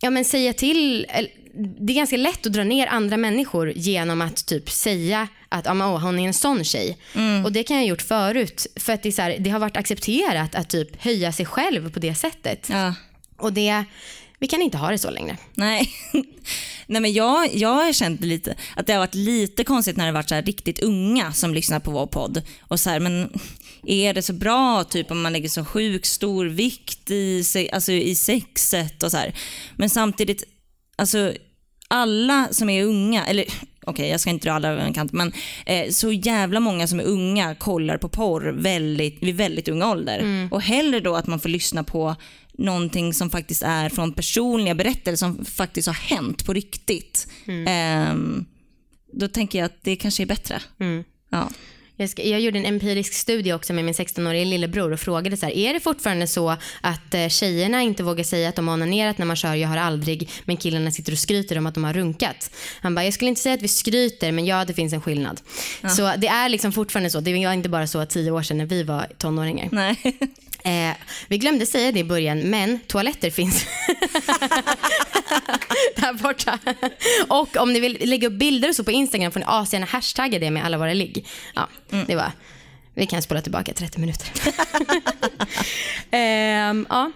ja 0.00 0.10
men 0.10 0.24
säga 0.24 0.52
till, 0.52 1.06
det 1.54 1.92
är 1.92 1.96
ganska 1.96 2.16
lätt 2.16 2.46
att 2.46 2.52
dra 2.52 2.64
ner 2.64 2.86
andra 2.86 3.16
människor 3.16 3.72
genom 3.76 4.20
att 4.20 4.46
typ 4.46 4.70
säga 4.70 5.28
att 5.48 5.66
åh, 5.66 5.98
hon 5.98 6.18
är 6.18 6.26
en 6.26 6.34
sån 6.34 6.64
tjej. 6.64 6.98
Och 7.44 7.52
det 7.52 7.62
kan 7.62 7.76
jag 7.76 7.82
ha 7.82 7.88
gjort 7.88 8.02
förut 8.02 8.66
för 8.76 8.92
att 8.92 9.02
det, 9.02 9.08
är 9.08 9.12
så 9.12 9.22
här, 9.22 9.36
det 9.38 9.50
har 9.50 9.58
varit 9.58 9.76
accepterat 9.76 10.54
att 10.54 10.70
typ 10.70 11.02
höja 11.02 11.32
sig 11.32 11.46
själv 11.46 11.92
på 11.92 11.98
det 11.98 12.14
sättet. 12.14 12.68
Ja. 12.70 12.94
Och 13.38 13.52
det, 13.52 13.84
vi 14.42 14.48
kan 14.48 14.62
inte 14.62 14.78
ha 14.78 14.90
det 14.90 14.98
så 14.98 15.10
längre. 15.10 15.36
Nej. 15.54 15.90
Nej 16.86 17.00
men 17.00 17.12
jag, 17.12 17.54
jag 17.54 17.68
har 17.68 17.92
känt 17.92 18.20
lite 18.20 18.54
att 18.76 18.86
det 18.86 18.92
har 18.92 19.00
varit 19.00 19.14
lite 19.14 19.64
konstigt 19.64 19.96
när 19.96 20.06
det 20.06 20.12
varit 20.12 20.28
så 20.28 20.40
riktigt 20.40 20.78
unga 20.80 21.32
som 21.32 21.54
lyssnar 21.54 21.80
på 21.80 21.90
vår 21.90 22.06
podd. 22.06 22.42
Och 22.60 22.80
så 22.80 22.90
här, 22.90 23.00
men 23.00 23.40
är 23.86 24.14
det 24.14 24.22
så 24.22 24.32
bra 24.32 24.84
typ 24.84 25.10
om 25.10 25.22
man 25.22 25.32
lägger 25.32 25.48
så 25.48 25.64
sjukt 25.64 26.06
stor 26.06 26.46
vikt 26.46 27.10
i, 27.10 27.44
alltså, 27.72 27.92
i 27.92 28.14
sexet 28.14 29.02
och 29.02 29.10
så 29.10 29.16
här. 29.16 29.34
Men 29.76 29.90
samtidigt, 29.90 30.44
alltså 30.96 31.32
alla 31.88 32.48
som 32.50 32.70
är 32.70 32.84
unga, 32.84 33.26
eller 33.26 33.44
okej 33.86 34.08
jag 34.08 34.20
ska 34.20 34.30
inte 34.30 34.48
dra 34.48 34.52
alla 34.52 34.68
över 34.68 34.82
en 34.82 34.94
kant, 34.94 35.12
men 35.12 35.32
eh, 35.66 35.90
så 35.90 36.12
jävla 36.12 36.60
många 36.60 36.86
som 36.86 37.00
är 37.00 37.04
unga 37.04 37.54
kollar 37.54 37.98
på 37.98 38.08
porr 38.08 38.52
väldigt, 38.52 39.22
vid 39.22 39.36
väldigt 39.36 39.68
ung 39.68 39.82
ålder. 39.82 40.48
Och 40.50 40.62
hellre 40.62 41.00
då 41.00 41.16
att 41.16 41.26
man 41.26 41.40
får 41.40 41.48
lyssna 41.48 41.84
på 41.84 42.16
någonting 42.58 43.14
som 43.14 43.30
faktiskt 43.30 43.62
är 43.62 43.88
från 43.88 44.12
personliga 44.12 44.74
berättelser 44.74 45.16
som 45.26 45.44
faktiskt 45.44 45.88
har 45.88 45.94
hänt 45.94 46.46
på 46.46 46.52
riktigt. 46.52 47.28
Ehm, 47.66 48.44
då 49.12 49.28
tänker 49.28 49.58
jag 49.58 49.66
att 49.66 49.82
det 49.82 49.96
kanske 49.96 50.22
är 50.22 50.26
bättre. 50.26 50.60
Ja. 51.30 51.48
Jag, 51.96 52.10
ska, 52.10 52.22
jag 52.22 52.40
gjorde 52.40 52.58
en 52.58 52.66
empirisk 52.66 53.12
studie 53.12 53.52
också 53.52 53.72
med 53.72 53.84
min 53.84 53.94
16-årige 53.94 54.44
lillebror 54.44 54.92
och 54.92 55.00
frågade 55.00 55.36
så 55.36 55.46
här, 55.46 55.52
är 55.52 55.74
det 55.74 55.80
fortfarande 55.80 56.26
så 56.26 56.56
att 56.80 57.14
eh, 57.14 57.28
tjejerna 57.28 57.82
inte 57.82 58.02
vågar 58.02 58.24
säga 58.24 58.48
att 58.48 58.56
de 58.56 58.68
har 58.68 58.74
onanerat 58.74 59.18
när 59.18 59.26
man 59.26 59.36
kör 59.36 59.54
jag 59.54 59.68
har 59.68 59.76
aldrig, 59.76 60.30
men 60.44 60.56
killarna 60.56 60.90
sitter 60.90 61.12
och 61.12 61.18
skryter 61.18 61.58
om 61.58 61.66
att 61.66 61.74
de 61.74 61.84
har 61.84 61.92
runkat. 61.92 62.50
Han 62.80 62.94
bara, 62.94 63.04
jag 63.04 63.14
skulle 63.14 63.28
inte 63.28 63.40
säga 63.40 63.54
att 63.54 63.62
vi 63.62 63.68
skryter, 63.68 64.32
men 64.32 64.46
ja 64.46 64.64
det 64.64 64.74
finns 64.74 64.92
en 64.92 65.00
skillnad. 65.00 65.40
Så 65.96 66.12
det 66.18 66.26
är 66.28 66.48
liksom 66.48 66.72
fortfarande 66.72 67.10
så, 67.10 67.20
det 67.20 67.46
var 67.46 67.52
inte 67.52 67.68
bara 67.68 67.86
så 67.86 68.06
tio 68.06 68.30
år 68.30 68.42
sedan 68.42 68.58
när 68.58 68.66
vi 68.66 68.82
var 68.82 69.06
tonåringar. 69.18 69.68
Nej. 69.72 69.96
Eh, 70.64 70.92
vi 71.28 71.38
glömde 71.38 71.66
säga 71.66 71.92
det 71.92 72.00
i 72.00 72.04
början, 72.04 72.38
men 72.38 72.80
toaletter 72.86 73.30
finns 73.30 73.64
där 75.96 76.12
borta. 76.12 76.58
Och 77.28 77.56
om 77.56 77.72
ni 77.72 77.80
vill 77.80 77.98
lägga 78.00 78.28
upp 78.28 78.34
bilder 78.34 78.68
och 78.68 78.76
så 78.76 78.84
på 78.84 78.90
Instagram 78.90 79.32
får 79.32 79.40
ni 79.40 79.46
asgärna 79.48 79.86
hashtagga 79.86 80.38
det 80.38 80.50
med 80.50 80.64
alla 80.64 80.78
våra 80.78 80.92
ligg. 80.92 81.26
Ja, 81.54 81.68
det 82.06 82.16
var. 82.16 82.32
Vi 82.94 83.06
kan 83.06 83.22
spola 83.22 83.40
tillbaka 83.42 83.72
30 83.72 84.00
minuter. 84.00 84.28
Ehm, 86.10 86.86
ja. 86.88 87.12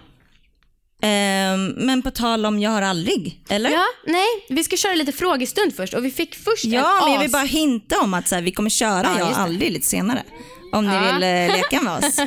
Ehm, 1.01 1.67
men 1.77 2.01
på 2.01 2.11
tal 2.11 2.45
om 2.45 2.59
jag 2.59 2.71
har 2.71 2.81
aldrig, 2.81 3.43
eller? 3.49 3.69
ja, 3.69 3.85
nej, 4.05 4.27
vi 4.49 4.63
ska 4.63 4.77
köra 4.77 4.93
lite 4.95 5.11
frågestund 5.11 5.75
först 5.75 5.93
och 5.93 6.05
vi 6.05 6.11
fick 6.11 6.35
först 6.35 6.65
Ja, 6.65 6.97
en 6.99 7.03
men 7.03 7.13
jag 7.13 7.21
vill 7.21 7.31
bara 7.31 7.43
hinta 7.43 7.99
om 7.99 8.13
att 8.13 8.27
så 8.27 8.35
här, 8.35 8.41
vi 8.41 8.51
kommer 8.51 8.69
köra 8.69 9.03
Ja, 9.03 9.19
jag 9.19 9.25
har 9.25 9.43
aldrig 9.43 9.71
lite 9.71 9.87
senare. 9.87 10.23
Om 10.71 10.85
ni 10.87 10.97
vill 10.97 11.23
eh, 11.23 11.57
leka 11.57 11.81
med 11.81 11.93
oss. 11.93 12.19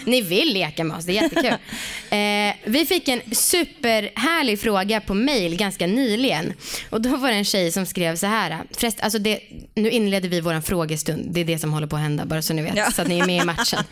Ni 0.06 0.22
vill 0.22 0.52
leka 0.52 0.84
med 0.84 0.96
oss, 0.96 1.04
det 1.04 1.18
är 1.18 1.22
jättekul. 1.22 1.46
eh, 2.10 2.70
vi 2.72 2.86
fick 2.86 3.08
en 3.08 3.20
superhärlig 3.34 4.60
fråga 4.60 5.00
på 5.00 5.14
mail 5.14 5.56
ganska 5.56 5.86
nyligen. 5.86 6.52
Och 6.90 7.00
då 7.00 7.16
var 7.16 7.28
det 7.28 7.34
en 7.34 7.44
tjej 7.44 7.72
som 7.72 7.86
skrev 7.86 8.16
så 8.16 8.26
här. 8.26 8.62
Förrest, 8.70 9.00
alltså 9.00 9.18
det, 9.18 9.40
nu 9.74 9.90
inleder 9.90 10.28
vi 10.28 10.40
vår 10.40 10.60
frågestund. 10.60 11.26
Det 11.30 11.40
är 11.40 11.44
det 11.44 11.58
som 11.58 11.72
håller 11.72 11.86
på 11.86 11.96
att 11.96 12.02
hända, 12.02 12.26
bara 12.26 12.42
så 12.42 12.54
ni 12.54 12.62
vet. 12.62 12.76
Ja. 12.76 12.90
Så 12.90 13.02
att 13.02 13.08
ni 13.08 13.18
är 13.18 13.26
med 13.26 13.42
i 13.42 13.46
matchen. 13.46 13.84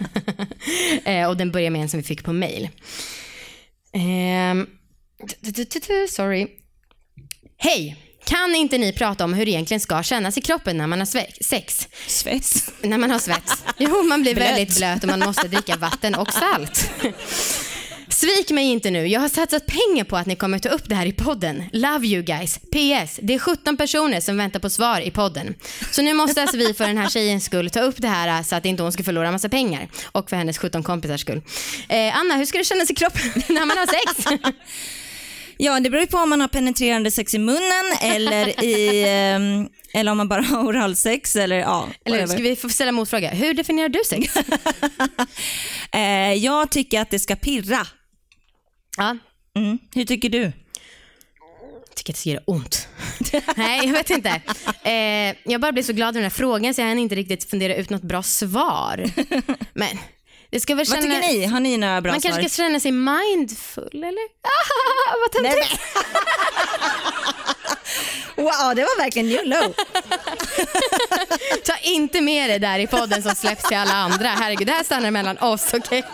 eh, 1.04 1.28
och 1.28 1.36
den 1.36 1.52
börjar 1.52 1.70
med 1.70 1.82
en 1.82 1.88
som 1.88 2.00
vi 2.00 2.06
fick 2.06 2.24
på 2.24 2.32
mail. 2.32 2.68
T- 5.82 6.08
sorry. 6.08 6.46
Hej! 7.58 8.05
Kan 8.26 8.54
inte 8.54 8.78
ni 8.78 8.92
prata 8.92 9.24
om 9.24 9.34
hur 9.34 9.44
det 9.44 9.50
egentligen 9.50 9.80
ska 9.80 10.02
kännas 10.02 10.38
i 10.38 10.40
kroppen 10.40 10.76
när 10.76 10.86
man 10.86 10.98
har 10.98 11.06
sve- 11.06 11.42
sex? 11.44 11.88
Svets. 12.06 12.70
När 12.82 12.98
man 12.98 13.10
har 13.10 13.18
svett. 13.18 13.52
Jo, 13.78 14.02
man 14.02 14.22
blir 14.22 14.34
Blöt. 14.34 14.48
väldigt 14.48 14.76
blöt 14.76 15.02
och 15.04 15.08
man 15.10 15.18
måste 15.20 15.48
dricka 15.48 15.76
vatten 15.76 16.14
och 16.14 16.32
salt. 16.32 16.90
Svik 18.08 18.50
mig 18.50 18.64
inte 18.66 18.90
nu. 18.90 19.06
Jag 19.06 19.20
har 19.20 19.28
satsat 19.28 19.66
pengar 19.66 20.04
på 20.04 20.16
att 20.16 20.26
ni 20.26 20.36
kommer 20.36 20.58
ta 20.58 20.68
upp 20.68 20.88
det 20.88 20.94
här 20.94 21.06
i 21.06 21.12
podden. 21.12 21.64
Love 21.72 22.06
you 22.06 22.22
guys. 22.22 22.58
PS. 22.58 23.18
Det 23.22 23.34
är 23.34 23.38
17 23.38 23.76
personer 23.76 24.20
som 24.20 24.36
väntar 24.36 24.60
på 24.60 24.70
svar 24.70 25.00
i 25.00 25.10
podden. 25.10 25.54
Så 25.90 26.02
nu 26.02 26.14
måste 26.14 26.42
alltså 26.42 26.56
vi 26.56 26.74
för 26.74 26.86
den 26.86 26.98
här 26.98 27.08
tjejens 27.08 27.44
skull 27.44 27.70
ta 27.70 27.80
upp 27.80 27.94
det 27.98 28.08
här 28.08 28.42
så 28.42 28.56
att 28.56 28.66
inte 28.66 28.82
hon 28.82 28.92
ska 28.92 29.02
förlora 29.02 29.32
massa 29.32 29.48
pengar. 29.48 29.88
Och 30.12 30.30
för 30.30 30.36
hennes 30.36 30.58
17 30.58 30.82
kompisars 30.82 31.20
skull. 31.20 31.42
Eh, 31.88 32.16
Anna, 32.18 32.34
hur 32.36 32.44
ska 32.46 32.58
det 32.58 32.64
kännas 32.64 32.90
i 32.90 32.94
kroppen 32.94 33.22
när 33.48 33.66
man 33.66 33.76
har 33.78 33.86
sex? 33.86 34.42
Ja, 35.56 35.80
det 35.80 35.90
beror 35.90 36.00
ju 36.00 36.06
på 36.06 36.18
om 36.18 36.30
man 36.30 36.40
har 36.40 36.48
penetrerande 36.48 37.10
sex 37.10 37.34
i 37.34 37.38
munnen 37.38 37.84
eller, 38.02 38.64
i, 38.64 39.04
ehm, 39.08 39.68
eller 39.94 40.12
om 40.12 40.18
man 40.18 40.28
bara 40.28 40.42
har 40.42 40.64
oralsex. 40.66 41.36
Eller, 41.36 41.56
ja, 41.56 41.88
Eller 42.04 42.26
ska 42.26 42.42
vi 42.42 42.56
få 42.56 42.68
ställa 42.68 42.92
motfråga? 42.92 43.30
Hur 43.30 43.54
definierar 43.54 43.88
du 43.88 44.00
sex? 44.06 44.36
eh, 45.92 46.34
jag 46.34 46.70
tycker 46.70 47.00
att 47.00 47.10
det 47.10 47.18
ska 47.18 47.36
pirra. 47.36 47.86
Ja, 48.96 49.16
Mm. 49.56 49.78
Hur 49.94 50.04
tycker 50.04 50.28
du? 50.28 50.52
tycker 51.94 52.12
att 52.12 52.24
det 52.24 52.30
gör 52.30 52.42
ont. 52.46 52.88
Nej, 53.56 53.86
jag 53.86 53.92
vet 53.92 54.10
inte. 54.10 54.40
Eh, 54.82 55.36
jag 55.52 55.60
bara 55.60 55.72
blev 55.72 55.82
så 55.82 55.92
glad 55.92 56.08
över 56.08 56.20
den 56.20 56.22
här 56.22 56.30
frågan 56.30 56.74
så 56.74 56.80
jag 56.80 56.88
hann 56.88 56.98
inte 56.98 57.14
riktigt 57.14 57.50
fundera 57.50 57.74
ut 57.74 57.90
något 57.90 58.02
bra 58.02 58.22
svar. 58.22 59.10
Men 59.74 59.98
det 60.56 60.60
ska 60.60 60.74
väl 60.74 60.86
Vad 60.88 61.02
känna... 61.02 61.14
tycker 61.14 61.32
ni? 61.32 61.46
Har 61.46 61.60
ni 61.60 61.76
några 61.76 62.00
bra 62.00 62.12
Man 62.12 62.20
svar? 62.20 62.30
kanske 62.30 62.48
ska 62.48 62.62
känna 62.62 62.80
sig 62.80 62.92
mindful 62.92 64.04
eller? 64.04 64.26
Ah, 64.42 65.16
vad 65.20 65.32
töntigt. 65.32 65.80
Wow, 68.36 68.74
det 68.76 68.82
var 68.82 68.98
verkligen 68.98 69.28
new 69.28 69.44
low. 69.44 69.74
Ta 71.64 71.76
inte 71.82 72.20
med 72.20 72.50
det 72.50 72.58
där 72.58 72.78
i 72.78 72.86
podden 72.86 73.22
som 73.22 73.34
släpps 73.34 73.68
till 73.68 73.76
alla 73.76 73.94
andra. 73.94 74.28
Herregud, 74.28 74.66
det 74.66 74.72
här 74.72 74.84
stannar 74.84 75.10
mellan 75.10 75.38
oss? 75.38 75.72
Nej, 75.90 76.04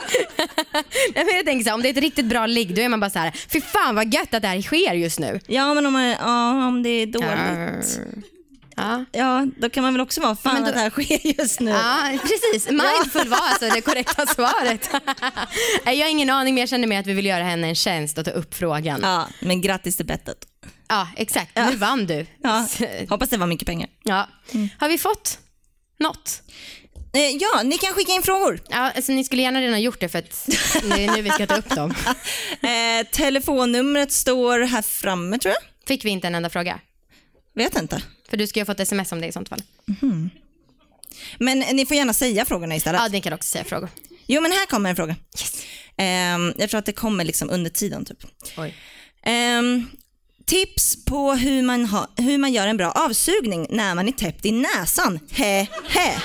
men 1.15 1.37
jag 1.37 1.45
tänker 1.47 1.65
så 1.65 1.71
här, 1.71 1.75
om 1.75 1.83
det 1.83 1.89
är 1.89 1.91
ett 1.91 1.97
riktigt 1.97 2.27
bra 2.27 2.47
ligg 2.47 2.75
då 2.75 2.83
är 2.83 2.89
man 2.89 3.01
bara 3.01 3.11
så 3.11 3.19
här, 3.19 3.33
fy 3.53 3.61
fan 3.61 3.95
vad 3.95 4.15
gött 4.15 4.35
att 4.35 4.43
det 4.43 4.49
här 4.49 4.63
sker 4.63 4.95
just 4.95 5.19
nu. 5.19 5.41
Ja, 5.47 5.75
men 5.75 5.87
om, 5.87 5.93
man, 5.93 6.05
ja, 6.05 6.67
om 6.69 6.83
det 6.83 6.89
är 6.89 7.07
dåligt. 7.07 8.01
Ja. 8.77 9.05
Ja, 9.13 9.47
då 9.57 9.71
kan 9.71 9.83
man 9.83 9.95
väl 9.95 10.01
också 10.01 10.21
vara 10.21 10.37
fan 10.37 10.55
Men 10.55 10.63
då- 10.63 10.69
att 10.69 10.75
det 10.75 10.81
här 10.81 10.91
sker 10.91 11.37
just 11.41 11.61
nu. 11.61 11.71
Ja, 11.71 12.19
precis. 12.23 12.69
Mindful 12.71 13.29
var 13.29 13.39
alltså 13.39 13.69
det 13.69 13.81
korrekta 13.81 14.27
svaret. 14.35 14.91
Jag 15.85 15.97
har 16.05 16.11
ingen 16.11 16.31
aning 16.31 16.55
men 16.55 16.61
jag 16.61 16.69
kände 16.69 16.87
mig 16.87 16.99
att 16.99 17.07
vi 17.07 17.13
vill 17.15 17.27
göra 17.27 17.45
henne 17.45 17.69
en 17.69 17.75
tjänst 17.75 18.19
och 18.19 18.25
ta 18.25 18.31
upp 18.31 18.55
frågan. 18.55 19.01
Ja, 19.03 19.09
Ja, 19.13 19.29
men 19.47 19.61
grattis 19.61 19.97
till 19.97 20.07
bettet. 20.07 20.39
exakt. 21.17 21.57
Nu 21.57 21.77
vann 21.77 22.07
du. 22.07 22.27
Ja, 22.43 22.67
hoppas 23.09 23.29
det 23.31 23.37
var 23.37 23.47
mycket 23.47 23.67
pengar. 23.67 23.89
Ja. 24.05 24.29
Har 24.79 24.89
vi 24.89 24.99
fått 24.99 25.39
något? 25.99 26.43
Eh, 27.15 27.21
ja, 27.37 27.63
ni 27.65 27.79
kan 27.79 27.93
skicka 27.93 28.13
in 28.13 28.23
frågor. 28.23 28.61
Ja, 28.69 28.91
alltså, 28.97 29.13
ni 29.13 29.25
skulle 29.25 29.43
gärna 29.43 29.61
redan 29.61 29.73
ha 29.75 29.79
gjort 29.81 30.01
det 30.01 30.09
för 30.09 30.19
att 30.19 30.49
det 30.83 31.05
är 31.05 31.17
nu 31.17 31.23
vi 31.23 31.31
ska 31.31 31.47
ta 31.47 31.57
upp 31.57 31.69
dem. 31.69 31.95
Eh, 32.63 33.07
telefonnumret 33.13 34.13
står 34.13 34.59
här 34.61 34.83
framme 34.83 35.39
tror 35.39 35.55
jag. 35.55 35.63
Fick 35.89 36.05
vi 36.05 36.11
inte 36.11 36.27
en 36.27 36.35
enda 36.35 36.51
fråga? 36.51 36.79
Vet 37.55 37.77
inte. 37.79 38.03
För 38.33 38.37
du 38.37 38.47
ska 38.47 38.61
ju 38.61 38.63
ha 38.63 38.67
fått 38.67 38.81
sms 38.81 39.13
om 39.13 39.21
det 39.21 39.27
i 39.27 39.33
sånt 39.33 39.49
fall. 39.49 39.63
Men 41.39 41.59
ni 41.59 41.87
får 41.87 41.97
gärna 41.97 42.13
säga 42.13 42.45
frågorna 42.45 42.77
istället. 42.77 43.01
Ja, 43.01 43.09
ni 43.09 43.21
kan 43.21 43.33
också 43.33 43.49
säga 43.49 43.65
frågor. 43.65 43.89
Jo, 44.27 44.41
men 44.43 44.53
här 44.53 44.67
kommer 44.67 44.91
en 44.91 44.97
fråga. 44.97 45.17
Yes. 45.41 45.65
Ehm, 45.97 46.53
jag 46.57 46.71
tror 46.71 46.79
att 46.79 46.87
det 46.87 46.93
kommer 46.93 47.25
liksom 47.25 47.51
under 47.51 47.71
tiden 47.71 48.05
typ. 48.05 48.19
Ehm, 49.23 49.87
tips 50.45 51.05
på 51.05 51.33
hur 51.33 51.63
man, 51.63 51.87
ha, 51.87 52.09
hur 52.17 52.39
man 52.39 52.53
gör 52.53 52.67
en 52.67 52.77
bra 52.77 52.91
avsugning 52.91 53.67
när 53.71 53.95
man 53.95 54.09
är 54.09 54.13
täppt 54.13 54.45
i 54.47 54.53
näsan. 54.53 55.19
He, 55.31 55.67
he. 55.89 56.21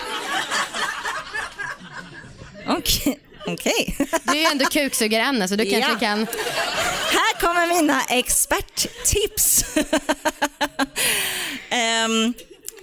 Okej. 2.68 3.20
Okej. 3.48 3.96
Du 4.24 4.32
är 4.32 4.36
ju 4.36 4.44
ändå 4.44 4.66
kuksugare-Anna 4.66 5.48
så 5.48 5.56
du 5.56 5.66
kanske 5.66 5.92
Ja. 5.92 6.00
kan... 6.00 6.28
Här 7.12 7.40
kommer 7.42 7.68
mina 7.76 8.02
experttips. 8.10 9.66
Ehm, 11.70 12.34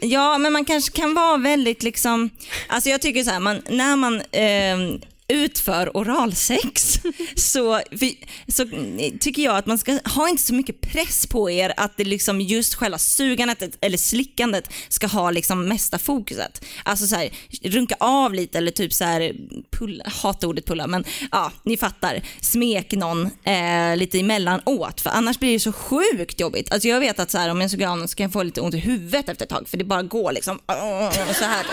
ja, 0.01 0.39
men 0.39 0.53
man 0.53 0.65
kanske 0.65 0.93
kan 1.01 1.15
vara 1.15 1.37
väldigt 1.37 1.83
liksom, 1.83 2.31
alltså 2.69 2.91
jag 2.91 3.01
tycker 3.01 3.25
så 3.25 3.31
här, 3.31 3.41
man, 3.41 3.62
när 3.69 3.97
man 3.97 4.23
ehm, 4.33 5.01
utför 5.29 5.97
oralsex 5.97 6.99
så, 7.37 7.81
vi, 7.91 8.27
så 8.49 8.64
tycker 9.20 9.43
jag 9.43 9.57
att 9.57 9.66
man 9.66 9.79
ska 9.79 9.99
ha 10.05 10.29
inte 10.29 10.43
så 10.43 10.55
mycket 10.55 10.81
press 10.81 11.27
på 11.27 11.51
er 11.51 11.75
att 11.77 11.97
det 11.97 12.05
liksom 12.05 12.41
just 12.41 12.75
själva 12.75 12.99
sugandet 12.99 13.79
eller 13.81 13.99
slickandet 13.99 14.70
ska 14.89 15.07
ha 15.07 15.31
liksom 15.31 15.68
mesta 15.68 15.99
fokuset. 15.99 16.64
Alltså 16.83 17.07
så 17.07 17.16
här, 17.16 17.31
runka 17.62 17.97
av 18.01 18.35
lite 18.35 18.59
eller 18.59 18.70
typ 18.70 18.93
så 18.93 19.05
här 19.05 19.33
pulla, 19.70 20.05
hatar 20.07 20.49
ordet 20.49 20.66
pulla 20.66 20.87
men 20.87 21.05
ja, 21.33 21.53
ni 21.62 21.77
fattar. 21.77 22.22
Smek 22.41 22.93
någon 22.93 23.31
eh, 23.45 23.97
lite 23.97 24.20
emellanåt 24.20 25.01
för 25.01 25.11
annars 25.11 25.39
blir 25.39 25.53
det 25.53 25.61
så 25.61 25.72
sjukt 25.72 26.41
jobbigt. 26.41 26.72
Alltså 26.72 26.89
jag 26.89 27.01
vet 27.01 27.20
att 27.20 27.31
så 27.31 27.39
här, 27.39 27.51
om 27.51 27.61
jag 27.61 27.70
suger 27.70 27.89
av 27.89 27.99
någon 27.99 28.09
så 28.09 28.16
kan 28.16 28.25
jag 28.25 28.33
få 28.33 28.43
lite 28.43 28.61
ont 28.61 28.75
i 28.75 28.79
huvudet 28.79 29.29
efter 29.29 29.45
ett 29.45 29.51
tag 29.51 29.68
för 29.68 29.77
det 29.77 29.85
bara 29.85 30.03
går 30.03 30.33
liksom 30.33 30.59
så 31.39 31.45
här. 31.45 31.66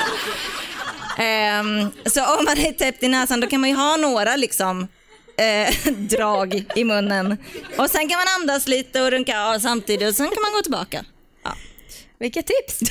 Ehm, 1.17 1.91
så 2.05 2.37
om 2.37 2.45
man 2.45 2.57
är 2.57 2.71
täppt 2.71 3.03
i 3.03 3.07
näsan 3.07 3.39
då 3.39 3.47
kan 3.47 3.61
man 3.61 3.69
ju 3.69 3.75
ha 3.75 3.97
några 3.97 4.35
liksom 4.35 4.87
eh, 5.37 5.75
drag 5.97 6.63
i 6.75 6.83
munnen. 6.83 7.37
Och 7.77 7.89
sen 7.89 8.09
kan 8.09 8.19
man 8.19 8.27
andas 8.41 8.67
lite 8.67 9.01
och 9.01 9.11
runka 9.11 9.41
av 9.41 9.59
samtidigt 9.59 10.07
och 10.09 10.15
sen 10.15 10.27
kan 10.27 10.41
man 10.41 10.51
gå 10.51 10.61
tillbaka. 10.61 11.05
Ja. 11.43 11.55
Vilka 12.19 12.41
tips! 12.41 12.79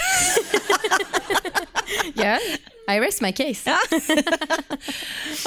ja, 2.14 2.38
I 2.94 3.00
rest 3.00 3.20
my 3.20 3.32
case. 3.32 3.74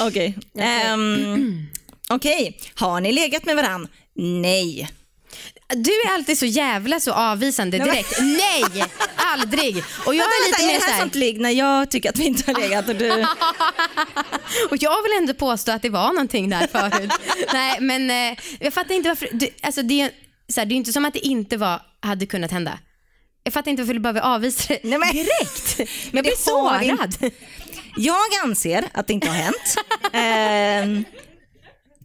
Okej. 0.00 0.38
Ehm, 0.58 1.66
Okej, 2.08 2.60
har 2.74 3.00
ni 3.00 3.12
legat 3.12 3.44
med 3.44 3.56
varann? 3.56 3.88
Nej. 4.14 4.88
Du 5.68 5.90
är 5.90 6.14
alltid 6.14 6.38
så 6.38 6.46
jävla 6.46 7.00
så 7.00 7.12
avvisande 7.12 7.78
direkt. 7.78 8.20
Nej, 8.20 8.64
aldrig. 9.40 9.84
Och 10.06 10.14
jag 10.14 10.24
är 10.24 10.48
lite 10.48 10.62
är 10.62 10.66
mer 10.66 10.78
det 10.86 10.92
här 10.92 11.00
sånt 11.00 11.14
ligg 11.14 11.40
när 11.40 11.50
jag 11.50 11.90
tycker 11.90 12.10
att 12.10 12.18
vi 12.18 12.24
inte 12.24 12.52
har 12.52 12.60
legat 12.60 12.88
och 12.88 12.94
du... 12.96 13.10
och 14.70 14.76
jag 14.80 15.02
vill 15.02 15.12
ändå 15.18 15.34
påstå 15.34 15.72
att 15.72 15.82
det 15.82 15.90
var 15.90 16.12
någonting 16.12 16.50
där 16.50 16.66
förut. 16.66 17.12
Nej, 17.52 17.80
men 17.80 18.10
eh, 18.10 18.38
jag 18.60 18.74
fattar 18.74 18.94
inte 18.94 19.08
varför. 19.08 19.28
Du, 19.32 19.48
alltså 19.62 19.82
det, 19.82 20.00
är, 20.00 20.10
så 20.52 20.60
här, 20.60 20.66
det 20.66 20.74
är 20.74 20.76
inte 20.76 20.92
som 20.92 21.04
att 21.04 21.14
det 21.14 21.26
inte 21.26 21.56
var, 21.56 21.82
hade 22.00 22.26
kunnat 22.26 22.50
hända. 22.50 22.78
Jag 23.44 23.52
fattar 23.52 23.70
inte 23.70 23.82
varför 23.82 23.94
du 23.94 24.00
behöver 24.00 24.20
avvisa 24.20 24.64
det 24.68 24.80
Nej, 24.82 24.98
men- 24.98 25.12
direkt. 25.12 25.78
Men 26.12 26.16
Jag 26.16 26.24
blir 26.24 26.36
sårad. 26.36 27.32
Jag 27.96 28.34
anser 28.44 28.84
att 28.92 29.06
det 29.06 29.12
inte 29.12 29.28
har 29.28 29.34
hänt. 29.34 29.76
Ehm, 30.12 31.04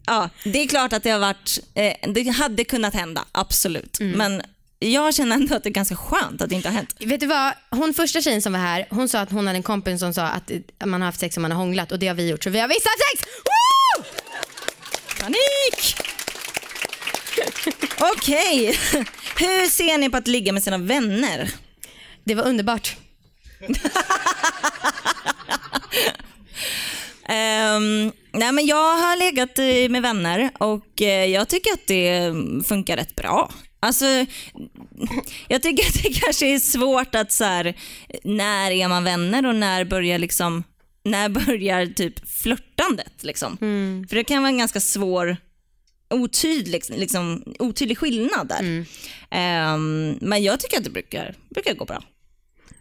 ja, 0.06 0.30
det 0.44 0.58
är 0.62 0.68
klart 0.68 0.92
att 0.92 1.02
det 1.02 1.10
har 1.10 1.18
varit, 1.18 1.58
eh, 1.74 2.10
det 2.12 2.30
hade 2.30 2.64
kunnat 2.64 2.94
hända, 2.94 3.24
absolut. 3.32 4.00
Mm. 4.00 4.18
Men 4.18 4.42
jag 4.88 5.14
känner 5.14 5.36
ändå 5.36 5.54
att 5.54 5.62
det 5.62 5.68
är 5.68 5.72
ganska 5.72 5.96
skönt 5.96 6.42
att 6.42 6.48
det 6.48 6.54
inte 6.54 6.68
har 6.68 6.74
hänt. 6.74 6.96
Vet 6.98 7.20
du 7.20 7.26
vad? 7.26 7.52
Hon 7.70 7.94
första 7.94 8.20
tjejen 8.20 8.42
som 8.42 8.52
var 8.52 8.60
här, 8.60 8.86
hon 8.90 9.08
sa 9.08 9.20
att 9.20 9.30
hon 9.30 9.46
hade 9.46 9.56
en 9.58 9.62
kompis 9.62 10.00
som 10.00 10.14
sa 10.14 10.22
att 10.22 10.50
man 10.84 11.00
har 11.00 11.06
haft 11.06 11.20
sex 11.20 11.36
och 11.36 11.42
man 11.42 11.50
har 11.50 11.58
hånglat 11.58 11.92
och 11.92 11.98
det 11.98 12.06
har 12.08 12.14
vi 12.14 12.28
gjort 12.28 12.44
så 12.44 12.50
vi 12.50 12.60
har 12.60 12.68
visst 12.68 12.86
haft 12.86 12.98
sex! 13.10 13.28
Woo! 13.44 14.04
Panik! 15.20 15.96
Okej, 18.16 18.78
hur 19.38 19.68
ser 19.68 19.98
ni 19.98 20.10
på 20.10 20.16
att 20.16 20.28
ligga 20.28 20.52
med 20.52 20.62
sina 20.62 20.78
vänner? 20.78 21.50
Det 22.24 22.34
var 22.34 22.44
underbart. 22.44 22.96
Ehm, 27.28 28.12
nej 28.32 28.52
men 28.52 28.66
jag 28.66 28.96
har 28.96 29.16
legat 29.16 29.90
med 29.90 30.02
vänner 30.02 30.50
och 30.58 31.02
eh, 31.02 31.24
jag 31.24 31.48
tycker 31.48 31.72
att 31.72 31.86
det 31.86 32.32
funkar 32.66 32.96
rätt 32.96 33.16
bra. 33.16 33.50
Alltså, 33.80 34.04
jag 35.48 35.62
tycker 35.62 35.86
att 35.86 36.02
det 36.02 36.20
kanske 36.20 36.46
är 36.54 36.58
svårt 36.58 37.14
att 37.14 37.32
så 37.32 37.44
här, 37.44 37.74
när 38.24 38.70
är 38.70 38.88
man 38.88 39.04
vänner 39.04 39.46
och 39.46 39.54
när 39.54 39.84
börjar 39.84 40.18
liksom, 40.18 40.64
när 41.04 41.28
börjar 41.28 41.86
typ 41.86 42.28
flörtandet 42.28 43.24
liksom? 43.24 43.56
För 44.08 44.16
det 44.16 44.24
kan 44.24 44.42
vara 44.42 44.50
en 44.50 44.58
ganska 44.58 44.80
svår 44.80 45.36
otydlig, 46.10 46.82
liksom, 46.88 47.54
otydlig 47.58 47.98
skillnad 47.98 48.48
där. 48.48 48.84
Ehm, 49.30 50.18
men 50.20 50.42
jag 50.42 50.60
tycker 50.60 50.78
att 50.78 50.84
det 50.84 50.90
brukar, 50.90 51.34
brukar 51.50 51.74
gå 51.74 51.84
bra. 51.84 52.02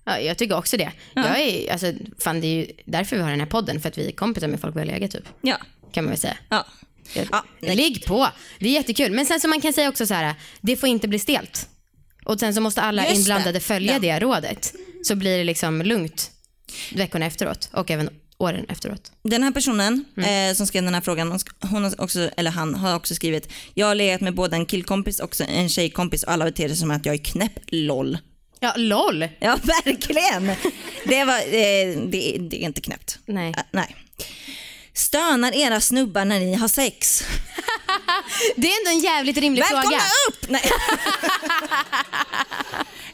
Ja, 0.04 0.20
jag 0.20 0.38
tycker 0.38 0.58
också 0.58 0.78
det. 0.78 0.92
Jag 1.14 1.40
är, 1.42 1.72
alltså, 1.72 1.94
fan, 2.20 2.42
det 2.42 2.48
är 2.48 2.56
ju 2.56 2.68
därför 2.86 3.16
vi 3.16 3.22
har 3.22 3.30
den 3.30 3.40
här 3.40 3.48
podden, 3.48 3.82
för 3.82 3.90
att 3.90 3.98
vi 3.98 4.08
är 4.08 4.12
kompisar 4.12 4.48
med 4.48 4.62
folk 4.62 4.76
vi 4.76 4.80
har 4.80 4.86
legat 4.86 5.12
typ. 5.12 5.30
Ja. 5.42 5.58
Kan 5.92 6.04
man 6.04 6.12
väl 6.12 6.20
säga. 6.20 6.38
Ja. 6.50 6.66
Ja. 7.14 7.44
Ligg 7.62 8.06
på, 8.06 8.30
det 8.60 8.70
är 8.70 8.74
jättekul. 8.74 9.12
Men 9.12 9.26
sen 9.26 9.40
så 9.40 9.48
man 9.48 9.62
kan 9.62 9.74
säga 9.74 9.90
också 9.90 10.08
så 10.08 10.14
här, 10.14 10.36
det 10.62 10.76
får 10.76 10.90
inte 10.90 11.08
bli 11.08 11.20
stelt. 11.20 11.68
Och 12.26 12.40
sen 12.40 12.54
så 12.54 12.62
måste 12.62 12.82
alla 12.82 13.02
Just 13.04 13.14
det. 13.16 13.20
inblandade 13.20 13.60
följa 13.60 13.94
Den. 13.94 14.02
det 14.02 14.20
rådet. 14.20 14.74
Så 15.04 15.16
blir 15.16 15.38
det 15.38 15.44
liksom 15.44 15.82
lugnt 15.82 16.32
veckorna 16.96 17.26
efteråt 17.26 17.70
och 17.74 17.92
även 17.92 18.10
åren 18.38 18.66
efteråt. 18.70 19.12
Den 19.24 19.44
här 19.44 19.52
personen 19.52 20.06
eh, 20.18 20.56
som 20.56 20.68
skrev 20.68 20.84
den 20.84 20.94
här 20.94 21.02
frågan, 21.02 21.40
hon 21.62 21.84
har 21.84 22.02
också, 22.02 22.30
eller 22.38 22.52
han 22.52 22.76
har 22.76 22.96
också 22.96 23.16
skrivit, 23.16 23.52
jag 23.74 23.88
har 23.88 23.96
legat 23.96 24.22
med 24.22 24.36
både 24.36 24.56
en 24.56 24.66
killkompis 24.66 25.20
och 25.20 25.42
en 25.42 25.70
tjejkompis 25.70 26.24
och 26.24 26.32
alla 26.32 26.46
beter 26.46 26.68
sig 26.68 26.78
som 26.78 26.92
att 26.92 27.06
jag 27.06 27.16
är 27.16 27.24
knäpp, 27.24 27.60
LOL. 27.68 28.18
Ja, 28.60 28.74
LOL. 28.78 29.28
Ja, 29.40 29.60
verkligen. 29.86 30.56
Det, 31.06 31.24
var, 31.24 31.38
eh, 31.38 31.98
det, 32.10 32.38
det 32.50 32.62
är 32.64 32.66
inte 32.66 32.82
knäppt. 32.82 33.20
Nej. 33.26 33.50
Äh, 33.58 33.64
nej. 33.72 33.96
Stönar 34.94 35.52
era 35.56 35.82
snubbar 35.82 36.26
när 36.26 36.40
ni 36.40 36.54
har 36.56 36.68
sex? 36.68 37.24
Det 38.56 38.68
är 38.68 38.80
ändå 38.80 38.90
en 38.92 39.00
jävligt 39.00 39.38
rimlig 39.38 39.62
Välkomna 39.62 39.82
fråga. 39.84 40.02
upp! 40.30 40.50
Nej. 40.50 40.72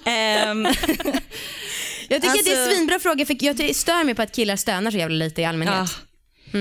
Ehm, 0.05 0.65
Jag 2.07 2.21
tycker 2.21 2.39
att 2.39 2.45
det 2.45 2.51
är 2.51 2.61
Alltså- 2.61 2.75
svinbra 2.75 2.99
fråga 2.99 3.25
för 3.25 3.37
jag 3.39 3.75
stör 3.75 4.03
mig 4.03 4.15
på 4.15 4.21
att 4.21 4.31
killar 4.35 4.55
stönar 4.55 4.91
så 4.91 4.97
jävla 4.97 5.15
lite 5.15 5.41
i 5.41 5.45
allmänhet. 5.45 5.89
ja. 6.51 6.59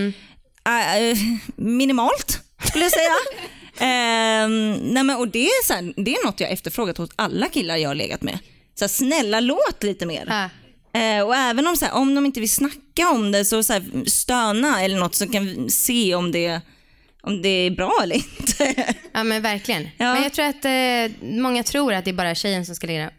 Äh, 0.67 1.17
minimalt 1.57 2.41
skulle 2.69 2.85
jag 2.85 2.93
säga. 2.93 3.11
Ehm, 3.79 4.73
nej 4.75 5.03
men, 5.05 5.17
och 5.17 5.29
det, 5.29 5.47
är 5.47 5.65
så 5.67 5.73
här, 5.75 5.93
det 6.05 6.15
är 6.15 6.27
något 6.27 6.41
jag 6.41 6.51
efterfrågat 6.51 6.99
hos 6.99 7.11
alla 7.17 7.49
killar 7.49 7.77
jag 7.77 7.91
har 7.91 7.95
legat 7.95 8.23
med. 8.23 8.39
Så 8.75 8.85
här, 8.85 8.89
snälla 8.89 9.41
låt 9.41 9.83
lite 9.83 10.07
mer. 10.07 10.25
Ja. 10.29 10.51
Eh, 10.95 11.23
och 11.23 11.37
även 11.37 11.67
om, 11.67 11.77
så 11.77 11.85
här, 11.85 11.95
om 11.95 12.15
de 12.15 12.27
inte 12.27 12.41
vill 12.41 12.51
snacka 12.51 13.11
om 13.11 13.33
det 13.33 13.45
så, 13.45 13.63
så 13.63 13.73
här, 13.73 13.83
stöna 14.07 14.83
eller 14.83 14.99
något 14.99 15.15
så 15.15 15.29
kan 15.29 15.47
vi 15.47 15.71
se 15.71 16.15
om 16.15 16.33
det, 16.33 16.61
om 17.23 17.43
det 17.43 17.49
är 17.49 17.71
bra 17.71 17.99
eller 18.03 18.17
inte. 18.17 18.95
Ja 19.13 19.25
men 19.25 19.43
verkligen. 19.43 19.89
Ja. 19.97 20.15
Men 20.15 20.23
jag 20.23 20.33
tror 20.33 20.45
att 20.45 20.65
eh, 20.65 21.29
många 21.41 21.63
tror 21.63 21.93
att 21.93 22.05
det 22.05 22.11
är 22.11 22.15
bara 22.15 22.35
tjejen 22.35 22.67
som 22.67 22.75
ska 22.75 22.87
ligga 22.87 23.01
där. 23.01 23.07
Eh. 23.07 23.13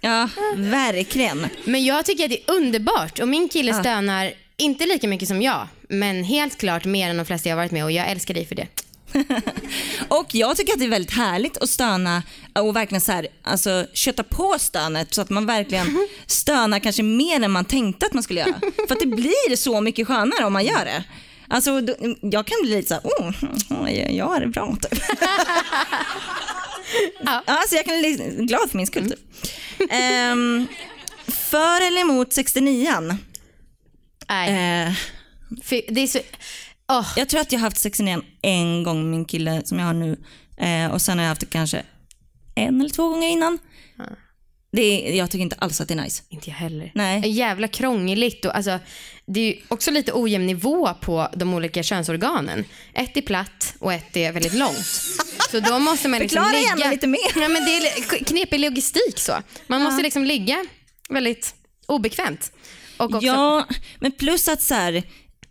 ja, 0.00 0.28
verkligen. 0.56 1.46
Men 1.64 1.84
jag 1.84 2.06
tycker 2.06 2.24
att 2.24 2.30
det 2.30 2.50
är 2.50 2.54
underbart 2.54 3.18
och 3.18 3.28
min 3.28 3.48
kille 3.48 3.74
stönar 3.74 4.32
inte 4.56 4.86
lika 4.86 5.08
mycket 5.08 5.28
som 5.28 5.42
jag, 5.42 5.68
men 5.88 6.24
helt 6.24 6.58
klart 6.58 6.84
mer 6.84 7.10
än 7.10 7.16
de 7.16 7.26
flesta 7.26 7.48
jag 7.48 7.56
varit 7.56 7.72
med 7.72 7.84
och 7.84 7.92
jag 7.92 8.10
älskar 8.10 8.34
dig 8.34 8.46
för 8.46 8.54
det. 8.54 8.66
Och 10.08 10.34
jag 10.34 10.56
tycker 10.56 10.72
att 10.72 10.78
det 10.78 10.84
är 10.84 10.90
väldigt 10.90 11.16
härligt 11.16 11.56
att 11.56 11.68
stöna 11.68 12.22
och 12.54 12.76
verkligen 12.76 13.00
så 13.00 13.12
här, 13.12 13.28
alltså, 13.42 13.86
kötta 13.92 14.22
på 14.22 14.56
stönet 14.58 15.14
så 15.14 15.20
att 15.20 15.30
man 15.30 15.46
verkligen 15.46 16.08
stönar 16.26 16.78
kanske 16.78 17.02
mer 17.02 17.42
än 17.42 17.50
man 17.50 17.64
tänkte 17.64 18.06
att 18.06 18.12
man 18.12 18.22
skulle 18.22 18.40
göra. 18.40 18.60
För 18.88 18.94
att 18.94 19.00
det 19.00 19.06
blir 19.06 19.56
så 19.56 19.80
mycket 19.80 20.06
skönare 20.06 20.44
om 20.44 20.52
man 20.52 20.64
gör 20.64 20.84
det. 20.84 21.04
Alltså, 21.48 21.80
då, 21.80 21.94
jag 22.22 22.46
kan 22.46 22.58
bli 22.62 22.70
lite 22.70 22.88
så 22.88 22.94
här, 22.94 23.02
oh, 23.02 23.30
oh, 23.82 24.14
jag 24.16 24.26
har 24.26 24.40
det 24.40 24.46
bra 24.46 24.76
typ. 24.82 25.02
Ja. 27.24 27.42
ja, 27.46 27.62
så 27.68 27.76
jag 27.76 27.84
kan 27.84 27.98
bli 27.98 28.36
glad 28.38 28.70
för 28.70 28.76
min 28.76 28.86
skull 28.86 29.10
typ. 29.10 29.50
Ehm, 29.90 30.66
för 31.26 31.86
eller 31.86 32.00
emot 32.00 32.28
69an? 32.28 33.16
Nej, 34.28 34.94
för 35.64 35.82
det 35.88 36.00
är 36.00 36.06
så... 36.06 36.18
Åh, 36.90 37.12
jag 37.16 37.28
tror 37.28 37.40
att 37.40 37.52
jag 37.52 37.60
har 37.60 37.66
haft 37.66 37.76
69an 37.76 38.24
en 38.42 38.82
gång 38.82 39.02
med 39.02 39.10
min 39.10 39.24
kille 39.24 39.62
som 39.64 39.78
jag 39.78 39.86
har 39.86 39.94
nu. 39.94 40.16
Eh, 40.56 40.92
och 40.92 41.02
sen 41.02 41.18
har 41.18 41.24
jag 41.24 41.28
haft 41.28 41.40
det 41.40 41.46
kanske 41.46 41.82
en 42.54 42.80
eller 42.80 42.90
två 42.90 43.08
gånger 43.08 43.28
innan. 43.28 43.58
Det 44.72 44.82
är, 44.82 45.16
jag 45.16 45.30
tycker 45.30 45.42
inte 45.42 45.56
alls 45.58 45.80
att 45.80 45.88
det 45.88 45.94
är 45.94 46.02
nice. 46.02 46.22
inte 46.28 46.50
jag 46.50 46.56
heller. 46.56 46.92
Nej. 46.94 47.30
Jävla 47.30 47.68
krångligt 47.68 48.44
och 48.44 48.56
alltså, 48.56 48.78
det 49.26 49.40
är 49.40 49.62
också 49.68 49.90
lite 49.90 50.12
ojämn 50.12 50.46
nivå 50.46 50.94
på 51.00 51.28
de 51.36 51.54
olika 51.54 51.82
könsorganen. 51.82 52.64
Ett 52.94 53.16
är 53.16 53.22
platt 53.22 53.74
och 53.78 53.92
ett 53.92 54.16
är 54.16 54.32
väldigt 54.32 54.54
långt. 54.54 54.86
Så 55.50 55.60
då 55.60 55.78
måste 55.78 56.08
man 56.08 56.20
liksom 56.20 56.44
Förklara 56.44 56.52
ligga... 56.52 56.76
gärna 56.78 56.92
lite 56.92 57.06
mer. 57.06 57.32
Ja, 57.34 57.48
men 57.48 57.64
det 57.64 57.76
är 57.76 58.24
knepig 58.24 58.60
logistik 58.60 59.18
så. 59.18 59.32
Man 59.66 59.82
måste 59.82 60.02
liksom 60.02 60.24
ligga 60.24 60.64
väldigt 61.08 61.54
obekvämt. 61.86 62.52
Och 62.96 63.14
också, 63.14 63.26
Ja, 63.26 63.66
men 64.00 64.12
plus 64.12 64.48
att 64.48 64.62
så 64.62 64.74
här, 64.74 65.02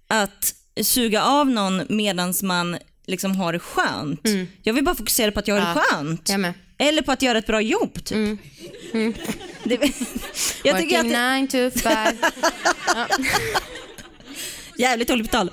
att 0.08 0.54
suga 0.84 1.24
av 1.24 1.50
någon 1.50 1.86
medan 1.90 2.34
man 2.44 2.78
liksom 3.08 3.36
har 3.36 3.54
det 3.54 3.60
skönt. 3.60 4.22
Jag 4.64 4.74
vill 4.74 4.84
bara 4.84 4.96
fokusera 4.96 5.32
på 5.32 5.40
att 5.40 5.48
jag 5.48 5.56
har 5.56 5.62
det 5.62 5.68
Mm. 5.68 5.84
Ja, 5.90 5.96
skönt. 5.98 6.30
jag 6.30 6.40
med. 6.40 6.54
Eller 6.78 7.02
på 7.02 7.12
att 7.12 7.22
göra 7.22 7.38
ett 7.38 7.48
bra 7.48 7.62
jobb 7.62 8.04
typ. 8.06 8.40
Det, 9.64 9.76
jag 10.64 10.78
tycker 10.78 10.96
Working 10.96 10.98
att 10.98 11.10
det, 11.10 11.34
nine 11.34 11.48
to 11.48 11.80
five. 11.80 12.18
jävligt 14.78 15.08
dåligt 15.08 15.26
betalt. 15.26 15.52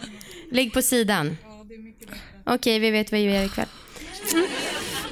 Ligg 0.52 0.72
på 0.72 0.82
sidan. 0.82 1.36
Okej, 2.46 2.78
vi 2.78 2.90
vet 2.90 3.12
vad 3.12 3.20
vi 3.20 3.34
gör 3.34 3.44
ikväll. 3.44 3.66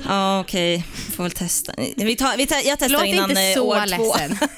Ja 0.09 0.41
okej, 0.41 0.85
får 1.17 1.23
väl 1.23 1.33
testa. 1.33 1.73
Vi 1.97 2.17
tar, 2.17 2.37
vi 2.37 2.47
tar, 2.47 2.57
jag 2.57 2.79
testar 2.79 2.89
Låt 2.89 3.07
innan 3.07 3.31
inte 3.31 3.43
eh, 3.43 3.55
så 3.55 3.65
år 3.65 3.97
två. 3.97 4.15
ledsen. 4.17 4.49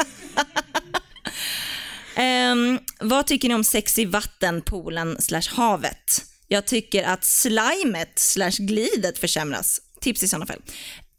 Ehm, 2.16 2.78
vad 3.00 3.26
tycker 3.26 3.48
ni 3.48 3.54
om 3.54 3.64
sex 3.64 3.98
i 3.98 4.04
vatten, 4.04 4.62
poolen 4.62 5.22
slash 5.22 5.50
havet? 5.50 6.24
Jag 6.48 6.66
tycker 6.66 7.04
att 7.04 7.24
slimet 7.24 8.18
slash 8.18 8.56
glidet 8.58 9.18
försämras. 9.18 9.80
Tips 10.00 10.22
i 10.22 10.28
sådana 10.28 10.46
fall. 10.46 10.62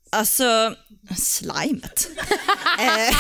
Alltså, 0.09 0.75
slimet. 1.17 2.09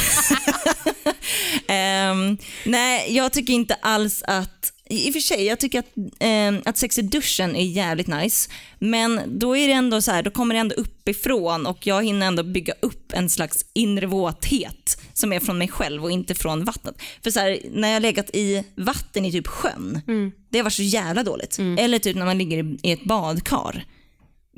Ehm, 1.67 2.37
nej, 2.65 3.15
jag 3.15 3.33
tycker 3.33 3.53
inte 3.53 3.75
alls 3.81 4.23
att 4.27 4.73
i 4.89 5.09
och 5.09 5.13
för 5.13 5.19
sig, 5.19 5.45
jag 5.45 5.59
tycker 5.59 5.79
att, 5.79 5.85
ehm, 6.19 6.61
att 6.65 6.77
sex 6.77 6.97
i 6.97 7.01
duschen 7.01 7.55
är 7.55 7.65
jävligt 7.65 8.07
nice. 8.07 8.49
Men 8.79 9.39
då 9.39 9.57
är 9.57 9.67
det 9.67 9.73
ändå 9.73 10.01
så 10.01 10.11
här, 10.11 10.23
då 10.23 10.31
kommer 10.31 10.55
det 10.55 10.59
ändå 10.61 10.75
uppifrån 10.75 11.65
och 11.65 11.87
jag 11.87 12.05
hinner 12.05 12.27
ändå 12.27 12.43
bygga 12.43 12.73
upp 12.81 13.13
en 13.13 13.29
slags 13.29 13.65
inre 13.73 14.05
våthet 14.05 15.01
som 15.13 15.33
är 15.33 15.39
från 15.39 15.57
mig 15.57 15.67
själv 15.67 16.03
och 16.03 16.11
inte 16.11 16.35
från 16.35 16.63
vattnet. 16.65 16.95
För 17.23 17.31
så 17.31 17.39
här, 17.39 17.59
när 17.71 17.87
jag 17.87 17.95
har 17.95 17.99
legat 18.01 18.29
i 18.33 18.63
vatten 18.75 19.25
i 19.25 19.31
typ 19.31 19.47
sjön, 19.47 20.01
det 20.49 20.57
har 20.59 20.63
varit 20.63 20.73
så 20.73 20.81
jävla 20.83 21.23
dåligt. 21.23 21.57
Eller 21.79 21.99
typ 21.99 22.15
när 22.15 22.25
man 22.25 22.37
ligger 22.37 22.63
i- 22.63 22.77
i 22.83 22.91
ett 22.91 23.03
badkar. 23.03 23.85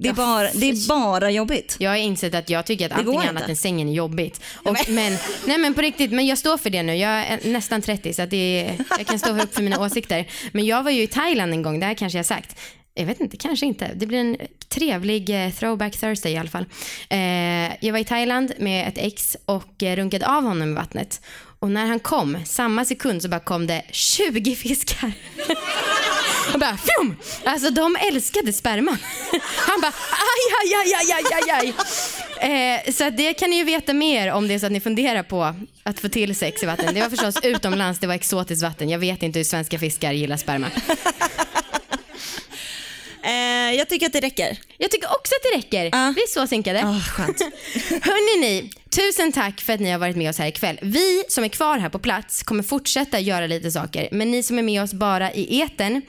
Det 0.02 0.10
är, 0.10 0.14
bara, 0.14 0.50
det 0.54 0.70
är 0.70 0.88
bara 0.88 1.32
jobbigt. 1.32 1.76
Jag 1.80 1.90
har 1.90 1.98
insett 1.98 2.36
att 2.36 2.50
jag 2.50 2.66
tycker 2.66 2.86
att 2.86 2.92
allting 2.92 3.14
inte. 3.14 3.30
annat 3.30 3.50
än 3.50 3.56
sängen 3.56 3.90
är 3.90 3.94
jobbigt. 3.94 4.42
Och, 4.56 4.78
men, 4.88 5.18
nej 5.46 5.58
men 5.58 5.74
på 5.74 5.82
riktigt, 5.82 6.12
men 6.12 6.28
jag 6.28 6.38
står 6.38 6.58
för 6.58 6.70
det 6.70 6.84
nu. 6.84 6.96
Jag 6.96 7.12
är 7.12 7.40
nästan 7.44 7.82
30 7.82 8.14
så 8.14 8.22
att 8.22 8.30
det 8.30 8.38
är, 8.38 8.86
jag 8.98 9.08
kan 9.08 9.20
stå 9.20 9.42
upp 9.42 9.56
för 9.56 9.62
mina 9.62 9.80
åsikter. 9.80 10.26
Men 10.52 10.66
jag 10.66 10.84
var 10.84 10.92
ju 10.92 11.02
i 11.02 11.08
Thailand 11.08 11.54
en 11.54 11.62
gång, 11.62 11.80
det 11.80 11.86
här 11.86 11.94
kanske 11.94 12.18
jag 12.18 12.24
har 12.24 12.28
sagt. 12.28 12.60
Jag 12.94 13.06
vet 13.06 13.20
inte, 13.20 13.38
kanske 13.38 13.66
inte. 13.66 13.92
Det 13.96 14.06
blir 14.06 14.20
en 14.20 14.38
trevlig 14.70 15.46
eh, 15.46 15.52
throwback 15.52 15.98
Thursday 15.98 16.34
i 16.34 16.38
alla 16.38 16.50
fall. 16.50 16.66
Eh, 17.10 17.86
jag 17.86 17.92
var 17.92 18.00
i 18.00 18.04
Thailand 18.04 18.54
med 18.58 18.88
ett 18.88 18.98
ex 18.98 19.38
och 19.46 19.84
eh, 19.84 19.96
runkade 19.96 20.28
av 20.28 20.44
honom 20.44 20.72
i 20.72 20.76
vattnet. 20.76 21.22
Och 21.60 21.72
när 21.72 21.86
han 21.86 22.00
kom, 22.00 22.38
samma 22.46 22.86
sekund 22.86 23.22
så 23.22 23.30
bara 23.30 23.40
kom 23.40 23.68
det 23.68 23.84
20 23.92 24.56
fiskar. 24.56 25.12
Och 26.60 26.66
bara 26.66 26.78
fjum! 26.78 27.16
Alltså 27.44 27.70
de 27.70 27.96
älskade 27.96 28.54
sperman. 28.54 28.98
Han 29.56 29.82
bara 29.82 29.94
aj, 30.12 30.74
aj, 30.76 30.94
aj, 30.96 31.12
aj, 31.12 31.24
aj, 31.34 31.52
aj. 31.52 31.74
Eh, 32.52 32.94
så 32.94 33.10
det 33.10 33.34
kan 33.34 33.50
ni 33.50 33.56
ju 33.56 33.64
veta 33.64 33.94
mer 33.94 34.32
om 34.32 34.48
det 34.48 34.54
är 34.54 34.60
så 34.60 34.66
att 34.66 34.72
ni 34.72 34.80
funderar 34.80 35.24
på 35.24 35.56
att 35.84 36.00
få 36.00 36.10
till 36.10 36.36
sex 36.36 36.64
i 36.64 36.66
vatten. 36.66 36.94
Det 36.94 37.02
var 37.02 37.10
förstås 37.10 37.36
utomlands, 37.44 38.00
det 38.00 38.08
var 38.08 38.16
exotiskt 38.16 38.64
vatten. 38.64 38.90
Jag 38.90 39.00
vet 39.00 39.24
inte 39.24 39.40
hur 39.40 39.44
svenska 39.44 39.80
fiskar 39.80 40.12
gillar 40.12 40.38
sperma. 40.38 40.68
Eh, 43.24 43.76
jag 43.78 43.90
tycker 43.90 44.06
att 44.06 44.14
det 44.14 44.20
räcker. 44.20 44.58
Jag 44.78 44.92
tycker 44.92 45.08
också 45.08 45.36
att 45.36 45.52
det 45.52 45.58
räcker. 45.58 45.90
Ja. 45.92 46.14
Vi 46.16 46.22
är 46.22 46.28
så 46.28 46.48
synkade. 46.48 46.84
Ah, 46.86 47.00
skönt. 47.00 47.42
Ni, 48.40 48.72
tusen 48.90 49.32
tack 49.32 49.62
för 49.62 49.74
att 49.74 49.80
ni 49.80 49.92
har 49.92 50.00
varit 50.00 50.16
med 50.16 50.30
oss 50.30 50.38
här 50.38 50.48
ikväll. 50.48 50.80
Vi 50.82 51.24
som 51.30 51.44
är 51.44 51.48
kvar 51.48 51.78
här 51.78 51.90
på 51.90 52.00
plats 52.00 52.44
kommer 52.44 52.64
fortsätta 52.64 53.20
göra 53.20 53.48
lite 53.48 53.72
saker. 53.72 54.10
Men 54.12 54.32
ni 54.32 54.44
som 54.44 54.60
är 54.60 54.64
med 54.64 54.84
oss 54.84 54.94
bara 54.94 55.34
i 55.34 55.60
eten, 55.60 56.02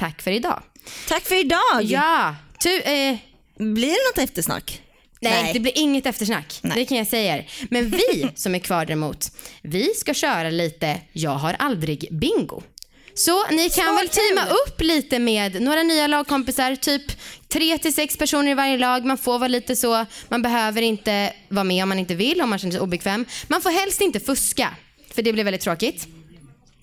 tack 0.00 0.22
för 0.22 0.30
idag. 0.30 0.62
Tack 1.08 1.22
för 1.22 1.40
idag. 1.40 1.82
Ja, 1.82 2.36
tu, 2.58 2.80
eh, 2.80 3.16
Blir 3.56 3.88
det 3.88 4.22
något 4.22 4.30
eftersnack? 4.30 4.82
Nej, 5.20 5.52
det 5.52 5.60
blir 5.60 5.78
inget 5.78 6.06
eftersnack. 6.06 6.60
Det 6.62 6.84
kan 6.84 6.98
jag 6.98 7.06
säga 7.06 7.36
er. 7.36 7.50
Men 7.70 7.90
vi 7.90 8.30
som 8.34 8.54
är 8.54 8.58
kvar 8.58 8.86
däremot, 8.86 9.32
vi 9.62 9.94
ska 9.94 10.14
köra 10.14 10.50
lite 10.50 11.00
Jag 11.12 11.30
har 11.30 11.56
aldrig 11.58 12.08
bingo. 12.10 12.62
Så 13.14 13.46
ni 13.50 13.70
kan 13.70 13.96
väl 13.96 14.08
teama 14.08 14.46
upp 14.46 14.80
lite 14.80 15.18
med 15.18 15.62
några 15.62 15.82
nya 15.82 16.06
lagkompisar, 16.06 16.76
typ 16.76 17.02
tre 17.48 17.78
till 17.78 17.94
sex 17.94 18.16
personer 18.16 18.50
i 18.50 18.54
varje 18.54 18.78
lag. 18.78 19.04
Man 19.04 19.18
får 19.18 19.38
vara 19.38 19.48
lite 19.48 19.76
så, 19.76 20.06
man 20.28 20.42
behöver 20.42 20.82
inte 20.82 21.32
vara 21.48 21.64
med 21.64 21.82
om 21.82 21.88
man 21.88 21.98
inte 21.98 22.14
vill, 22.14 22.40
om 22.40 22.50
man 22.50 22.58
känner 22.58 22.72
sig 22.72 22.80
obekväm. 22.80 23.24
Man 23.48 23.62
får 23.62 23.70
helst 23.70 24.00
inte 24.00 24.20
fuska, 24.20 24.74
för 25.14 25.22
det 25.22 25.32
blir 25.32 25.44
väldigt 25.44 25.62
tråkigt. 25.62 26.06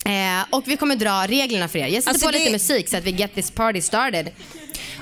Eh, 0.04 0.44
och 0.50 0.62
vi 0.68 0.76
kommer 0.76 0.96
dra 0.96 1.26
reglerna 1.26 1.68
för 1.68 1.78
er. 1.78 1.86
Jag 1.86 1.94
sätter 2.02 2.10
Alltså, 2.10 2.26
på 2.26 2.32
det- 2.32 2.38
lite 2.38 2.50
musik 2.52 2.88
så 2.88 2.96
att 2.96 3.04
vi 3.04 3.10
get 3.10 3.34
this 3.34 3.50
party 3.50 3.80
started. 3.80 4.30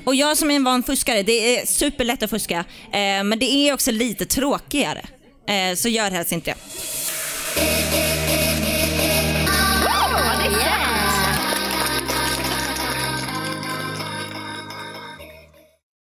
Och 0.05 0.15
jag 0.15 0.37
som 0.37 0.51
är 0.51 0.57
en 0.57 0.65
van 0.65 0.83
fuskare, 0.83 1.23
det 1.23 1.59
är 1.59 1.67
superlätt 1.67 2.23
att 2.23 2.31
fuska. 2.31 2.59
Eh, 2.93 3.25
men 3.25 3.39
det 3.39 3.45
är 3.53 3.73
också 3.75 3.91
lite 3.91 4.27
tråkigare. 4.27 5.05
Eh, 5.49 5.75
så 5.77 5.89
gör 5.89 6.11
helst 6.11 6.33
inte 6.33 6.51
det. 6.51 8.06